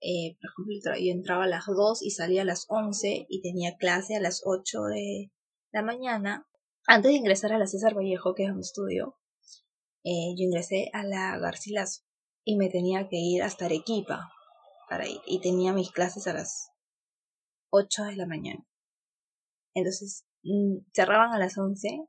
Eh, 0.00 0.36
por 0.40 0.50
ejemplo, 0.50 1.04
yo 1.04 1.12
entraba 1.12 1.44
a 1.44 1.48
las 1.48 1.66
2 1.66 2.02
y 2.02 2.10
salía 2.10 2.42
a 2.42 2.44
las 2.44 2.66
11 2.68 3.26
y 3.28 3.42
tenía 3.42 3.76
clase 3.76 4.16
a 4.16 4.20
las 4.20 4.42
8 4.44 4.84
de 4.84 5.32
la 5.72 5.82
mañana. 5.82 6.48
Antes 6.86 7.12
de 7.12 7.18
ingresar 7.18 7.52
a 7.52 7.58
la 7.58 7.66
César 7.66 7.94
Vallejo, 7.94 8.34
que 8.34 8.44
es 8.44 8.50
un 8.50 8.60
estudio, 8.60 9.18
eh, 10.04 10.34
yo 10.36 10.44
ingresé 10.44 10.90
a 10.92 11.02
la 11.02 11.38
Garcilaso 11.38 12.02
y 12.44 12.56
me 12.56 12.70
tenía 12.70 13.08
que 13.08 13.16
ir 13.16 13.42
hasta 13.42 13.66
Arequipa 13.66 14.30
para 14.88 15.06
ir. 15.06 15.20
Y 15.26 15.40
tenía 15.40 15.72
mis 15.72 15.90
clases 15.90 16.26
a 16.26 16.32
las 16.32 16.70
8 17.70 18.04
de 18.04 18.16
la 18.16 18.26
mañana. 18.26 18.66
Entonces, 19.74 20.26
mm, 20.42 20.78
cerraban 20.92 21.32
a 21.32 21.38
las 21.38 21.56
11. 21.58 22.06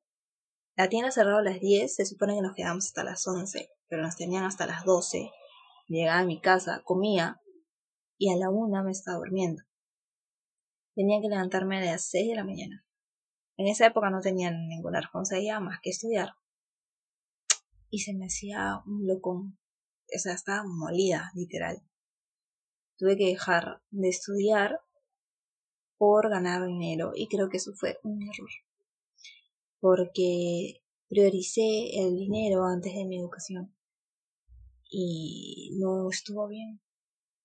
La 0.75 0.89
tienda 0.89 1.11
cerraba 1.11 1.39
a 1.39 1.43
las 1.43 1.59
10, 1.59 1.93
se 1.93 2.05
supone 2.05 2.35
que 2.35 2.41
nos 2.41 2.55
quedamos 2.55 2.85
hasta 2.85 3.03
las 3.03 3.27
11, 3.27 3.69
pero 3.87 4.01
nos 4.01 4.15
tenían 4.15 4.45
hasta 4.45 4.65
las 4.65 4.85
12. 4.85 5.31
Llegaba 5.87 6.19
a 6.19 6.25
mi 6.25 6.39
casa, 6.39 6.81
comía 6.83 7.41
y 8.17 8.31
a 8.31 8.37
la 8.37 8.49
una 8.49 8.83
me 8.83 8.91
estaba 8.91 9.17
durmiendo. 9.17 9.63
tenía 10.95 11.21
que 11.21 11.29
levantarme 11.29 11.77
a 11.77 11.91
las 11.91 12.09
6 12.09 12.29
de 12.29 12.35
la 12.35 12.43
mañana. 12.43 12.85
En 13.57 13.67
esa 13.67 13.87
época 13.87 14.09
no 14.09 14.21
tenía 14.21 14.51
ninguna 14.51 15.01
responsabilidad 15.01 15.61
más 15.61 15.79
que 15.81 15.89
estudiar. 15.89 16.33
Y 17.89 17.99
se 17.99 18.13
me 18.13 18.25
hacía 18.25 18.81
un 18.85 19.07
locón. 19.07 19.59
O 20.15 20.19
sea, 20.19 20.33
estaba 20.33 20.63
molida, 20.65 21.31
literal. 21.35 21.81
Tuve 22.97 23.17
que 23.17 23.27
dejar 23.27 23.81
de 23.91 24.09
estudiar 24.09 24.81
por 25.99 26.29
ganar 26.29 26.65
dinero 26.65 27.11
y 27.13 27.27
creo 27.27 27.49
que 27.49 27.57
eso 27.57 27.73
fue 27.75 27.99
un 28.03 28.23
error. 28.23 28.49
Porque 29.79 30.81
prioricé 31.07 31.99
el 31.99 32.15
dinero 32.15 32.65
antes 32.65 32.95
de 32.95 33.05
mi 33.05 33.19
educación 33.19 33.75
y 34.89 35.77
no 35.79 36.09
estuvo 36.09 36.47
bien 36.47 36.81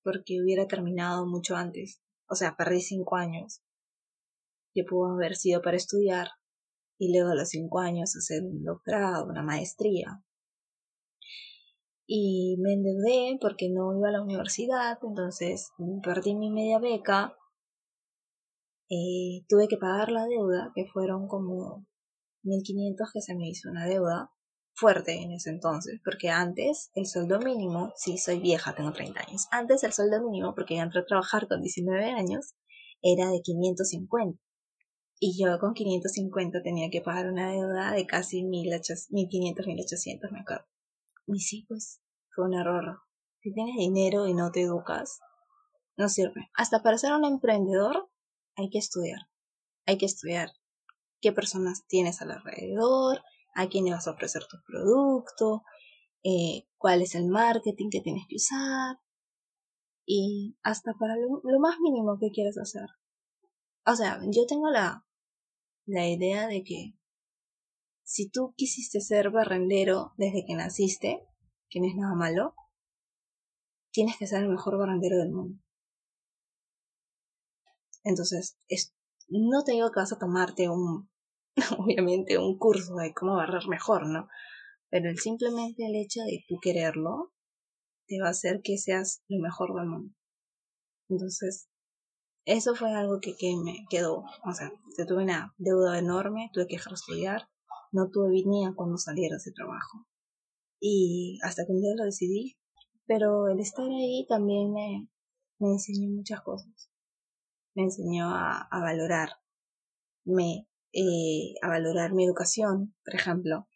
porque 0.02 0.40
hubiera 0.40 0.66
terminado 0.66 1.26
mucho 1.26 1.56
antes. 1.56 2.00
O 2.28 2.34
sea, 2.34 2.56
perdí 2.56 2.80
cinco 2.80 3.16
años 3.16 3.62
que 4.72 4.84
pudo 4.84 5.14
haber 5.14 5.36
sido 5.36 5.62
para 5.62 5.76
estudiar 5.76 6.28
y 6.98 7.12
luego 7.12 7.30
a 7.30 7.34
los 7.34 7.48
cinco 7.48 7.80
años 7.80 8.16
hacer 8.16 8.42
un 8.44 8.62
doctorado, 8.62 9.26
una 9.26 9.42
maestría. 9.42 10.22
Y 12.06 12.56
me 12.60 12.74
endeudé 12.74 13.38
porque 13.40 13.70
no 13.70 13.96
iba 13.96 14.08
a 14.08 14.12
la 14.12 14.22
universidad, 14.22 14.98
entonces 15.02 15.70
perdí 16.02 16.34
mi 16.34 16.50
media 16.50 16.78
beca. 16.78 17.36
Eh, 18.90 19.44
tuve 19.48 19.68
que 19.68 19.76
pagar 19.76 20.10
la 20.10 20.26
deuda, 20.26 20.72
que 20.74 20.86
fueron 20.86 21.26
como 21.26 21.86
1500 22.42 23.10
que 23.12 23.20
se 23.20 23.34
me 23.34 23.48
hizo 23.48 23.70
una 23.70 23.86
deuda 23.86 24.30
fuerte 24.74 25.22
en 25.22 25.32
ese 25.32 25.50
entonces, 25.50 26.00
porque 26.04 26.30
antes 26.30 26.90
el 26.94 27.06
sueldo 27.06 27.38
mínimo, 27.38 27.92
sí, 27.96 28.18
soy 28.18 28.40
vieja, 28.40 28.74
tengo 28.74 28.92
30 28.92 29.20
años, 29.26 29.46
antes 29.50 29.84
el 29.84 29.92
sueldo 29.92 30.22
mínimo, 30.22 30.54
porque 30.54 30.76
yo 30.76 30.82
entré 30.82 31.00
a 31.00 31.06
trabajar 31.06 31.48
con 31.48 31.60
19 31.60 32.10
años, 32.10 32.54
era 33.02 33.30
de 33.30 33.40
550. 33.40 34.40
Y 35.20 35.40
yo 35.40 35.58
con 35.58 35.74
550 35.74 36.62
tenía 36.62 36.90
que 36.90 37.00
pagar 37.00 37.30
una 37.30 37.50
deuda 37.52 37.92
de 37.92 38.04
casi 38.04 38.44
1500, 38.44 39.66
1800, 39.66 40.32
me 40.32 40.40
acuerdo. 40.40 40.66
Y 41.26 41.38
sí, 41.38 41.64
pues 41.68 42.02
fue 42.34 42.46
un 42.46 42.54
error. 42.54 42.98
Si 43.40 43.52
tienes 43.52 43.76
dinero 43.76 44.26
y 44.26 44.34
no 44.34 44.50
te 44.50 44.62
educas, 44.62 45.20
no 45.96 46.08
sirve. 46.08 46.48
Hasta 46.54 46.82
para 46.82 46.98
ser 46.98 47.12
un 47.12 47.24
emprendedor 47.24 48.10
hay 48.56 48.70
que 48.70 48.78
estudiar. 48.78 49.20
Hay 49.86 49.98
que 49.98 50.06
estudiar 50.06 50.50
qué 51.20 51.32
personas 51.32 51.86
tienes 51.86 52.20
alrededor, 52.22 53.22
a 53.54 53.68
quién 53.68 53.84
le 53.84 53.92
vas 53.92 54.06
a 54.06 54.12
ofrecer 54.12 54.42
tu 54.46 54.56
producto, 54.66 55.62
eh, 56.22 56.66
cuál 56.76 57.02
es 57.02 57.14
el 57.14 57.26
marketing 57.26 57.90
que 57.90 58.00
tienes 58.00 58.24
que 58.28 58.36
usar 58.36 58.98
y 60.06 60.56
hasta 60.62 60.92
para 60.98 61.14
lo, 61.16 61.60
más 61.60 61.76
mínimo 61.80 62.18
que 62.18 62.30
quieres 62.30 62.58
hacer. 62.58 62.88
O 63.86 63.94
sea, 63.94 64.20
yo 64.30 64.46
tengo 64.46 64.70
la, 64.70 65.06
la 65.86 66.08
idea 66.08 66.46
de 66.46 66.62
que 66.62 66.94
si 68.02 68.28
tú 68.30 68.54
quisiste 68.56 69.00
ser 69.00 69.30
barrendero 69.30 70.12
desde 70.16 70.44
que 70.46 70.54
naciste, 70.54 71.26
que 71.68 71.80
no 71.80 71.86
es 71.86 71.94
nada 71.96 72.14
malo, 72.14 72.54
tienes 73.90 74.16
que 74.18 74.26
ser 74.26 74.42
el 74.42 74.50
mejor 74.50 74.78
barrendero 74.78 75.18
del 75.18 75.32
mundo. 75.32 75.63
Entonces, 78.04 78.58
es, 78.68 78.94
no 79.28 79.64
te 79.64 79.72
digo 79.72 79.90
que 79.90 80.00
vas 80.00 80.12
a 80.12 80.18
tomarte 80.18 80.68
un 80.68 81.08
obviamente 81.78 82.38
un 82.38 82.58
curso 82.58 82.96
de 82.96 83.12
cómo 83.12 83.36
barrer 83.36 83.66
mejor, 83.68 84.06
¿no? 84.06 84.28
Pero 84.90 85.10
el 85.10 85.18
simplemente 85.18 85.86
el 85.86 85.96
hecho 85.96 86.20
de 86.20 86.44
tú 86.48 86.56
quererlo 86.60 87.32
te 88.06 88.20
va 88.20 88.28
a 88.28 88.30
hacer 88.30 88.60
que 88.62 88.76
seas 88.76 89.22
lo 89.28 89.42
mejor 89.42 89.74
del 89.74 89.88
mundo. 89.88 90.14
Entonces, 91.08 91.68
eso 92.44 92.74
fue 92.74 92.92
algo 92.92 93.20
que, 93.20 93.34
que 93.36 93.56
me 93.56 93.86
quedó. 93.88 94.24
O 94.44 94.52
sea, 94.52 94.70
tuve 95.06 95.24
una 95.24 95.54
deuda 95.58 95.98
enorme, 95.98 96.50
tuve 96.52 96.66
que 96.66 96.76
dejar 96.76 96.92
de 96.92 96.96
estudiar, 96.96 97.48
no 97.92 98.10
tuve 98.10 98.28
venía 98.28 98.72
cuando 98.76 98.98
saliera 98.98 99.36
ese 99.36 99.52
trabajo. 99.52 100.06
Y 100.80 101.38
hasta 101.42 101.64
que 101.64 101.72
un 101.72 101.80
día 101.80 101.94
lo 101.96 102.04
decidí, 102.04 102.58
pero 103.06 103.48
el 103.48 103.60
estar 103.60 103.86
ahí 103.86 104.26
también 104.28 104.72
me, 104.72 105.08
me 105.58 105.72
enseñó 105.72 106.10
muchas 106.10 106.42
cosas. 106.42 106.90
Me 107.74 107.84
enseñó 107.84 108.30
a, 108.30 108.68
a 108.70 108.80
valorar, 108.80 109.30
me 110.24 110.68
eh, 110.96 111.54
a 111.60 111.68
valorar 111.68 112.12
mi 112.12 112.24
educación, 112.24 112.94
por 113.04 113.14
ejemplo. 113.16 113.66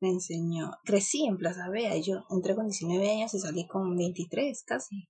Me 0.00 0.10
enseñó, 0.10 0.72
crecí 0.84 1.24
en 1.24 1.38
Plaza 1.38 1.70
Vea, 1.70 1.96
yo 1.98 2.26
entré 2.30 2.54
con 2.56 2.66
19 2.66 3.10
años 3.10 3.32
y 3.34 3.38
salí 3.38 3.66
con 3.66 3.96
23 3.96 4.64
casi. 4.64 5.08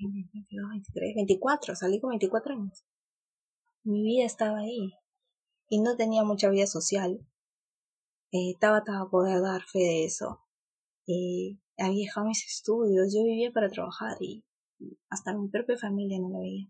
22, 0.00 0.70
23, 0.70 1.14
24, 1.16 1.76
salí 1.76 2.00
con 2.00 2.10
24 2.10 2.54
años. 2.54 2.84
Mi 3.84 4.02
vida 4.02 4.24
estaba 4.24 4.58
ahí 4.60 4.94
y 5.68 5.80
no 5.80 5.96
tenía 5.96 6.24
mucha 6.24 6.48
vida 6.48 6.66
social. 6.66 7.20
Eh, 8.32 8.54
Tabata 8.58 9.00
a 9.00 9.10
poder 9.10 9.42
dar 9.42 9.62
fe 9.62 9.78
de 9.80 10.04
eso. 10.06 10.40
Eh, 11.06 11.58
había 11.76 12.06
dejado 12.06 12.26
mis 12.26 12.44
estudios, 12.44 13.14
yo 13.14 13.22
vivía 13.22 13.52
para 13.52 13.68
trabajar 13.68 14.16
y 14.20 14.44
hasta 15.10 15.36
mi 15.36 15.48
propia 15.48 15.76
familia 15.76 16.18
no 16.18 16.30
la 16.30 16.38
veía. 16.38 16.68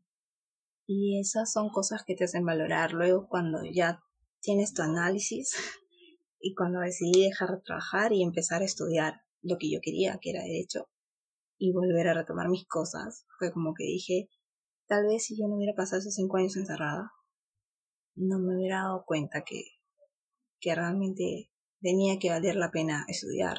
Y 0.86 1.18
esas 1.18 1.52
son 1.52 1.68
cosas 1.70 2.04
que 2.04 2.14
te 2.14 2.24
hacen 2.24 2.44
valorar. 2.44 2.92
Luego 2.92 3.26
cuando 3.28 3.64
ya 3.64 4.02
tienes 4.40 4.72
tu 4.72 4.82
análisis 4.82 5.54
y 6.40 6.54
cuando 6.54 6.80
decidí 6.80 7.24
dejar 7.24 7.50
de 7.50 7.62
trabajar 7.62 8.12
y 8.12 8.22
empezar 8.22 8.62
a 8.62 8.66
estudiar 8.66 9.22
lo 9.42 9.58
que 9.58 9.70
yo 9.70 9.80
quería, 9.82 10.18
que 10.20 10.30
era 10.30 10.42
derecho, 10.42 10.88
y 11.58 11.72
volver 11.72 12.08
a 12.08 12.14
retomar 12.14 12.48
mis 12.48 12.66
cosas, 12.66 13.26
fue 13.38 13.52
como 13.52 13.74
que 13.74 13.84
dije, 13.84 14.28
tal 14.86 15.06
vez 15.06 15.24
si 15.24 15.38
yo 15.38 15.48
no 15.48 15.56
hubiera 15.56 15.74
pasado 15.74 16.00
esos 16.00 16.14
cinco 16.14 16.36
años 16.36 16.56
encerrada, 16.56 17.12
no 18.14 18.38
me 18.38 18.56
hubiera 18.56 18.82
dado 18.82 19.04
cuenta 19.06 19.42
que, 19.42 19.62
que 20.60 20.74
realmente 20.74 21.50
tenía 21.80 22.18
que 22.18 22.30
valer 22.30 22.56
la 22.56 22.70
pena 22.70 23.04
estudiar. 23.08 23.58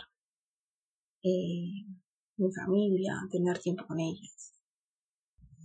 Eh, 1.23 1.85
mi 2.37 2.53
familia, 2.53 3.13
tener 3.31 3.59
tiempo 3.59 3.85
con 3.87 3.99
ellas 3.99 4.56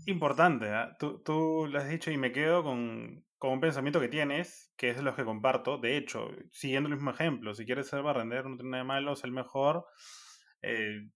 importante. 0.06 0.66
¿eh? 0.68 0.88
Tú, 0.98 1.22
tú, 1.22 1.66
lo 1.70 1.78
has 1.78 1.88
dicho 1.88 2.10
y 2.10 2.16
me 2.16 2.32
quedo 2.32 2.62
con, 2.62 3.24
con, 3.38 3.52
un 3.52 3.60
pensamiento 3.60 4.00
que 4.00 4.08
tienes, 4.08 4.72
que 4.76 4.90
es 4.90 5.02
lo 5.02 5.14
que 5.14 5.24
comparto. 5.24 5.78
De 5.78 5.96
hecho, 5.96 6.30
siguiendo 6.50 6.88
el 6.88 6.96
mismo 6.96 7.10
ejemplo, 7.10 7.54
si 7.54 7.64
quieres 7.64 7.88
ser 7.88 8.02
barrendero, 8.02 8.48
no 8.48 8.56
tiene 8.56 8.70
nada 8.70 8.82
de 8.82 8.88
malo, 8.88 9.12
es 9.12 9.24
el 9.24 9.32
mejor. 9.32 9.86
Eh, 10.62 11.08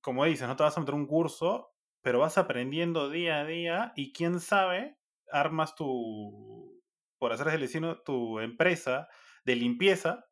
como 0.00 0.24
dices, 0.24 0.46
no 0.48 0.56
te 0.56 0.62
vas 0.62 0.76
a 0.76 0.80
meter 0.80 0.94
un 0.94 1.06
curso, 1.06 1.72
pero 2.02 2.20
vas 2.20 2.38
aprendiendo 2.38 3.10
día 3.10 3.40
a 3.40 3.44
día 3.44 3.92
y 3.96 4.12
quién 4.12 4.40
sabe, 4.40 4.96
armas 5.30 5.74
tu, 5.74 6.80
por 7.18 7.32
hacer 7.32 7.48
el 7.48 7.60
destino, 7.60 8.00
tu 8.02 8.38
empresa 8.40 9.08
de 9.44 9.56
limpieza. 9.56 10.24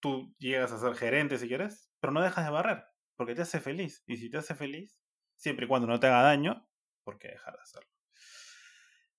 Tú 0.00 0.34
llegas 0.38 0.72
a 0.72 0.78
ser 0.78 0.94
gerente 0.94 1.38
si 1.38 1.48
quieres, 1.48 1.90
pero 2.00 2.12
no 2.12 2.22
dejas 2.22 2.44
de 2.44 2.52
barrer, 2.52 2.84
porque 3.16 3.34
te 3.34 3.42
hace 3.42 3.60
feliz. 3.60 4.02
Y 4.06 4.16
si 4.16 4.30
te 4.30 4.38
hace 4.38 4.54
feliz, 4.54 4.98
siempre 5.36 5.66
y 5.66 5.68
cuando 5.68 5.88
no 5.88 5.98
te 6.00 6.06
haga 6.06 6.22
daño, 6.22 6.69
por 7.04 7.18
qué 7.18 7.28
dejar 7.28 7.54
de 7.54 7.60
hacerlo. 7.62 7.90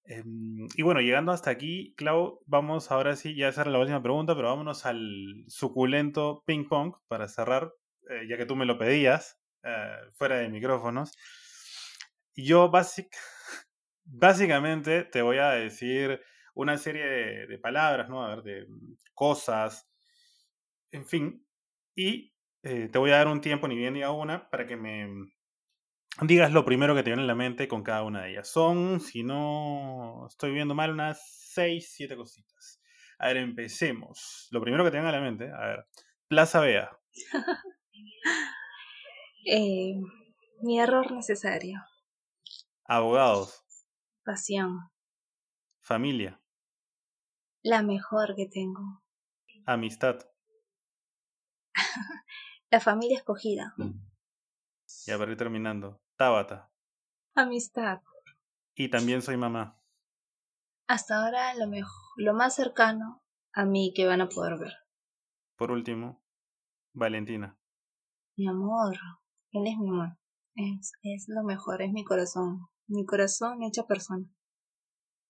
Em, 0.05 0.67
y 0.75 0.81
bueno, 0.81 0.99
llegando 0.99 1.31
hasta 1.31 1.51
aquí, 1.51 1.93
Clau, 1.95 2.41
vamos 2.45 2.91
ahora 2.91 3.15
sí, 3.15 3.35
ya 3.35 3.47
a 3.47 3.49
hacer 3.49 3.67
la 3.67 3.79
última 3.79 4.01
pregunta, 4.01 4.35
pero 4.35 4.49
vámonos 4.49 4.85
al 4.85 5.45
suculento 5.47 6.43
ping 6.45 6.67
pong 6.67 6.95
para 7.07 7.27
cerrar, 7.27 7.73
eh, 8.09 8.27
ya 8.27 8.37
que 8.37 8.45
tú 8.45 8.55
me 8.55 8.65
lo 8.65 8.77
pedías, 8.77 9.39
eh, 9.63 9.95
fuera 10.13 10.37
de 10.37 10.49
micrófonos. 10.49 11.15
Yo 12.35 12.71
básicamente 14.05 15.03
te 15.05 15.21
voy 15.21 15.37
a 15.37 15.51
decir 15.51 16.21
una 16.53 16.77
serie 16.77 17.05
de, 17.47 17.57
palabras, 17.59 18.09
¿no? 18.09 18.25
A 18.25 18.35
ver, 18.35 18.43
de 18.43 18.67
cosas, 19.13 19.87
en 20.91 21.05
fin, 21.05 21.45
y 21.95 22.33
eh, 22.63 22.89
te 22.91 22.97
voy 22.99 23.11
a 23.11 23.17
dar 23.17 23.27
un 23.27 23.41
tiempo, 23.41 23.67
ni 23.67 23.75
bien 23.75 23.93
ni 23.93 24.03
a 24.03 24.11
una, 24.11 24.49
para 24.49 24.65
que 24.67 24.75
me 24.75 25.07
digas 26.19 26.51
lo 26.51 26.65
primero 26.65 26.95
que 26.95 27.03
te 27.03 27.09
viene 27.09 27.21
en 27.21 27.27
la 27.27 27.35
mente 27.35 27.67
con 27.67 27.83
cada 27.83 28.03
una 28.03 28.23
de 28.23 28.31
ellas. 28.31 28.47
Son, 28.47 28.99
si 28.99 29.23
no 29.23 30.25
estoy 30.27 30.51
viendo 30.51 30.75
mal, 30.75 30.91
unas 30.91 31.21
6, 31.53 31.93
7 31.95 32.15
cositas. 32.15 32.81
A 33.19 33.27
ver, 33.27 33.37
empecemos. 33.37 34.47
Lo 34.51 34.61
primero 34.61 34.83
que 34.83 34.91
te 34.91 34.97
venga 34.97 35.09
a 35.09 35.13
la 35.13 35.21
mente, 35.21 35.51
a 35.51 35.59
ver. 35.59 35.87
Plaza 36.27 36.59
Bea. 36.59 36.89
eh, 39.45 39.95
mi 40.61 40.79
error 40.79 41.11
necesario. 41.11 41.81
Abogados. 42.85 43.63
Pasión. 44.23 44.91
Familia. 45.81 46.41
La 47.63 47.83
mejor 47.83 48.35
que 48.35 48.47
tengo. 48.47 49.03
Amistad. 49.65 50.19
la 52.71 52.79
familia 52.79 53.17
escogida. 53.17 53.75
Ya 55.05 55.17
para 55.17 55.31
ir 55.31 55.37
terminando. 55.37 56.00
Tabata. 56.21 56.69
Amistad. 57.33 58.03
Y 58.75 58.91
también 58.91 59.23
soy 59.23 59.37
mamá. 59.37 59.81
Hasta 60.87 61.15
ahora 61.15 61.55
lo, 61.55 61.67
mejor, 61.67 61.91
lo 62.17 62.35
más 62.35 62.53
cercano 62.53 63.23
a 63.53 63.65
mí 63.65 63.91
que 63.95 64.05
van 64.05 64.21
a 64.21 64.29
poder 64.29 64.59
ver. 64.59 64.71
Por 65.55 65.71
último, 65.71 66.23
Valentina. 66.93 67.57
Mi 68.37 68.47
amor. 68.47 68.93
Él 69.51 69.65
es 69.65 69.79
mi 69.79 69.89
amor. 69.89 70.15
Es, 70.53 70.91
es 71.01 71.25
lo 71.27 71.41
mejor, 71.41 71.81
es 71.81 71.91
mi 71.91 72.03
corazón. 72.03 72.67
Mi 72.85 73.03
corazón 73.03 73.63
hecha 73.63 73.87
persona. 73.87 74.27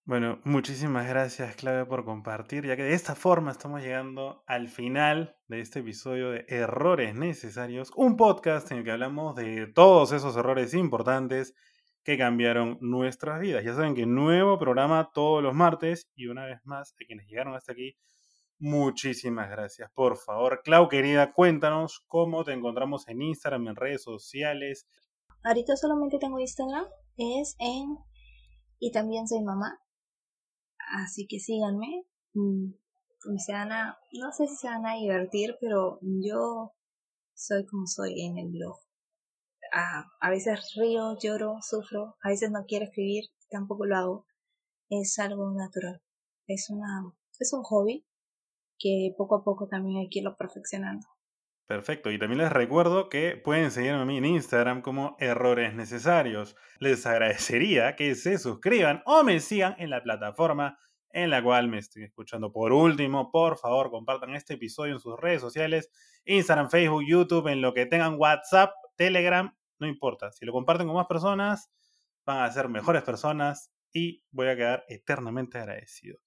Bueno, 0.04 0.42
muchísimas 0.44 1.08
gracias, 1.08 1.56
Clave, 1.56 1.86
por 1.86 2.04
compartir, 2.04 2.66
ya 2.66 2.76
que 2.76 2.82
de 2.82 2.96
esta 2.96 3.14
forma 3.14 3.52
estamos 3.52 3.82
llegando 3.82 4.44
al 4.48 4.68
final 4.68 5.38
de 5.48 5.62
este 5.62 5.82
episodio 5.82 6.32
de 6.32 6.44
Errores 6.50 7.14
Necesarios, 7.14 7.92
un 7.96 8.18
podcast 8.18 8.72
en 8.72 8.80
el 8.80 8.84
que 8.84 8.92
hablamos 8.92 9.36
de 9.36 9.68
todos 9.68 10.12
esos 10.12 10.36
errores 10.36 10.74
importantes 10.74 11.54
que 12.04 12.18
cambiaron 12.18 12.80
nuestras 12.82 13.40
vidas. 13.40 13.64
Ya 13.64 13.76
saben 13.76 13.94
que 13.94 14.08
nuevo 14.08 14.58
programa 14.58 15.12
todos 15.14 15.44
los 15.44 15.54
martes 15.54 16.10
y 16.16 16.26
una 16.26 16.46
vez 16.46 16.60
más, 16.64 16.94
a 16.94 17.06
quienes 17.06 17.28
llegaron 17.28 17.54
hasta 17.54 17.74
aquí, 17.74 17.96
muchísimas 18.58 19.52
gracias. 19.52 19.92
Por 19.94 20.18
favor, 20.18 20.62
Clau, 20.64 20.90
querida, 20.90 21.32
cuéntanos 21.32 22.04
cómo 22.08 22.44
te 22.44 22.54
encontramos 22.54 23.08
en 23.08 23.22
Instagram, 23.22 23.68
en 23.68 23.76
redes 23.76 24.02
sociales. 24.02 24.88
Ahorita 25.44 25.78
solamente 25.78 26.18
tengo 26.18 26.40
Instagram, 26.40 26.86
es 27.18 27.56
en... 27.60 27.98
Y 28.84 28.92
también 28.92 29.28
soy 29.28 29.44
mamá, 29.44 29.80
así 30.92 31.28
que 31.28 31.40
síganme. 31.40 32.06
Mm, 32.34 32.74
se 33.38 33.54
van 33.54 33.72
a, 33.72 34.00
no 34.14 34.32
sé 34.32 34.48
si 34.48 34.56
se 34.56 34.68
van 34.68 34.86
a 34.86 34.96
divertir, 34.96 35.58
pero 35.60 36.00
yo 36.02 36.74
soy 37.34 37.66
como 37.66 37.88
soy 37.88 38.22
en 38.22 38.38
el 38.38 38.50
blog. 38.50 38.78
A, 39.74 40.30
veces 40.30 40.74
río, 40.76 41.18
lloro, 41.22 41.58
sufro, 41.62 42.18
a 42.24 42.30
veces 42.30 42.52
no 42.52 42.66
quiero 42.68 42.86
escribir, 42.86 43.26
tampoco 43.50 43.86
lo 43.86 43.96
hago. 43.96 44.26
Es 44.90 45.18
algo 45.20 45.52
natural. 45.52 46.02
Es 46.48 46.70
una, 46.70 47.14
es 47.40 47.54
un 47.54 47.64
hobby 47.64 48.06
que 48.78 49.14
poco 49.18 49.36
a 49.36 49.44
poco 49.44 49.68
también 49.68 50.00
hay 50.00 50.10
que 50.10 50.20
irlo 50.20 50.36
perfeccionando. 50.36 51.08
Perfecto, 51.72 52.12
y 52.12 52.20
también 52.20 52.40
les 52.40 52.52
recuerdo 52.52 53.08
que 53.08 53.38
pueden 53.38 53.72
seguirme 53.72 54.02
a 54.02 54.04
mí 54.06 54.18
en 54.18 54.26
Instagram 54.26 54.82
como 54.82 55.16
Errores 55.20 55.74
Necesarios. 55.74 56.58
Les 56.80 57.06
agradecería 57.06 57.96
que 57.96 58.14
se 58.16 58.38
suscriban 58.40 59.02
o 59.06 59.24
me 59.24 59.40
sigan 59.40 59.78
en 59.78 59.90
la 59.90 60.04
plataforma 60.04 60.78
en 61.12 61.30
la 61.30 61.42
cual 61.42 61.70
me 61.70 61.78
estoy 61.78 62.04
escuchando. 62.04 62.52
Por 62.52 62.74
último, 62.74 63.32
por 63.32 63.58
favor, 63.58 63.90
compartan 63.90 64.36
este 64.36 64.56
episodio 64.56 64.92
en 64.92 65.00
sus 65.00 65.18
redes 65.18 65.40
sociales, 65.40 65.90
Instagram, 66.26 66.70
Facebook, 66.70 67.06
YouTube, 67.08 67.48
en 67.48 67.62
lo 67.62 67.74
que 67.74 67.86
tengan 67.86 68.16
WhatsApp, 68.20 68.74
Telegram, 68.98 69.56
no 69.80 69.88
importa. 69.88 70.30
Si 70.34 70.44
lo 70.44 70.52
comparten 70.52 70.88
con 70.88 70.98
más 70.98 71.08
personas, 71.08 71.72
van 72.26 72.44
a 72.44 72.52
ser 72.52 72.68
mejores 72.68 73.04
personas 73.04 73.72
y 73.94 74.26
voy 74.30 74.50
a 74.50 74.58
quedar 74.58 74.84
eternamente 74.90 75.58
agradecido. 75.58 76.20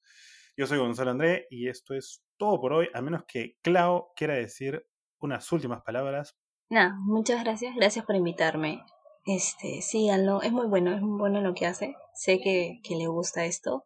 Yo 0.56 0.66
soy 0.66 0.78
Gonzalo 0.78 1.10
André 1.10 1.48
y 1.50 1.68
esto 1.68 1.92
es 1.92 2.24
todo 2.38 2.58
por 2.62 2.72
hoy, 2.72 2.88
a 2.94 3.02
menos 3.02 3.24
que 3.28 3.58
Clau 3.60 4.14
quiera 4.16 4.32
decir 4.32 4.86
unas 5.18 5.50
últimas 5.52 5.82
palabras. 5.82 6.36
Nada, 6.70 6.96
muchas 7.00 7.42
gracias, 7.44 7.74
gracias 7.74 8.04
por 8.04 8.16
invitarme. 8.16 8.82
Este, 9.26 9.80
síganlo, 9.80 10.42
es 10.42 10.52
muy 10.52 10.66
bueno, 10.66 10.94
es 10.94 11.00
muy 11.00 11.18
bueno 11.18 11.40
lo 11.40 11.54
que 11.54 11.66
hace. 11.66 11.94
Sé 12.14 12.40
que, 12.40 12.80
que 12.82 12.96
le 12.96 13.06
gusta 13.06 13.44
esto. 13.44 13.84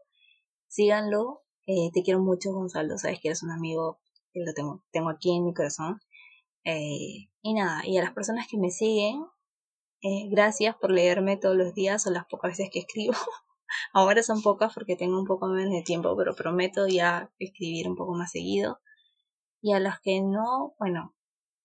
Síganlo. 0.68 1.42
Eh, 1.66 1.90
te 1.92 2.02
quiero 2.02 2.20
mucho, 2.20 2.52
Gonzalo. 2.52 2.98
Sabes 2.98 3.20
que 3.20 3.28
eres 3.28 3.42
un 3.42 3.50
amigo 3.50 4.00
que 4.32 4.40
lo 4.44 4.52
tengo, 4.54 4.84
tengo 4.90 5.10
aquí 5.10 5.36
en 5.36 5.44
mi 5.44 5.54
corazón. 5.54 6.00
Eh, 6.64 7.28
y 7.42 7.54
nada, 7.54 7.86
y 7.86 7.98
a 7.98 8.02
las 8.02 8.12
personas 8.12 8.46
que 8.50 8.58
me 8.58 8.70
siguen, 8.70 9.24
eh, 10.02 10.28
gracias 10.30 10.76
por 10.76 10.90
leerme 10.90 11.36
todos 11.36 11.56
los 11.56 11.74
días 11.74 12.06
o 12.06 12.10
las 12.10 12.26
pocas 12.26 12.52
veces 12.52 12.70
que 12.72 12.80
escribo. 12.80 13.14
Ahora 13.92 14.22
son 14.22 14.42
pocas 14.42 14.74
porque 14.74 14.96
tengo 14.96 15.18
un 15.18 15.26
poco 15.26 15.48
menos 15.48 15.72
de 15.72 15.82
tiempo, 15.82 16.16
pero 16.16 16.34
prometo 16.34 16.86
ya 16.88 17.30
escribir 17.38 17.88
un 17.88 17.96
poco 17.96 18.14
más 18.14 18.30
seguido. 18.32 18.80
Y 19.60 19.72
a 19.72 19.80
los 19.80 19.98
que 20.00 20.20
no, 20.22 20.74
bueno, 20.78 21.14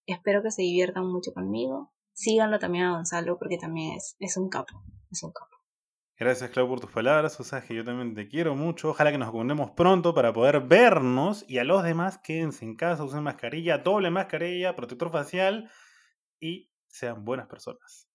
Espero 0.05 0.43
que 0.43 0.51
se 0.51 0.61
diviertan 0.61 1.07
mucho 1.07 1.31
conmigo. 1.33 1.93
Síganlo 2.13 2.59
también 2.59 2.85
a 2.85 2.91
Gonzalo 2.91 3.37
porque 3.39 3.57
también 3.57 3.95
es, 3.97 4.15
es 4.19 4.37
un 4.37 4.49
capo. 4.49 4.83
Es 5.11 5.23
un 5.23 5.31
capo. 5.31 5.57
Gracias, 6.17 6.51
Clau, 6.51 6.67
por 6.67 6.79
tus 6.79 6.91
palabras. 6.91 7.39
O 7.39 7.43
sea, 7.43 7.61
que 7.61 7.75
yo 7.75 7.83
también 7.83 8.13
te 8.13 8.27
quiero 8.27 8.55
mucho. 8.55 8.89
Ojalá 8.89 9.11
que 9.11 9.17
nos 9.17 9.29
encontremos 9.29 9.71
pronto 9.71 10.13
para 10.13 10.31
poder 10.31 10.61
vernos. 10.61 11.43
Y 11.47 11.57
a 11.57 11.63
los 11.63 11.83
demás, 11.83 12.19
quédense 12.19 12.65
en 12.65 12.75
casa, 12.75 13.03
usen 13.03 13.23
mascarilla, 13.23 13.79
doble 13.79 14.11
mascarilla, 14.11 14.75
protector 14.75 15.11
facial 15.11 15.69
y 16.39 16.71
sean 16.87 17.25
buenas 17.25 17.47
personas. 17.47 18.12